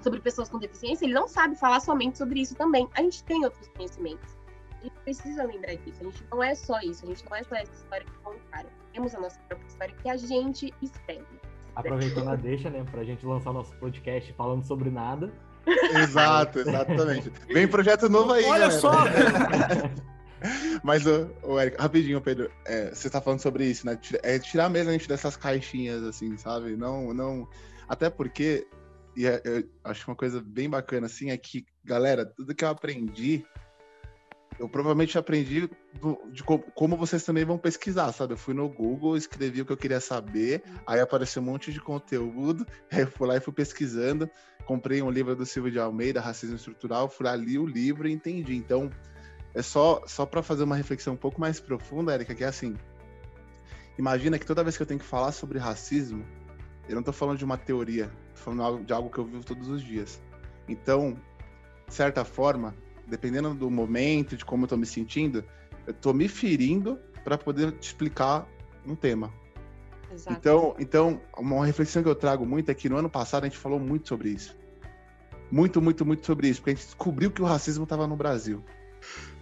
sobre 0.00 0.20
pessoas 0.20 0.48
com 0.48 0.58
deficiência, 0.58 1.04
ele 1.04 1.14
não 1.14 1.26
sabe 1.26 1.56
falar 1.56 1.80
somente 1.80 2.18
sobre 2.18 2.40
isso 2.40 2.54
também. 2.54 2.88
A 2.94 3.02
gente 3.02 3.24
tem 3.24 3.44
outros 3.44 3.66
conhecimentos. 3.68 4.41
A 4.82 4.84
gente 4.84 4.98
precisa 5.04 5.44
lembrar 5.44 5.76
disso. 5.76 5.98
A 6.00 6.04
gente 6.04 6.24
não 6.30 6.42
é 6.42 6.54
só 6.54 6.78
isso, 6.80 7.04
a 7.04 7.08
gente 7.08 7.24
não 7.24 7.36
é 7.36 7.42
só 7.44 7.54
essa 7.54 7.72
história 7.72 8.04
que 8.04 8.18
contaram 8.18 8.68
temos 8.92 9.14
a 9.14 9.20
nossa 9.20 9.38
própria 9.48 9.66
história 9.66 9.94
que 10.02 10.08
a 10.08 10.16
gente 10.16 10.72
escreve. 10.82 11.24
Aproveitando 11.74 12.28
a 12.28 12.36
deixa, 12.36 12.68
né, 12.68 12.84
pra 12.90 13.02
gente 13.02 13.24
lançar 13.24 13.52
nosso 13.52 13.74
podcast 13.76 14.32
falando 14.34 14.64
sobre 14.64 14.90
nada. 14.90 15.32
Exato, 16.02 16.58
exatamente. 16.58 17.30
Vem 17.48 17.68
projeto 17.68 18.08
novo 18.08 18.32
aí, 18.32 18.44
Olha 18.44 18.68
galera. 18.68 18.80
só! 18.80 18.92
Mas, 20.82 21.06
o 21.06 21.60
Eric, 21.60 21.80
rapidinho, 21.80 22.20
Pedro, 22.20 22.50
é, 22.66 22.92
você 22.92 23.08
tá 23.08 23.20
falando 23.20 23.38
sobre 23.38 23.64
isso, 23.64 23.86
né? 23.86 23.96
É 24.24 24.40
tirar 24.40 24.68
mesmo 24.68 24.90
a 24.90 24.92
gente 24.92 25.06
dessas 25.06 25.36
caixinhas, 25.36 26.02
assim, 26.02 26.36
sabe? 26.36 26.76
Não, 26.76 27.14
não. 27.14 27.48
Até 27.88 28.10
porque, 28.10 28.66
e 29.16 29.24
é, 29.24 29.40
eu 29.44 29.64
acho 29.84 30.10
uma 30.10 30.16
coisa 30.16 30.42
bem 30.44 30.68
bacana, 30.68 31.06
assim, 31.06 31.30
é 31.30 31.36
que, 31.36 31.64
galera, 31.84 32.26
tudo 32.26 32.56
que 32.56 32.64
eu 32.64 32.68
aprendi 32.68 33.46
eu 34.62 34.68
provavelmente 34.68 35.18
aprendi 35.18 35.68
do, 36.00 36.16
de 36.30 36.44
como, 36.44 36.96
vocês 36.96 37.24
também 37.24 37.44
vão 37.44 37.58
pesquisar, 37.58 38.12
sabe? 38.12 38.34
Eu 38.34 38.36
fui 38.36 38.54
no 38.54 38.68
Google, 38.68 39.16
escrevi 39.16 39.60
o 39.60 39.66
que 39.66 39.72
eu 39.72 39.76
queria 39.76 39.98
saber, 39.98 40.62
aí 40.86 41.00
apareceu 41.00 41.42
um 41.42 41.44
monte 41.44 41.72
de 41.72 41.80
conteúdo, 41.80 42.64
aí 42.92 43.00
eu 43.00 43.08
fui 43.08 43.26
lá 43.26 43.36
e 43.36 43.40
fui 43.40 43.52
pesquisando, 43.52 44.30
comprei 44.64 45.02
um 45.02 45.10
livro 45.10 45.34
do 45.34 45.44
Silvio 45.44 45.72
de 45.72 45.80
Almeida, 45.80 46.20
Racismo 46.20 46.54
Estrutural, 46.54 47.08
fui 47.08 47.26
lá, 47.26 47.34
li 47.34 47.58
o 47.58 47.66
livro 47.66 48.06
e 48.06 48.12
entendi. 48.12 48.54
Então, 48.54 48.88
é 49.52 49.62
só, 49.62 50.00
só 50.06 50.24
para 50.24 50.44
fazer 50.44 50.62
uma 50.62 50.76
reflexão 50.76 51.14
um 51.14 51.16
pouco 51.16 51.40
mais 51.40 51.58
profunda, 51.58 52.14
Erika, 52.14 52.32
que 52.32 52.44
é 52.44 52.46
assim, 52.46 52.76
imagina 53.98 54.38
que 54.38 54.46
toda 54.46 54.62
vez 54.62 54.76
que 54.76 54.82
eu 54.84 54.86
tenho 54.86 55.00
que 55.00 55.06
falar 55.06 55.32
sobre 55.32 55.58
racismo, 55.58 56.24
eu 56.88 56.94
não 56.94 57.00
estou 57.00 57.12
falando 57.12 57.38
de 57.38 57.44
uma 57.44 57.58
teoria, 57.58 58.12
tô 58.36 58.42
falando 58.42 58.84
de 58.84 58.92
algo 58.92 59.10
que 59.10 59.18
eu 59.18 59.24
vivo 59.24 59.44
todos 59.44 59.66
os 59.66 59.82
dias. 59.82 60.22
Então, 60.68 61.16
de 61.88 61.94
certa 61.94 62.24
forma, 62.24 62.76
dependendo 63.06 63.54
do 63.54 63.70
momento, 63.70 64.36
de 64.36 64.44
como 64.44 64.64
eu 64.64 64.68
tô 64.68 64.76
me 64.76 64.86
sentindo, 64.86 65.44
eu 65.86 65.94
tô 65.94 66.12
me 66.12 66.28
ferindo 66.28 66.98
para 67.24 67.36
poder 67.36 67.72
te 67.72 67.88
explicar 67.88 68.46
um 68.86 68.94
tema. 68.94 69.32
Exato. 70.12 70.36
Então, 70.38 70.76
então, 70.78 71.20
uma 71.38 71.64
reflexão 71.64 72.02
que 72.02 72.08
eu 72.08 72.14
trago 72.14 72.44
muito 72.44 72.70
é 72.70 72.74
que 72.74 72.88
no 72.88 72.96
ano 72.96 73.08
passado 73.08 73.44
a 73.44 73.46
gente 73.46 73.58
falou 73.58 73.80
muito 73.80 74.08
sobre 74.08 74.30
isso. 74.30 74.56
Muito, 75.50 75.80
muito, 75.80 76.04
muito 76.04 76.24
sobre 76.24 76.48
isso, 76.48 76.60
porque 76.60 76.70
a 76.70 76.74
gente 76.74 76.84
descobriu 76.84 77.30
que 77.30 77.42
o 77.42 77.44
racismo 77.44 77.84
estava 77.84 78.06
no 78.06 78.16
Brasil. 78.16 78.62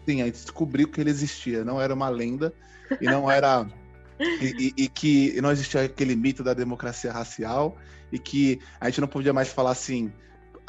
Sim, 0.07 0.23
a 0.23 0.27
gente 0.27 0.41
descobriu 0.41 0.89
que 0.89 1.01
ele 1.01 1.11
existia, 1.11 1.65
não 1.65 1.81
era 1.81 1.95
uma 1.95 2.09
lenda 2.09 2.53
e 3.01 3.05
não 3.05 3.31
era 3.31 3.67
e, 4.19 4.73
e, 4.77 4.85
e, 4.85 4.89
que 4.89 5.41
não 5.41 5.51
existia 5.51 5.83
aquele 5.83 6.17
mito 6.17 6.43
da 6.43 6.55
democracia 6.55 7.13
racial 7.13 7.77
e 8.11 8.19
que 8.19 8.61
a 8.81 8.89
gente 8.89 9.01
não 9.01 9.09
podia 9.09 9.33
mais 9.33 9.49
falar 9.49 9.71
assim, 9.71 10.13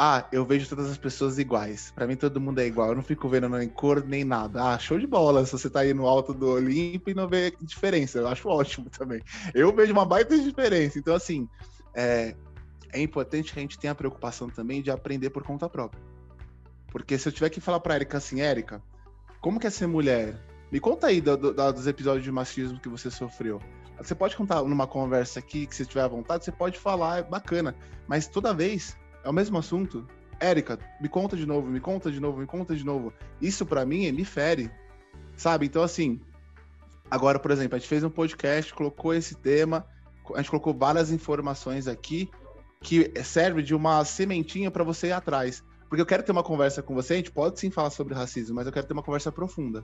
ah, 0.04 0.28
eu 0.32 0.44
vejo 0.44 0.68
todas 0.68 0.90
as 0.90 0.98
pessoas 0.98 1.38
iguais. 1.38 1.92
Para 1.94 2.08
mim 2.08 2.16
todo 2.16 2.42
mundo 2.42 2.58
é 2.58 2.66
igual. 2.66 2.90
Eu 2.90 2.96
não 2.96 3.04
fico 3.04 3.30
vendo 3.30 3.48
nem 3.48 3.70
cor 3.70 4.04
nem 4.04 4.24
nada. 4.24 4.74
Ah, 4.74 4.80
show 4.80 4.98
de 4.98 5.06
bola. 5.06 5.46
Se 5.46 5.52
você 5.52 5.70
tá 5.70 5.82
aí 5.82 5.94
no 5.94 6.08
alto 6.08 6.34
do 6.34 6.54
Olimpo 6.54 7.12
e 7.12 7.14
não 7.14 7.28
vê 7.28 7.56
diferença, 7.62 8.18
eu 8.18 8.28
acho 8.28 8.50
ótimo 8.50 8.90
também. 8.98 9.22
Eu 9.54 9.72
vejo 9.76 9.94
uma 9.94 10.04
baita 10.04 10.36
diferença. 10.36 10.98
Então 10.98 11.14
assim, 11.14 11.48
é, 11.94 12.36
é 12.92 13.00
importante 13.00 13.54
que 13.54 13.60
a 13.60 13.62
gente 13.62 13.78
tenha 13.78 13.92
a 13.92 13.96
preocupação 13.96 14.50
também 14.50 14.82
de 14.82 14.90
aprender 14.90 15.30
por 15.30 15.44
conta 15.44 15.70
própria. 15.70 16.02
Porque 16.88 17.16
se 17.20 17.30
eu 17.30 17.32
tiver 17.32 17.52
que 17.52 17.62
falar 17.62 17.80
para 17.80 17.94
Erika 17.94 18.18
assim, 18.18 18.42
Erika, 18.42 18.82
como 19.40 19.60
que 19.60 19.68
é 19.68 19.70
ser 19.70 19.86
mulher? 19.86 20.36
Me 20.72 20.80
conta 20.80 21.08
aí 21.08 21.22
do, 21.22 21.38
do, 21.38 21.54
dos 21.54 21.86
episódios 21.86 22.24
de 22.24 22.32
machismo 22.32 22.80
que 22.80 22.90
você 22.90 23.12
sofreu. 23.12 23.62
Você 24.00 24.16
pode 24.16 24.36
contar 24.36 24.64
numa 24.64 24.88
conversa 24.88 25.38
aqui, 25.38 25.68
que 25.68 25.76
se 25.76 25.86
tiver 25.86 26.02
à 26.02 26.08
vontade, 26.08 26.44
você 26.44 26.52
pode 26.52 26.80
falar, 26.80 27.20
é 27.20 27.24
bacana. 27.24 27.76
Mas 28.08 28.28
toda 28.28 28.52
vez 28.52 28.98
é 29.24 29.30
o 29.30 29.34
mesmo 29.34 29.58
assunto, 29.58 30.08
Érica, 30.40 30.80
me 31.00 31.08
conta 31.08 31.38
de 31.38 31.46
novo, 31.46 31.68
me 31.68 31.80
conta 31.80 32.12
de 32.12 32.20
novo, 32.20 32.40
me 32.40 32.48
conta 32.48 32.76
de 32.76 32.84
novo. 32.84 33.14
Isso 33.40 33.66
para 33.66 33.86
mim 33.86 34.12
me 34.12 34.26
fere, 34.26 34.72
sabe? 35.38 35.68
Então, 35.68 35.84
assim, 35.84 36.20
agora, 37.10 37.38
por 37.38 37.52
exemplo, 37.52 37.76
a 37.76 37.80
gente 37.80 37.88
fez 37.88 38.04
um 38.04 38.10
podcast, 38.10 38.74
colocou 38.74 39.14
esse 39.14 39.36
tema, 39.36 39.86
a 40.34 40.38
gente 40.38 40.50
colocou 40.50 40.74
várias 40.74 41.12
informações 41.12 41.88
aqui 41.88 42.30
que 42.82 43.12
serve 43.24 43.62
de 43.62 43.76
uma 43.76 44.04
sementinha 44.04 44.72
para 44.72 44.84
você 44.84 45.08
ir 45.08 45.12
atrás. 45.12 45.64
Porque 45.88 46.02
eu 46.02 46.06
quero 46.06 46.24
ter 46.24 46.32
uma 46.32 46.42
conversa 46.42 46.82
com 46.82 46.96
você, 46.96 47.14
a 47.14 47.18
gente 47.18 47.32
pode 47.32 47.60
sim 47.60 47.70
falar 47.70 47.92
sobre 47.92 48.16
racismo, 48.16 48.56
mas 48.56 48.66
eu 48.66 48.74
quero 48.74 48.88
ter 48.88 48.94
uma 48.94 49.04
conversa 49.04 49.32
profunda. 49.32 49.84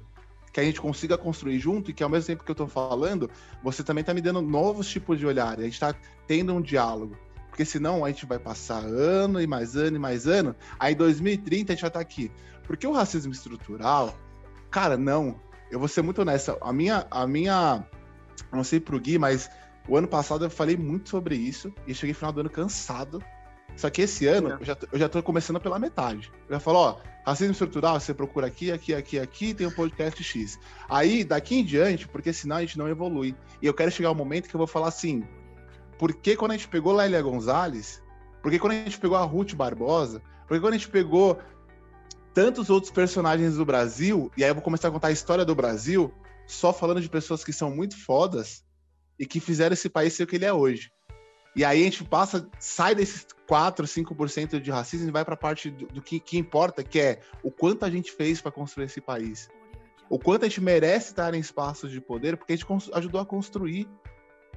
Que 0.52 0.60
a 0.60 0.64
gente 0.64 0.82
consiga 0.82 1.18
construir 1.18 1.60
junto 1.60 1.92
e 1.92 1.94
que 1.94 2.02
ao 2.02 2.10
mesmo 2.10 2.26
tempo 2.26 2.44
que 2.44 2.50
eu 2.50 2.56
tô 2.56 2.66
falando, 2.66 3.30
você 3.62 3.84
também 3.84 4.04
tá 4.04 4.14
me 4.14 4.22
dando 4.22 4.42
novos 4.42 4.88
tipos 4.88 5.20
de 5.20 5.26
olhar. 5.28 5.60
A 5.60 5.64
gente 5.64 5.80
tá 5.80 5.94
tendo 6.26 6.54
um 6.56 6.62
diálogo. 6.62 7.16
Porque 7.58 7.66
senão 7.66 8.06
a 8.06 8.10
gente 8.10 8.24
vai 8.28 8.38
passar 8.38 8.84
ano 8.86 9.42
e 9.42 9.48
mais 9.48 9.76
ano 9.76 9.96
e 9.96 10.00
mais 10.00 10.28
ano. 10.28 10.56
Aí 10.80 10.94
em 10.94 10.96
2030 10.96 11.74
a 11.74 11.76
gente 11.76 11.82
vai 11.82 11.90
estar 11.90 11.98
tá 11.98 12.04
aqui. 12.04 12.32
Porque 12.62 12.86
o 12.86 12.92
racismo 12.92 13.32
estrutural, 13.32 14.16
cara, 14.70 14.96
não. 14.96 15.42
Eu 15.72 15.80
vou 15.80 15.88
ser 15.88 16.04
muito 16.04 16.22
honesto. 16.22 16.56
A 16.62 16.72
minha, 16.72 17.08
a 17.10 17.26
minha, 17.26 17.84
não 18.54 18.64
sei 18.64 18.80
pro 18.80 19.00
Gui, 19.00 19.18
mas 19.18 19.50
o 19.88 19.98
ano 19.98 20.08
passado 20.08 20.46
eu 20.46 20.52
falei 20.52 20.78
muito 20.78 21.10
sobre 21.10 21.36
isso 21.36 21.74
e 21.88 21.96
cheguei 21.96 22.12
no 22.12 22.20
final 22.20 22.32
do 22.32 22.42
ano 22.42 22.50
cansado 22.52 23.24
só 23.78 23.92
que 23.92 24.02
esse 24.02 24.26
ano, 24.26 24.50
eu 24.60 24.66
já, 24.66 24.76
eu 24.92 24.98
já 24.98 25.08
tô 25.08 25.22
começando 25.22 25.60
pela 25.60 25.78
metade. 25.78 26.32
Eu 26.50 26.56
já 26.56 26.60
falo, 26.60 26.80
ó, 26.80 26.98
racismo 27.24 27.52
estrutural, 27.52 28.00
você 28.00 28.12
procura 28.12 28.48
aqui, 28.48 28.72
aqui, 28.72 28.94
aqui, 28.94 29.20
aqui, 29.20 29.54
tem 29.54 29.68
um 29.68 29.72
podcast 29.72 30.22
X. 30.24 30.60
Aí, 30.90 31.24
daqui 31.24 31.60
em 31.60 31.64
diante, 31.64 32.08
porque 32.08 32.34
senão 32.34 32.56
a 32.56 32.62
gente 32.62 32.76
não 32.76 32.90
evolui. 32.90 33.36
E 33.62 33.68
eu 33.68 33.74
quero 33.76 33.92
chegar 33.92 34.10
ao 34.10 34.16
momento 34.16 34.50
que 34.50 34.56
eu 34.56 34.58
vou 34.58 34.66
falar 34.66 34.88
assim, 34.88 35.24
por 35.98 36.14
que 36.14 36.36
quando 36.36 36.52
a 36.52 36.58
gente 36.58 36.68
pegou 36.68 36.94
Lélia 36.94 37.22
Gonzalez, 37.22 38.02
por 38.42 38.52
que 38.52 38.60
quando 38.60 38.74
a 38.74 38.76
gente 38.76 39.00
pegou 39.00 39.18
a 39.18 39.24
Ruth 39.24 39.54
Barbosa, 39.54 40.22
por 40.48 40.56
que 40.56 40.62
quando 40.62 40.74
a 40.74 40.78
gente 40.78 40.90
pegou 40.90 41.40
tantos 42.34 42.70
outros 42.70 42.92
personagens 42.92 43.56
do 43.56 43.66
Brasil, 43.66 44.32
e 44.38 44.44
aí 44.44 44.50
eu 44.50 44.54
vou 44.56 44.64
começar 44.64 44.90
a 44.90 44.92
contar 44.92 45.08
a 45.08 45.12
história 45.12 45.44
do 45.44 45.56
Brasil, 45.56 46.14
só 46.46 46.72
falando 46.72 47.02
de 47.02 47.10
pessoas 47.10 47.44
que 47.44 47.52
são 47.52 47.72
muito 47.72 47.98
fodas 47.98 48.64
e 49.20 49.26
que 49.26 49.40
fizeram 49.40 49.74
esse 49.74 49.90
país 49.90 50.14
ser 50.14 50.24
o 50.24 50.28
que 50.28 50.36
ele 50.36 50.46
é 50.46 50.54
hoje. 50.54 50.92
E 51.56 51.66
aí 51.66 51.82
a 51.82 51.84
gente 51.84 52.04
passa, 52.04 52.48
sai 52.60 52.94
desses 52.94 53.26
4, 53.48 53.88
5% 53.88 54.60
de 54.60 54.70
racismo 54.70 55.10
e 55.10 55.12
vai 55.12 55.26
para 55.26 55.34
a 55.34 55.38
parte 55.38 55.72
do, 55.72 55.88
do 55.88 56.02
que, 56.04 56.20
que, 56.20 56.38
importa, 56.38 56.84
que 56.84 57.00
é 57.00 57.20
o 57.42 57.50
quanto 57.50 57.84
a 57.84 57.90
gente 57.90 58.12
fez 58.12 58.40
para 58.40 58.52
construir 58.52 58.86
esse 58.86 59.02
país. 59.02 59.50
O 60.08 60.20
quanto 60.20 60.46
a 60.46 60.48
gente 60.48 60.62
merece 60.62 61.08
estar 61.08 61.34
em 61.34 61.40
espaços 61.40 61.92
de 61.92 62.00
poder, 62.00 62.38
porque 62.38 62.54
a 62.54 62.56
gente 62.56 62.68
ajudou 62.94 63.20
a 63.20 63.26
construir. 63.26 63.90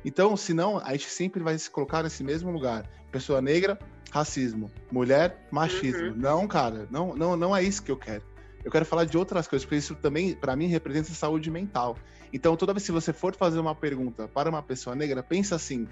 Então, 0.04 0.36
senão, 0.36 0.78
a 0.78 0.92
gente 0.92 1.08
sempre 1.08 1.42
vai 1.42 1.56
se 1.58 1.70
colocar 1.70 2.02
nesse 2.02 2.24
mesmo 2.24 2.50
lugar. 2.50 2.88
Pessoa 3.12 3.40
negra, 3.42 3.78
racismo. 4.10 4.70
Mulher, 4.90 5.46
machismo. 5.50 6.08
Uhum. 6.08 6.16
Não, 6.16 6.48
cara, 6.48 6.86
não, 6.90 7.14
não, 7.14 7.36
não 7.36 7.56
é 7.56 7.62
isso 7.62 7.82
que 7.82 7.90
eu 7.90 7.96
quero. 7.96 8.22
Eu 8.64 8.70
quero 8.70 8.84
falar 8.84 9.04
de 9.04 9.16
outras 9.16 9.46
coisas, 9.48 9.64
porque 9.64 9.76
isso 9.76 9.94
também, 9.94 10.34
para 10.34 10.54
mim, 10.54 10.66
representa 10.66 11.12
saúde 11.12 11.50
mental. 11.50 11.96
Então, 12.32 12.56
toda 12.56 12.72
vez 12.72 12.84
que 12.84 12.92
você 12.92 13.12
for 13.12 13.34
fazer 13.34 13.58
uma 13.58 13.74
pergunta 13.74 14.28
para 14.28 14.48
uma 14.48 14.62
pessoa 14.62 14.94
negra, 14.94 15.22
pensa 15.22 15.56
assim: 15.56 15.88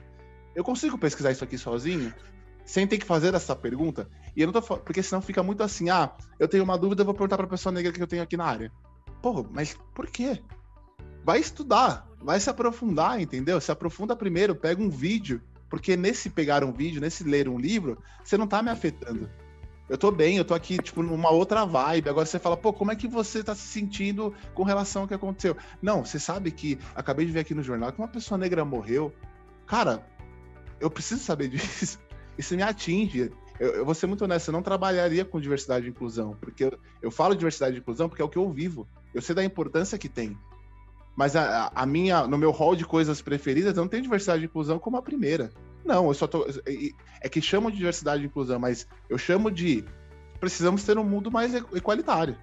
eu 0.54 0.64
consigo 0.64 0.98
pesquisar 0.98 1.30
isso 1.30 1.44
aqui 1.44 1.56
sozinho? 1.56 2.12
Sem 2.64 2.86
ter 2.86 2.98
que 2.98 3.06
fazer 3.06 3.34
essa 3.34 3.56
pergunta? 3.56 4.08
E 4.36 4.42
eu 4.42 4.46
não 4.46 4.52
tô 4.52 4.60
porque 4.60 5.02
senão 5.02 5.22
fica 5.22 5.42
muito 5.42 5.62
assim, 5.62 5.88
ah, 5.88 6.12
eu 6.38 6.46
tenho 6.46 6.64
uma 6.64 6.76
dúvida, 6.76 7.00
eu 7.00 7.06
vou 7.06 7.14
perguntar 7.14 7.36
pra 7.38 7.46
pessoa 7.46 7.72
negra 7.72 7.92
que 7.92 8.02
eu 8.02 8.06
tenho 8.06 8.22
aqui 8.22 8.36
na 8.36 8.44
área. 8.44 8.70
Pô, 9.22 9.46
mas 9.50 9.76
por 9.94 10.06
quê? 10.06 10.42
Vai 11.24 11.40
estudar, 11.40 12.07
vai 12.20 12.40
se 12.40 12.50
aprofundar, 12.50 13.20
entendeu? 13.20 13.60
Se 13.60 13.70
aprofunda 13.70 14.16
primeiro, 14.16 14.54
pega 14.54 14.82
um 14.82 14.90
vídeo, 14.90 15.40
porque 15.68 15.96
nesse 15.96 16.30
pegar 16.30 16.64
um 16.64 16.72
vídeo, 16.72 17.00
nesse 17.00 17.24
ler 17.24 17.48
um 17.48 17.58
livro, 17.58 17.98
você 18.22 18.36
não 18.36 18.46
tá 18.46 18.62
me 18.62 18.70
afetando. 18.70 19.28
Eu 19.88 19.96
tô 19.96 20.10
bem, 20.10 20.36
eu 20.36 20.44
tô 20.44 20.52
aqui, 20.52 20.76
tipo, 20.76 21.02
numa 21.02 21.30
outra 21.30 21.64
vibe. 21.64 22.10
Agora 22.10 22.26
você 22.26 22.38
fala, 22.38 22.56
pô, 22.56 22.72
como 22.72 22.92
é 22.92 22.96
que 22.96 23.08
você 23.08 23.42
tá 23.42 23.54
se 23.54 23.66
sentindo 23.66 24.34
com 24.52 24.62
relação 24.62 25.02
ao 25.02 25.08
que 25.08 25.14
aconteceu? 25.14 25.56
Não, 25.80 26.04
você 26.04 26.18
sabe 26.18 26.50
que 26.50 26.78
acabei 26.94 27.24
de 27.24 27.32
ver 27.32 27.40
aqui 27.40 27.54
no 27.54 27.62
jornal 27.62 27.90
que 27.90 27.98
uma 27.98 28.08
pessoa 28.08 28.36
negra 28.36 28.64
morreu. 28.66 29.12
Cara, 29.66 30.06
eu 30.78 30.90
preciso 30.90 31.22
saber 31.22 31.48
disso. 31.50 31.98
Isso 32.36 32.54
me 32.54 32.62
atinge. 32.62 33.32
Eu, 33.58 33.70
eu 33.76 33.84
vou 33.84 33.94
ser 33.94 34.06
muito 34.06 34.22
honesto, 34.22 34.48
eu 34.48 34.52
não 34.52 34.62
trabalharia 34.62 35.24
com 35.24 35.40
diversidade 35.40 35.86
e 35.86 35.90
inclusão, 35.90 36.36
porque 36.40 36.64
eu, 36.64 36.78
eu 37.02 37.10
falo 37.10 37.34
diversidade 37.34 37.76
e 37.76 37.78
inclusão 37.80 38.08
porque 38.08 38.22
é 38.22 38.24
o 38.24 38.28
que 38.28 38.38
eu 38.38 38.48
vivo. 38.50 38.86
Eu 39.14 39.22
sei 39.22 39.34
da 39.34 39.42
importância 39.42 39.98
que 39.98 40.08
tem. 40.08 40.36
Mas 41.18 41.34
a, 41.34 41.72
a 41.74 41.84
minha, 41.84 42.28
no 42.28 42.38
meu 42.38 42.52
hall 42.52 42.76
de 42.76 42.84
coisas 42.84 43.20
preferidas, 43.20 43.74
não 43.74 43.88
tenho 43.88 44.04
diversidade 44.04 44.40
e 44.40 44.44
inclusão 44.44 44.78
como 44.78 44.98
a 44.98 45.02
primeira. 45.02 45.50
Não, 45.84 46.06
eu 46.06 46.14
só 46.14 46.28
tô. 46.28 46.46
É 47.20 47.28
que 47.28 47.42
chamam 47.42 47.72
de 47.72 47.76
diversidade 47.76 48.22
e 48.22 48.26
inclusão, 48.26 48.60
mas 48.60 48.86
eu 49.10 49.18
chamo 49.18 49.50
de. 49.50 49.84
Precisamos 50.38 50.84
ter 50.84 50.96
um 50.96 51.02
mundo 51.02 51.28
mais 51.28 51.52
igualitário. 51.74 52.36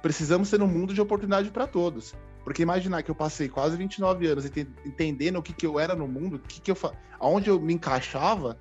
Precisamos 0.00 0.48
ter 0.48 0.62
um 0.62 0.66
mundo 0.66 0.94
de 0.94 1.00
oportunidade 1.02 1.50
para 1.50 1.66
todos. 1.66 2.14
Porque 2.42 2.62
imaginar 2.62 3.02
que 3.02 3.10
eu 3.10 3.14
passei 3.14 3.50
quase 3.50 3.76
29 3.76 4.26
anos 4.26 4.46
entendendo 4.46 5.36
o 5.36 5.42
que, 5.42 5.52
que 5.52 5.66
eu 5.66 5.78
era 5.78 5.94
no 5.94 6.08
mundo, 6.08 6.36
o 6.36 6.38
que, 6.38 6.58
que 6.58 6.70
eu 6.70 6.76
aonde 7.20 7.50
eu 7.50 7.60
me 7.60 7.74
encaixava, 7.74 8.58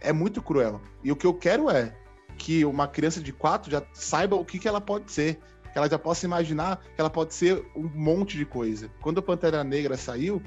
é 0.00 0.14
muito 0.14 0.40
cruel. 0.40 0.80
E 1.04 1.12
o 1.12 1.16
que 1.16 1.26
eu 1.26 1.34
quero 1.34 1.68
é 1.68 1.94
que 2.38 2.64
uma 2.64 2.88
criança 2.88 3.20
de 3.20 3.34
4 3.34 3.70
já 3.70 3.82
saiba 3.92 4.34
o 4.34 4.46
que, 4.46 4.58
que 4.58 4.66
ela 4.66 4.80
pode 4.80 5.12
ser. 5.12 5.38
Que 5.72 5.78
ela 5.78 5.88
já 5.88 5.98
possa 5.98 6.26
imaginar 6.26 6.78
que 6.94 7.00
ela 7.00 7.10
pode 7.10 7.34
ser 7.34 7.64
um 7.74 7.88
monte 7.88 8.36
de 8.36 8.44
coisa. 8.44 8.90
Quando 9.00 9.18
o 9.18 9.22
Pantera 9.22 9.64
Negra 9.64 9.96
saiu 9.96 10.42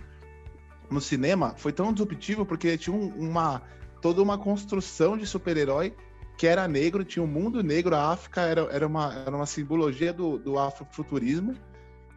no 0.89 1.01
cinema, 1.01 1.55
foi 1.57 1.71
tão 1.71 1.91
disruptivo 1.91 2.45
porque 2.45 2.77
tinha 2.77 2.95
uma 2.95 3.61
toda 4.01 4.21
uma 4.21 4.37
construção 4.37 5.17
de 5.17 5.25
super-herói 5.25 5.95
que 6.37 6.45
era 6.45 6.67
negro, 6.67 7.03
tinha 7.03 7.23
um 7.23 7.27
mundo 7.27 7.63
negro, 7.63 7.95
a 7.95 8.11
África 8.11 8.41
era, 8.41 8.61
era, 8.71 8.85
uma, 8.85 9.13
era 9.25 9.35
uma 9.35 9.45
simbologia 9.45 10.13
do, 10.13 10.37
do 10.37 10.59
afrofuturismo 10.59 11.55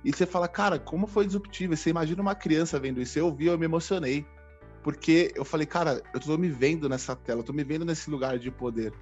e 0.05 0.13
você 0.13 0.27
fala, 0.27 0.47
cara, 0.47 0.79
como 0.79 1.07
foi 1.07 1.27
disruptivo? 1.27 1.77
Você 1.77 1.91
imagina 1.91 2.23
uma 2.23 2.35
criança 2.35 2.79
vendo 2.79 3.01
isso. 3.01 3.19
Eu 3.19 3.35
vi, 3.35 3.47
eu 3.47 3.59
me 3.59 3.65
emocionei. 3.65 4.27
Porque 4.83 5.33
eu 5.35 5.45
falei, 5.45 5.67
cara, 5.67 6.03
eu 6.15 6.21
tô 6.21 6.39
me 6.39 6.49
vendo 6.49 6.89
nessa 6.89 7.15
tela, 7.15 7.41
eu 7.41 7.45
tô 7.45 7.53
me 7.53 7.65
vendo 7.65 7.85
nesse 7.85 8.09
lugar 8.09 8.39
de 8.39 8.51
poder. 8.51 8.93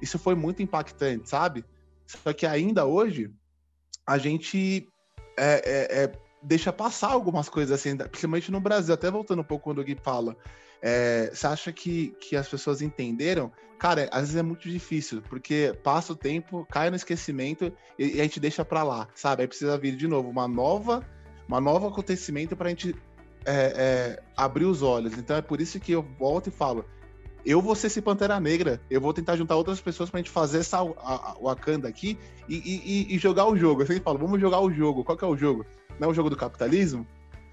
Isso 0.00 0.18
foi 0.18 0.34
muito 0.34 0.62
impactante, 0.62 1.28
sabe? 1.28 1.64
Só 2.04 2.32
que 2.32 2.44
ainda 2.44 2.84
hoje, 2.84 3.30
a 4.06 4.18
gente 4.18 4.88
é, 5.38 5.62
é, 5.64 6.04
é, 6.04 6.12
deixa 6.42 6.72
passar 6.72 7.10
algumas 7.10 7.48
coisas 7.48 7.78
assim, 7.78 7.96
principalmente 7.96 8.50
no 8.50 8.60
Brasil. 8.60 8.94
Até 8.94 9.10
voltando 9.10 9.40
um 9.40 9.44
pouco 9.44 9.64
quando 9.64 9.80
o 9.80 9.84
Gui 9.84 9.96
fala, 10.02 10.36
é, 10.80 11.30
você 11.32 11.46
acha 11.46 11.72
que, 11.72 12.14
que 12.20 12.36
as 12.36 12.48
pessoas 12.48 12.82
entenderam? 12.82 13.52
Cara, 13.78 14.08
às 14.12 14.22
vezes 14.22 14.36
é 14.36 14.42
muito 14.42 14.68
difícil, 14.68 15.22
porque 15.22 15.76
passa 15.82 16.12
o 16.12 16.16
tempo, 16.16 16.66
cai 16.70 16.88
no 16.90 16.96
esquecimento 16.96 17.72
e, 17.98 18.16
e 18.16 18.20
a 18.20 18.22
gente 18.22 18.38
deixa 18.38 18.64
para 18.64 18.82
lá, 18.82 19.08
sabe? 19.14 19.42
Aí 19.42 19.48
precisa 19.48 19.76
vir 19.78 19.96
de 19.96 20.06
novo 20.06 20.28
uma 20.28 20.46
nova, 20.46 21.04
uma 21.48 21.60
nova 21.60 21.88
acontecimento 21.88 22.56
para 22.56 22.66
a 22.66 22.70
gente 22.70 22.94
é, 23.44 24.22
abrir 24.36 24.66
os 24.66 24.82
olhos. 24.82 25.18
Então 25.18 25.36
é 25.36 25.42
por 25.42 25.60
isso 25.60 25.80
que 25.80 25.92
eu 25.92 26.02
volto 26.02 26.48
e 26.48 26.52
falo: 26.52 26.84
eu 27.44 27.60
vou 27.60 27.74
ser 27.74 27.88
esse 27.88 28.00
Pantera 28.00 28.38
Negra, 28.38 28.80
eu 28.90 29.00
vou 29.00 29.12
tentar 29.12 29.36
juntar 29.36 29.56
outras 29.56 29.80
pessoas 29.80 30.10
pra 30.10 30.18
gente 30.18 30.30
fazer 30.30 30.58
essa 30.58 30.78
Wakanda 31.42 31.88
aqui 31.88 32.18
e, 32.48 32.56
e, 32.56 33.14
e, 33.14 33.18
jogar 33.18 33.46
o 33.46 33.56
jogo. 33.56 33.82
Eu 33.82 33.86
sempre 33.86 34.02
falo, 34.02 34.18
vamos 34.18 34.40
jogar 34.40 34.60
o 34.60 34.70
jogo. 34.70 35.04
Qual 35.04 35.16
que 35.16 35.24
é 35.24 35.28
o 35.28 35.36
jogo? 35.36 35.66
Não 35.98 36.08
é 36.08 36.10
o 36.10 36.14
jogo 36.14 36.30
do 36.30 36.36
capitalismo? 36.36 37.06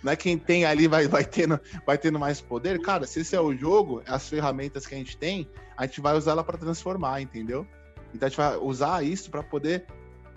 Não 0.04 0.12
é 0.12 0.16
quem 0.16 0.38
tem 0.38 0.66
ali 0.66 0.88
vai, 0.88 1.08
vai, 1.08 1.26
tendo, 1.26 1.60
vai 1.86 1.98
tendo 1.98 2.20
mais 2.20 2.40
poder. 2.40 2.80
Cara, 2.82 3.06
se 3.06 3.22
esse 3.22 3.36
é 3.36 3.42
o 3.42 3.56
jogo, 3.56 4.02
as 4.08 4.30
ferramentas 4.30 4.86
que 4.86 4.96
a 4.96 4.98
gente 4.98 5.18
tem, 5.18 5.48
a 5.76 5.86
gente 5.86 6.02
vai 6.02 6.16
usar 6.16 6.32
ela 6.32 6.44
para 6.44 6.58
transformar, 6.58 7.22
entendeu? 7.22 7.66
Então 8.14 8.28
a 8.28 8.30
gente 8.30 8.38
vai 8.38 8.58
usar 8.58 9.04
isso 9.04 9.30
para 9.30 9.44
poder 9.44 9.86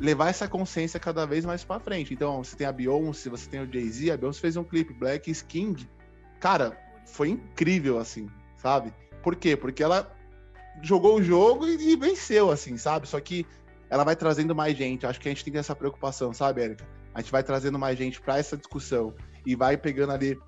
levar 0.01 0.31
essa 0.31 0.49
consciência 0.49 0.99
cada 0.99 1.25
vez 1.27 1.45
mais 1.45 1.63
para 1.63 1.79
frente. 1.79 2.13
Então, 2.13 2.43
você 2.43 2.57
tem 2.57 2.67
a 2.67 2.73
Beyoncé, 2.73 3.31
você 3.31 3.49
tem 3.49 3.61
o 3.61 3.73
Jay-Z, 3.73 4.11
a 4.11 4.17
Beyoncé 4.17 4.41
fez 4.41 4.57
um 4.57 4.65
clipe 4.65 4.93
Black 4.93 5.31
is 5.31 5.43
King. 5.43 5.89
Cara, 6.41 6.77
foi 7.07 7.29
incrível 7.29 7.99
assim, 7.99 8.29
sabe? 8.57 8.93
Por 9.23 9.37
quê? 9.37 9.57
Porque 9.57 9.83
ela 9.83 10.11
jogou 10.83 11.17
o 11.17 11.23
jogo 11.23 11.67
e, 11.67 11.93
e 11.93 11.97
venceu 11.97 12.51
assim, 12.51 12.77
sabe? 12.77 13.09
Só 13.09 13.21
que 13.21 13.47
ela 13.89 14.05
vai 14.05 14.17
trazendo 14.17 14.55
mais 14.55 14.77
gente. 14.77 15.07
Acho 15.07 15.21
que 15.21 15.29
a 15.29 15.31
gente 15.31 15.45
tem 15.45 15.59
essa 15.59 15.77
preocupação, 15.77 16.33
sabe, 16.33 16.63
Érica? 16.63 16.87
A 17.15 17.21
gente 17.21 17.31
vai 17.31 17.43
trazendo 17.43 17.79
mais 17.79 17.99
gente 17.99 18.21
para 18.21 18.39
essa 18.39 18.57
discussão 18.57 19.15
e 19.45 19.55
vai 19.55 19.77
pegando 19.77 20.13
ali 20.13 20.39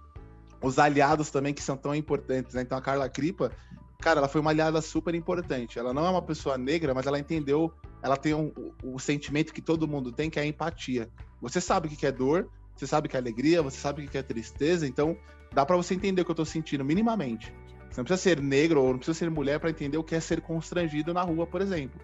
os 0.62 0.79
aliados 0.79 1.31
também 1.31 1.53
que 1.53 1.62
são 1.62 1.77
tão 1.77 1.95
importantes, 1.95 2.55
né? 2.55 2.62
Então 2.62 2.79
a 2.79 2.81
Carla 2.81 3.09
Cripa, 3.09 3.53
cara, 4.01 4.18
ela 4.18 4.29
foi 4.29 4.41
uma 4.41 4.51
aliada 4.51 4.81
super 4.81 5.14
importante. 5.14 5.79
Ela 5.79 5.93
não 5.93 6.07
é 6.07 6.11
uma 6.11 6.22
pessoa 6.22 6.57
negra, 6.57 6.95
mas 6.95 7.07
ela 7.07 7.18
entendeu, 7.18 7.70
ela 8.03 8.16
tem 8.16 8.33
um, 8.33 8.51
o, 8.83 8.99
sentimento 8.99 9.53
que 9.53 9.61
todo 9.61 9.87
mundo 9.87 10.11
tem, 10.11 10.31
que 10.31 10.39
é 10.39 10.43
a 10.43 10.47
empatia. 10.47 11.11
Você 11.43 11.61
sabe 11.61 11.89
o 11.89 11.91
que 11.91 12.07
é 12.07 12.12
dor, 12.12 12.49
você 12.75 12.87
sabe 12.87 13.07
o 13.07 13.11
que 13.11 13.16
é 13.16 13.20
alegria, 13.20 13.62
você 13.62 13.79
sabe 13.79 14.05
o 14.05 14.09
que 14.09 14.16
é 14.16 14.22
tristeza, 14.22 14.87
então 14.87 15.16
dá 15.53 15.66
para 15.66 15.77
você 15.77 15.95
entender 15.95 16.22
o 16.22 16.25
que 16.25 16.31
eu 16.31 16.35
tô 16.35 16.45
sentindo 16.47 16.85
minimamente. 16.85 17.53
Você 17.95 18.01
não 18.01 18.05
precisa 18.07 18.30
ser 18.34 18.42
negro 18.42 18.82
ou 18.82 18.90
não 18.90 18.97
precisa 18.97 19.16
ser 19.16 19.30
mulher 19.30 19.61
para 19.61 19.70
entender 19.70 19.97
o 19.97 20.03
que 20.03 20.16
é 20.16 20.20
ser 20.20 20.40
constrangido 20.40 21.14
na 21.14 21.22
rua, 21.22 21.47
por 21.47 21.61
exemplo. 21.61 22.01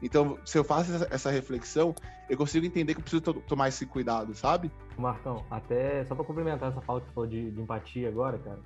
Então, 0.00 0.38
se 0.44 0.56
eu 0.56 0.62
faço 0.62 0.92
essa 1.10 1.28
reflexão, 1.28 1.92
eu 2.30 2.36
consigo 2.36 2.64
entender 2.64 2.94
que 2.94 3.00
eu 3.00 3.02
preciso 3.02 3.20
tomar 3.20 3.66
esse 3.66 3.84
cuidado, 3.84 4.32
sabe? 4.32 4.70
Marcão, 4.96 5.44
até 5.50 6.04
só 6.04 6.14
para 6.14 6.24
complementar 6.24 6.70
essa 6.70 6.80
fala 6.80 7.00
que 7.00 7.08
você 7.08 7.12
falou 7.12 7.28
de, 7.28 7.50
de, 7.50 7.60
empatia 7.60 8.08
agora, 8.08 8.38
cara. 8.38 8.60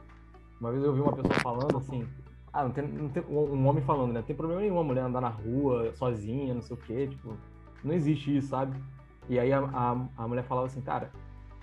Uma 0.60 0.70
vez 0.70 0.84
eu 0.84 0.90
ouvi 0.90 1.00
uma 1.00 1.14
pessoa 1.14 1.40
falando 1.40 1.78
assim, 1.78 2.06
Ah, 2.52 2.64
não 2.64 2.70
tem, 2.70 2.86
não 2.86 3.08
tem 3.08 3.24
um 3.30 3.66
homem 3.66 3.82
falando, 3.82 4.12
né? 4.12 4.20
Não 4.20 4.26
tem 4.26 4.36
problema 4.36 4.60
nenhum 4.60 4.78
a 4.78 4.84
mulher 4.84 5.04
andar 5.04 5.22
na 5.22 5.30
rua 5.30 5.90
sozinha, 5.94 6.52
não 6.52 6.60
sei 6.60 6.76
o 6.76 6.80
quê, 6.80 7.06
tipo, 7.06 7.34
não 7.82 7.94
existe 7.94 8.36
isso, 8.36 8.48
sabe? 8.48 8.78
E 9.26 9.38
aí 9.38 9.50
a, 9.54 9.60
a, 9.60 10.06
a 10.18 10.28
mulher 10.28 10.44
falava 10.44 10.66
assim, 10.66 10.82
cara, 10.82 11.10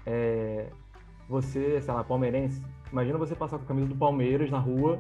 é, 0.04 0.72
você, 1.30 1.80
sei 1.80 1.94
lá, 1.94 2.04
palmeirense, 2.04 2.60
imagina 2.92 3.18
você 3.18 3.36
passar 3.36 3.58
com 3.58 3.64
a 3.64 3.68
camisa 3.68 3.88
do 3.88 3.96
Palmeiras 3.96 4.50
na 4.50 4.60
rua, 4.60 5.00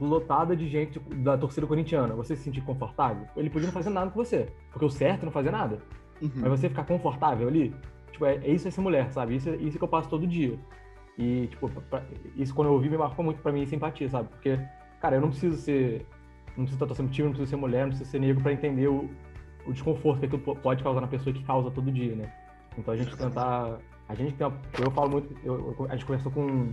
lotada 0.00 0.56
de 0.56 0.68
gente 0.68 0.98
da 0.98 1.36
torcida 1.38 1.66
corintiana, 1.66 2.14
você 2.14 2.34
se 2.34 2.42
sentir 2.42 2.60
confortável? 2.62 3.26
Ele 3.36 3.50
podia 3.50 3.66
não 3.66 3.72
fazer 3.72 3.90
nada 3.90 4.10
com 4.10 4.22
você, 4.22 4.48
porque 4.70 4.84
o 4.84 4.90
certo 4.90 5.22
é 5.22 5.24
não 5.24 5.32
fazer 5.32 5.50
nada. 5.50 5.78
Uhum. 6.20 6.30
Mas 6.36 6.60
você 6.60 6.68
ficar 6.68 6.84
confortável 6.84 7.48
ali, 7.48 7.74
tipo, 8.10 8.24
é, 8.24 8.36
é 8.36 8.50
isso 8.50 8.66
essa 8.66 8.80
mulher, 8.80 9.12
sabe? 9.12 9.36
Isso, 9.36 9.50
isso 9.56 9.78
que 9.78 9.84
eu 9.84 9.88
passo 9.88 10.08
todo 10.08 10.26
dia. 10.26 10.58
E, 11.18 11.46
tipo, 11.46 11.68
pra, 11.68 12.02
isso 12.36 12.54
quando 12.54 12.68
eu 12.68 12.74
ouvi 12.74 12.90
me 12.90 12.98
marcou 12.98 13.24
muito 13.24 13.40
pra 13.40 13.52
mim 13.52 13.64
simpatia, 13.66 14.08
sabe? 14.08 14.28
Porque, 14.28 14.58
cara, 15.00 15.16
eu 15.16 15.20
não 15.20 15.28
preciso 15.28 15.56
ser. 15.56 16.06
Não 16.48 16.64
preciso 16.64 16.76
estar 16.76 16.86
torcendo 16.86 17.10
time, 17.10 17.28
não 17.28 17.32
preciso 17.32 17.50
ser 17.50 17.56
mulher, 17.56 17.82
não 17.82 17.88
preciso 17.88 18.10
ser 18.10 18.18
negro 18.18 18.42
pra 18.42 18.52
entender 18.52 18.88
o, 18.88 19.10
o 19.66 19.72
desconforto 19.72 20.20
que 20.20 20.28
tu 20.28 20.38
pode 20.38 20.82
causar 20.82 21.00
na 21.00 21.06
pessoa 21.06 21.34
que 21.34 21.42
causa 21.44 21.70
todo 21.70 21.90
dia, 21.90 22.14
né? 22.14 22.32
Então 22.78 22.92
a 22.92 22.96
gente 22.96 23.16
tentar. 23.16 23.78
A 24.08 24.14
gente 24.14 24.34
tem 24.34 24.46
uma, 24.46 24.56
Eu 24.78 24.90
falo 24.90 25.10
muito. 25.10 25.34
Eu, 25.44 25.86
a 25.88 25.92
gente 25.92 26.06
conversou 26.06 26.30
com, 26.32 26.72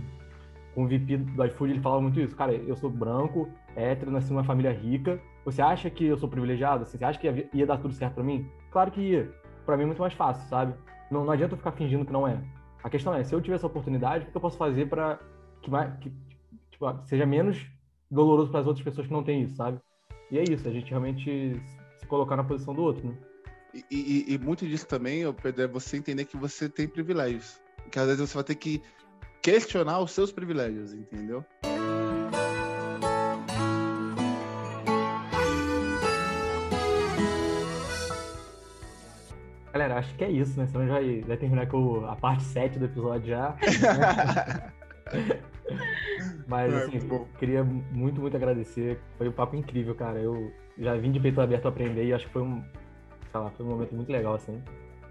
com 0.74 0.84
o 0.84 0.88
VP 0.88 1.18
do 1.18 1.44
iFood, 1.44 1.72
ele 1.72 1.80
falava 1.80 2.02
muito 2.02 2.20
isso. 2.20 2.34
Cara, 2.34 2.52
eu 2.52 2.76
sou 2.76 2.90
branco, 2.90 3.48
hétero, 3.76 4.10
nasci 4.10 4.30
numa 4.30 4.44
família 4.44 4.72
rica. 4.72 5.20
Você 5.44 5.62
acha 5.62 5.88
que 5.88 6.04
eu 6.04 6.16
sou 6.16 6.28
privilegiado? 6.28 6.82
Assim, 6.82 6.98
você 6.98 7.04
acha 7.04 7.18
que 7.18 7.48
ia, 7.52 7.66
dar 7.66 7.78
tudo 7.78 7.94
certo 7.94 8.14
pra 8.14 8.24
mim? 8.24 8.46
Claro 8.70 8.90
que 8.90 9.00
ia. 9.00 9.32
Pra 9.64 9.76
mim 9.76 9.84
é 9.84 9.86
muito 9.86 10.00
mais 10.00 10.14
fácil, 10.14 10.46
sabe? 10.48 10.74
Não, 11.10 11.24
não 11.24 11.32
adianta 11.32 11.54
eu 11.54 11.58
ficar 11.58 11.72
fingindo 11.72 12.04
que 12.04 12.12
não 12.12 12.26
é. 12.26 12.38
A 12.82 12.90
questão 12.90 13.14
é, 13.14 13.22
se 13.22 13.34
eu 13.34 13.40
tiver 13.40 13.54
essa 13.54 13.66
oportunidade, 13.66 14.26
o 14.26 14.30
que 14.30 14.36
eu 14.36 14.40
posso 14.40 14.58
fazer 14.58 14.88
para 14.88 15.18
que, 15.62 15.70
que 16.00 16.12
tipo, 16.70 17.02
seja 17.04 17.24
menos 17.24 17.64
doloroso 18.10 18.50
para 18.50 18.60
as 18.60 18.66
outras 18.66 18.84
pessoas 18.84 19.06
que 19.06 19.12
não 19.12 19.22
têm 19.22 19.42
isso, 19.42 19.56
sabe? 19.56 19.78
E 20.30 20.38
é 20.38 20.42
isso, 20.42 20.68
a 20.68 20.70
gente 20.70 20.90
realmente 20.90 21.60
se 21.96 22.06
colocar 22.06 22.36
na 22.36 22.44
posição 22.44 22.74
do 22.74 22.82
outro, 22.82 23.08
né? 23.08 23.16
E, 23.90 24.26
e, 24.28 24.34
e 24.34 24.38
muito 24.38 24.66
disso 24.66 24.86
também, 24.86 25.30
Pedro, 25.32 25.62
é 25.62 25.66
você 25.66 25.96
entender 25.96 26.24
que 26.24 26.36
você 26.36 26.68
tem 26.68 26.86
privilégios. 26.86 27.60
Que 27.90 27.98
às 27.98 28.06
vezes 28.06 28.20
você 28.20 28.34
vai 28.34 28.44
ter 28.44 28.54
que 28.54 28.82
questionar 29.44 30.00
os 30.00 30.10
seus 30.10 30.32
privilégios, 30.32 30.94
entendeu? 30.94 31.44
Galera, 39.70 39.98
acho 39.98 40.14
que 40.14 40.24
é 40.24 40.30
isso, 40.30 40.58
né? 40.58 40.66
Senão 40.66 40.86
já 40.86 40.94
vai 41.26 41.36
terminar 41.36 41.66
com 41.68 42.06
a 42.06 42.16
parte 42.16 42.42
7 42.44 42.78
do 42.78 42.86
episódio 42.86 43.28
já. 43.28 43.54
Mas, 46.48 46.72
assim, 46.72 47.00
queria 47.38 47.62
muito, 47.62 48.22
muito 48.22 48.36
agradecer. 48.36 48.98
Foi 49.18 49.28
um 49.28 49.32
papo 49.32 49.56
incrível, 49.56 49.94
cara. 49.94 50.18
Eu 50.20 50.50
já 50.78 50.96
vim 50.96 51.12
de 51.12 51.20
peito 51.20 51.40
aberto 51.40 51.68
aprender 51.68 52.06
e 52.06 52.14
acho 52.14 52.26
que 52.26 52.32
foi 52.32 52.42
um, 52.42 52.64
sei 53.30 53.40
lá, 53.40 53.50
foi 53.50 53.66
um 53.66 53.70
momento 53.70 53.94
muito 53.94 54.10
legal, 54.10 54.34
assim. 54.34 54.62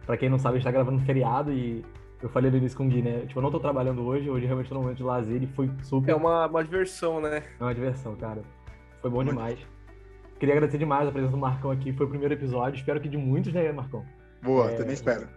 Pra 0.07 0.17
quem 0.17 0.27
não 0.27 0.39
sabe, 0.39 0.55
a 0.55 0.57
gente 0.57 0.65
tá 0.65 0.71
gravando 0.71 0.97
um 0.97 1.05
feriado 1.05 1.51
e 1.51 1.85
eu 2.23 2.29
falei 2.29 2.49
no 2.49 2.55
início 2.55 2.77
com 2.77 2.85
o 2.85 2.87
Gui, 2.87 3.01
né? 3.01 3.25
Tipo, 3.27 3.39
eu 3.39 3.43
não 3.43 3.51
tô 3.51 3.59
trabalhando 3.59 4.01
hoje, 4.01 4.29
hoje 4.29 4.45
realmente 4.45 4.69
tô 4.69 4.75
no 4.75 4.81
momento 4.81 4.95
de 4.95 5.03
lazer 5.03 5.43
e 5.43 5.47
foi 5.47 5.69
super. 5.81 6.11
É 6.11 6.15
uma, 6.15 6.47
uma 6.47 6.63
diversão, 6.63 7.19
né? 7.19 7.43
É 7.59 7.63
uma 7.63 7.75
diversão, 7.75 8.15
cara. 8.15 8.41
Foi 9.01 9.11
bom 9.11 9.21
demais. 9.25 9.59
Queria 10.39 10.55
agradecer 10.55 10.77
demais 10.77 11.05
a 11.05 11.11
presença 11.11 11.33
do 11.33 11.37
Marcão 11.37 11.69
aqui. 11.69 11.91
Foi 11.91 12.05
o 12.05 12.09
primeiro 12.09 12.33
episódio. 12.33 12.77
Espero 12.77 13.01
que 13.01 13.09
de 13.09 13.17
muitos, 13.17 13.51
né, 13.51 13.69
Marcão? 13.73 14.05
Boa, 14.41 14.71
é... 14.71 14.75
também 14.75 14.93
espero. 14.93 15.27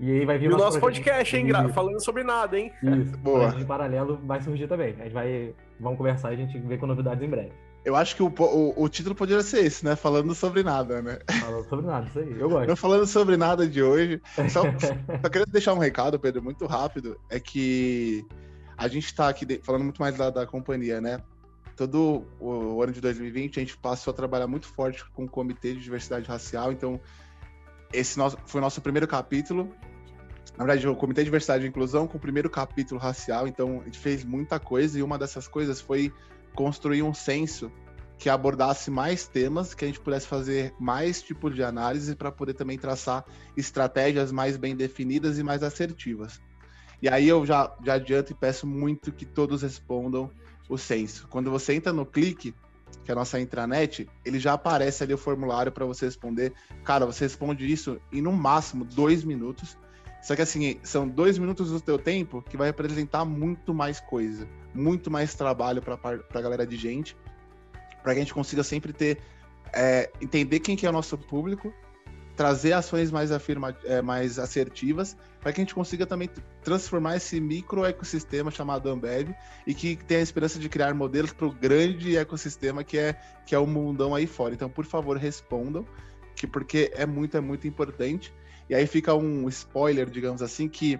E 0.00 0.10
aí 0.10 0.26
vai 0.26 0.36
vir 0.36 0.50
e 0.50 0.52
o 0.52 0.56
nosso 0.56 0.80
podcast, 0.80 1.36
hein, 1.36 1.46
Gra... 1.46 1.68
falando 1.68 2.02
sobre 2.02 2.24
nada, 2.24 2.58
hein? 2.58 2.72
Isso, 2.82 3.16
boa. 3.18 3.54
Em 3.56 3.64
paralelo 3.64 4.18
vai 4.24 4.40
surgir 4.40 4.66
também. 4.66 4.96
A 4.98 5.04
gente 5.04 5.12
vai. 5.12 5.54
Vamos 5.78 5.96
conversar 5.96 6.32
e 6.32 6.34
a 6.34 6.38
gente 6.38 6.58
vê 6.58 6.76
com 6.76 6.88
novidades 6.88 7.22
em 7.22 7.30
breve. 7.30 7.52
Eu 7.84 7.96
acho 7.96 8.14
que 8.14 8.22
o, 8.22 8.26
o, 8.28 8.84
o, 8.84 8.88
título 8.88 9.14
poderia 9.14 9.42
ser 9.42 9.64
esse, 9.64 9.84
né? 9.84 9.96
Falando 9.96 10.34
sobre 10.34 10.62
nada, 10.62 11.02
né? 11.02 11.18
Falando 11.40 11.68
sobre 11.68 11.86
nada, 11.86 12.06
isso 12.06 12.18
aí. 12.20 12.40
Eu 12.40 12.48
gosto. 12.48 12.68
Não 12.68 12.76
falando 12.76 13.06
sobre 13.06 13.36
nada 13.36 13.68
de 13.68 13.82
hoje. 13.82 14.22
Só, 14.50 14.62
só 15.20 15.28
queria 15.28 15.46
deixar 15.46 15.74
um 15.74 15.78
recado, 15.78 16.18
Pedro, 16.18 16.42
muito 16.42 16.64
rápido. 16.66 17.18
É 17.28 17.40
que 17.40 18.24
a 18.76 18.86
gente 18.86 19.06
está 19.06 19.28
aqui 19.28 19.44
de, 19.44 19.58
falando 19.62 19.82
muito 19.82 20.00
mais 20.00 20.16
da, 20.16 20.30
da 20.30 20.46
companhia, 20.46 21.00
né? 21.00 21.18
Todo 21.76 22.24
o, 22.38 22.76
o 22.76 22.82
ano 22.82 22.92
de 22.92 23.00
2020 23.00 23.58
a 23.58 23.62
gente 23.62 23.76
passou 23.76 24.12
a 24.12 24.14
trabalhar 24.14 24.46
muito 24.46 24.68
forte 24.68 25.04
com 25.10 25.24
o 25.24 25.28
Comitê 25.28 25.72
de 25.74 25.80
Diversidade 25.80 26.28
Racial, 26.28 26.70
então 26.70 27.00
esse 27.92 28.16
nosso, 28.16 28.38
foi 28.46 28.60
o 28.60 28.62
nosso 28.62 28.80
primeiro 28.80 29.08
capítulo. 29.08 29.68
Na 30.56 30.64
verdade, 30.64 30.86
o 30.86 30.94
Comitê 30.94 31.22
de 31.22 31.26
Diversidade 31.26 31.64
e 31.64 31.68
Inclusão 31.68 32.06
com 32.06 32.18
o 32.18 32.20
primeiro 32.20 32.48
capítulo 32.48 33.00
racial. 33.00 33.48
Então, 33.48 33.80
a 33.80 33.84
gente 33.84 33.98
fez 33.98 34.22
muita 34.22 34.60
coisa 34.60 34.98
e 34.98 35.02
uma 35.02 35.18
dessas 35.18 35.48
coisas 35.48 35.80
foi 35.80 36.12
construir 36.54 37.02
um 37.02 37.14
censo 37.14 37.70
que 38.18 38.28
abordasse 38.28 38.90
mais 38.90 39.26
temas, 39.26 39.74
que 39.74 39.84
a 39.84 39.88
gente 39.88 39.98
pudesse 39.98 40.28
fazer 40.28 40.72
mais 40.78 41.20
tipo 41.20 41.50
de 41.50 41.62
análise 41.62 42.14
para 42.14 42.30
poder 42.30 42.54
também 42.54 42.78
traçar 42.78 43.24
estratégias 43.56 44.30
mais 44.30 44.56
bem 44.56 44.76
definidas 44.76 45.38
e 45.38 45.42
mais 45.42 45.62
assertivas. 45.62 46.40
E 47.02 47.08
aí 47.08 47.28
eu 47.28 47.44
já, 47.44 47.74
já 47.84 47.94
adianto 47.94 48.30
e 48.30 48.34
peço 48.34 48.64
muito 48.64 49.10
que 49.10 49.26
todos 49.26 49.62
respondam 49.62 50.30
o 50.68 50.78
censo. 50.78 51.26
Quando 51.28 51.50
você 51.50 51.74
entra 51.74 51.92
no 51.92 52.06
clique, 52.06 52.54
que 53.04 53.10
é 53.10 53.12
a 53.12 53.16
nossa 53.16 53.40
intranet, 53.40 54.08
ele 54.24 54.38
já 54.38 54.52
aparece 54.52 55.02
ali 55.02 55.12
o 55.12 55.18
formulário 55.18 55.72
para 55.72 55.84
você 55.84 56.04
responder. 56.04 56.52
Cara, 56.84 57.04
você 57.04 57.24
responde 57.24 57.70
isso 57.70 58.00
em 58.12 58.22
no 58.22 58.30
máximo 58.30 58.84
dois 58.84 59.24
minutos. 59.24 59.76
Só 60.22 60.36
que 60.36 60.42
assim, 60.42 60.78
são 60.84 61.08
dois 61.08 61.36
minutos 61.36 61.70
do 61.70 61.80
teu 61.80 61.98
tempo 61.98 62.42
que 62.48 62.56
vai 62.56 62.68
representar 62.68 63.24
muito 63.24 63.74
mais 63.74 63.98
coisa, 63.98 64.48
muito 64.72 65.10
mais 65.10 65.34
trabalho 65.34 65.82
para 65.82 65.98
a 66.32 66.40
galera 66.40 66.64
de 66.64 66.76
gente, 66.76 67.16
para 68.02 68.12
que 68.14 68.20
a 68.20 68.22
gente 68.22 68.32
consiga 68.32 68.62
sempre 68.62 68.92
ter, 68.92 69.18
é, 69.72 70.10
entender 70.20 70.60
quem 70.60 70.76
que 70.76 70.86
é 70.86 70.88
o 70.88 70.92
nosso 70.92 71.18
público, 71.18 71.74
trazer 72.36 72.72
ações 72.72 73.10
mais, 73.10 73.32
afirma, 73.32 73.76
é, 73.84 74.00
mais 74.00 74.38
assertivas, 74.38 75.16
para 75.40 75.52
que 75.52 75.60
a 75.60 75.64
gente 75.64 75.74
consiga 75.74 76.06
também 76.06 76.30
transformar 76.62 77.16
esse 77.16 77.40
micro 77.40 77.84
ecossistema 77.84 78.50
chamado 78.50 78.88
Ambev 78.88 79.34
e 79.66 79.74
que 79.74 79.96
tenha 79.96 80.20
a 80.20 80.22
esperança 80.22 80.58
de 80.58 80.68
criar 80.68 80.94
modelos 80.94 81.32
para 81.32 81.46
o 81.46 81.52
grande 81.52 82.16
ecossistema 82.16 82.84
que 82.84 82.96
é, 82.96 83.20
que 83.44 83.56
é 83.56 83.58
o 83.58 83.66
mundão 83.66 84.14
aí 84.14 84.28
fora. 84.28 84.54
Então, 84.54 84.70
por 84.70 84.84
favor, 84.84 85.16
respondam, 85.16 85.84
que 86.36 86.46
porque 86.46 86.92
é 86.94 87.04
muito, 87.04 87.36
é 87.36 87.40
muito 87.40 87.66
importante. 87.66 88.32
E 88.72 88.74
aí 88.74 88.86
fica 88.86 89.14
um 89.14 89.46
spoiler, 89.50 90.08
digamos 90.08 90.40
assim, 90.40 90.66
que 90.66 90.98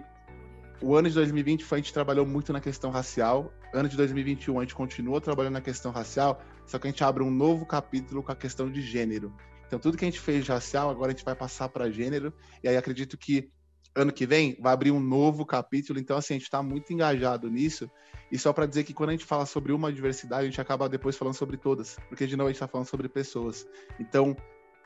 o 0.79 0.95
ano 0.95 1.09
de 1.09 1.15
2020 1.15 1.65
foi, 1.65 1.79
a 1.79 1.81
gente 1.81 1.91
trabalhou 1.91 2.23
muito 2.23 2.53
na 2.53 2.61
questão 2.61 2.91
racial. 2.91 3.51
Ano 3.73 3.89
de 3.89 3.97
2021 3.97 4.59
a 4.59 4.61
gente 4.61 4.75
continua 4.75 5.19
trabalhando 5.19 5.53
na 5.53 5.61
questão 5.61 5.91
racial, 5.91 6.39
só 6.67 6.77
que 6.77 6.85
a 6.85 6.91
gente 6.91 7.03
abre 7.03 7.23
um 7.23 7.31
novo 7.31 7.65
capítulo 7.65 8.21
com 8.21 8.31
a 8.31 8.35
questão 8.35 8.71
de 8.71 8.79
gênero. 8.79 9.33
Então, 9.65 9.79
tudo 9.79 9.97
que 9.97 10.05
a 10.05 10.07
gente 10.07 10.19
fez 10.19 10.45
de 10.45 10.51
racial, 10.51 10.87
agora 10.87 11.07
a 11.07 11.15
gente 11.15 11.25
vai 11.25 11.33
passar 11.33 11.67
para 11.67 11.89
gênero. 11.89 12.31
E 12.63 12.67
aí 12.67 12.77
acredito 12.77 13.17
que 13.17 13.49
ano 13.95 14.13
que 14.13 14.27
vem 14.27 14.55
vai 14.61 14.71
abrir 14.71 14.91
um 14.91 14.99
novo 14.99 15.43
capítulo. 15.43 15.97
Então, 15.97 16.15
assim, 16.15 16.35
a 16.35 16.37
gente 16.37 16.43
está 16.43 16.61
muito 16.61 16.93
engajado 16.93 17.49
nisso. 17.49 17.89
E 18.31 18.37
só 18.37 18.53
para 18.53 18.67
dizer 18.67 18.83
que 18.83 18.93
quando 18.93 19.09
a 19.09 19.13
gente 19.13 19.25
fala 19.25 19.47
sobre 19.47 19.71
uma 19.71 19.91
diversidade, 19.91 20.43
a 20.43 20.45
gente 20.45 20.61
acaba 20.61 20.87
depois 20.87 21.17
falando 21.17 21.33
sobre 21.33 21.57
todas, 21.57 21.97
porque 22.07 22.27
de 22.27 22.37
novo 22.37 22.49
a 22.49 22.51
gente 22.51 22.57
está 22.57 22.67
falando 22.67 22.87
sobre 22.87 23.09
pessoas. 23.09 23.65
Então, 23.99 24.37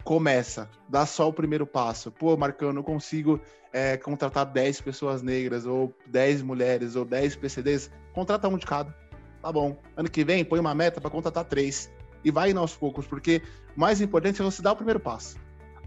começa, 0.08 0.70
dá 0.88 1.06
só 1.06 1.28
o 1.28 1.34
primeiro 1.34 1.68
passo. 1.68 2.10
Pô, 2.10 2.38
Marcão, 2.38 2.70
eu 2.70 2.74
não 2.74 2.82
consigo 2.82 3.42
é, 3.74 3.98
contratar 3.98 4.46
10 4.46 4.80
pessoas 4.80 5.22
negras, 5.22 5.66
ou 5.66 5.94
10 6.06 6.44
mulheres, 6.44 6.96
ou 6.96 7.04
10 7.04 7.36
PCDs. 7.36 7.92
Contrata 8.14 8.48
um 8.48 8.58
de 8.58 8.66
cada. 8.66 8.96
Tá 9.42 9.52
bom. 9.52 9.78
Ano 9.98 10.10
que 10.10 10.24
vem, 10.24 10.46
põe 10.46 10.62
uma 10.62 10.74
meta 10.74 11.02
para 11.02 11.10
contratar 11.10 11.44
três 11.44 11.92
e 12.24 12.32
vai 12.32 12.52
indo 12.52 12.60
aos 12.62 12.74
poucos, 12.74 13.06
porque 13.06 13.42
o 13.76 13.80
mais 13.82 14.00
importante 14.00 14.42
é 14.42 14.46
você 14.46 14.62
dar 14.62 14.72
o 14.72 14.76
primeiro 14.78 14.98
passo. 15.02 15.38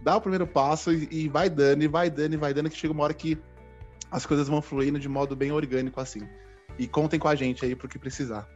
Dá 0.02 0.18
o 0.18 0.20
primeiro 0.20 0.46
passo 0.46 0.92
e, 0.92 1.08
e 1.10 1.26
vai 1.26 1.48
dando, 1.48 1.82
e 1.82 1.88
vai 1.88 2.10
dando, 2.10 2.34
e 2.34 2.36
vai 2.36 2.52
dando, 2.52 2.68
que 2.68 2.76
chega 2.76 2.92
uma 2.92 3.04
hora 3.04 3.14
que 3.14 3.38
as 4.10 4.26
coisas 4.26 4.48
vão 4.48 4.60
fluindo 4.60 4.98
de 4.98 5.08
modo 5.08 5.34
bem 5.34 5.50
orgânico 5.50 5.98
assim. 5.98 6.28
E 6.78 6.86
contem 6.86 7.18
com 7.18 7.26
a 7.26 7.34
gente 7.34 7.64
aí 7.64 7.74
pro 7.74 7.88
que 7.88 7.98
precisar. 7.98 8.46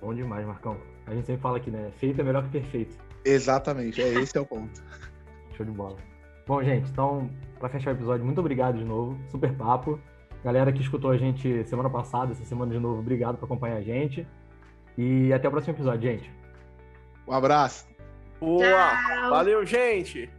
Bom 0.00 0.14
demais, 0.14 0.46
Marcão. 0.46 0.76
A 1.08 1.10
gente 1.12 1.26
sempre 1.26 1.42
fala 1.42 1.56
aqui, 1.56 1.72
né? 1.72 1.90
Feito 1.98 2.20
é 2.20 2.22
melhor 2.22 2.44
que 2.44 2.50
perfeito. 2.50 3.07
Exatamente, 3.28 4.00
é 4.00 4.08
esse 4.14 4.36
é 4.36 4.40
o 4.40 4.46
ponto. 4.46 4.82
Show 5.56 5.66
de 5.66 5.72
bola. 5.72 5.96
Bom, 6.46 6.62
gente, 6.62 6.90
então, 6.90 7.28
para 7.58 7.68
fechar 7.68 7.90
o 7.90 7.94
episódio, 7.94 8.24
muito 8.24 8.40
obrigado 8.40 8.78
de 8.78 8.84
novo. 8.84 9.18
Super 9.30 9.52
papo. 9.54 10.00
Galera 10.44 10.72
que 10.72 10.80
escutou 10.80 11.10
a 11.10 11.16
gente 11.16 11.64
semana 11.64 11.90
passada, 11.90 12.32
essa 12.32 12.44
semana 12.44 12.72
de 12.72 12.78
novo, 12.78 13.00
obrigado 13.00 13.36
por 13.36 13.44
acompanhar 13.44 13.76
a 13.76 13.82
gente. 13.82 14.26
E 14.96 15.32
até 15.32 15.46
o 15.46 15.50
próximo 15.50 15.74
episódio, 15.74 16.10
gente. 16.10 16.32
Um 17.26 17.32
abraço. 17.32 17.86
Boa! 18.40 19.28
Valeu, 19.28 19.66
gente! 19.66 20.30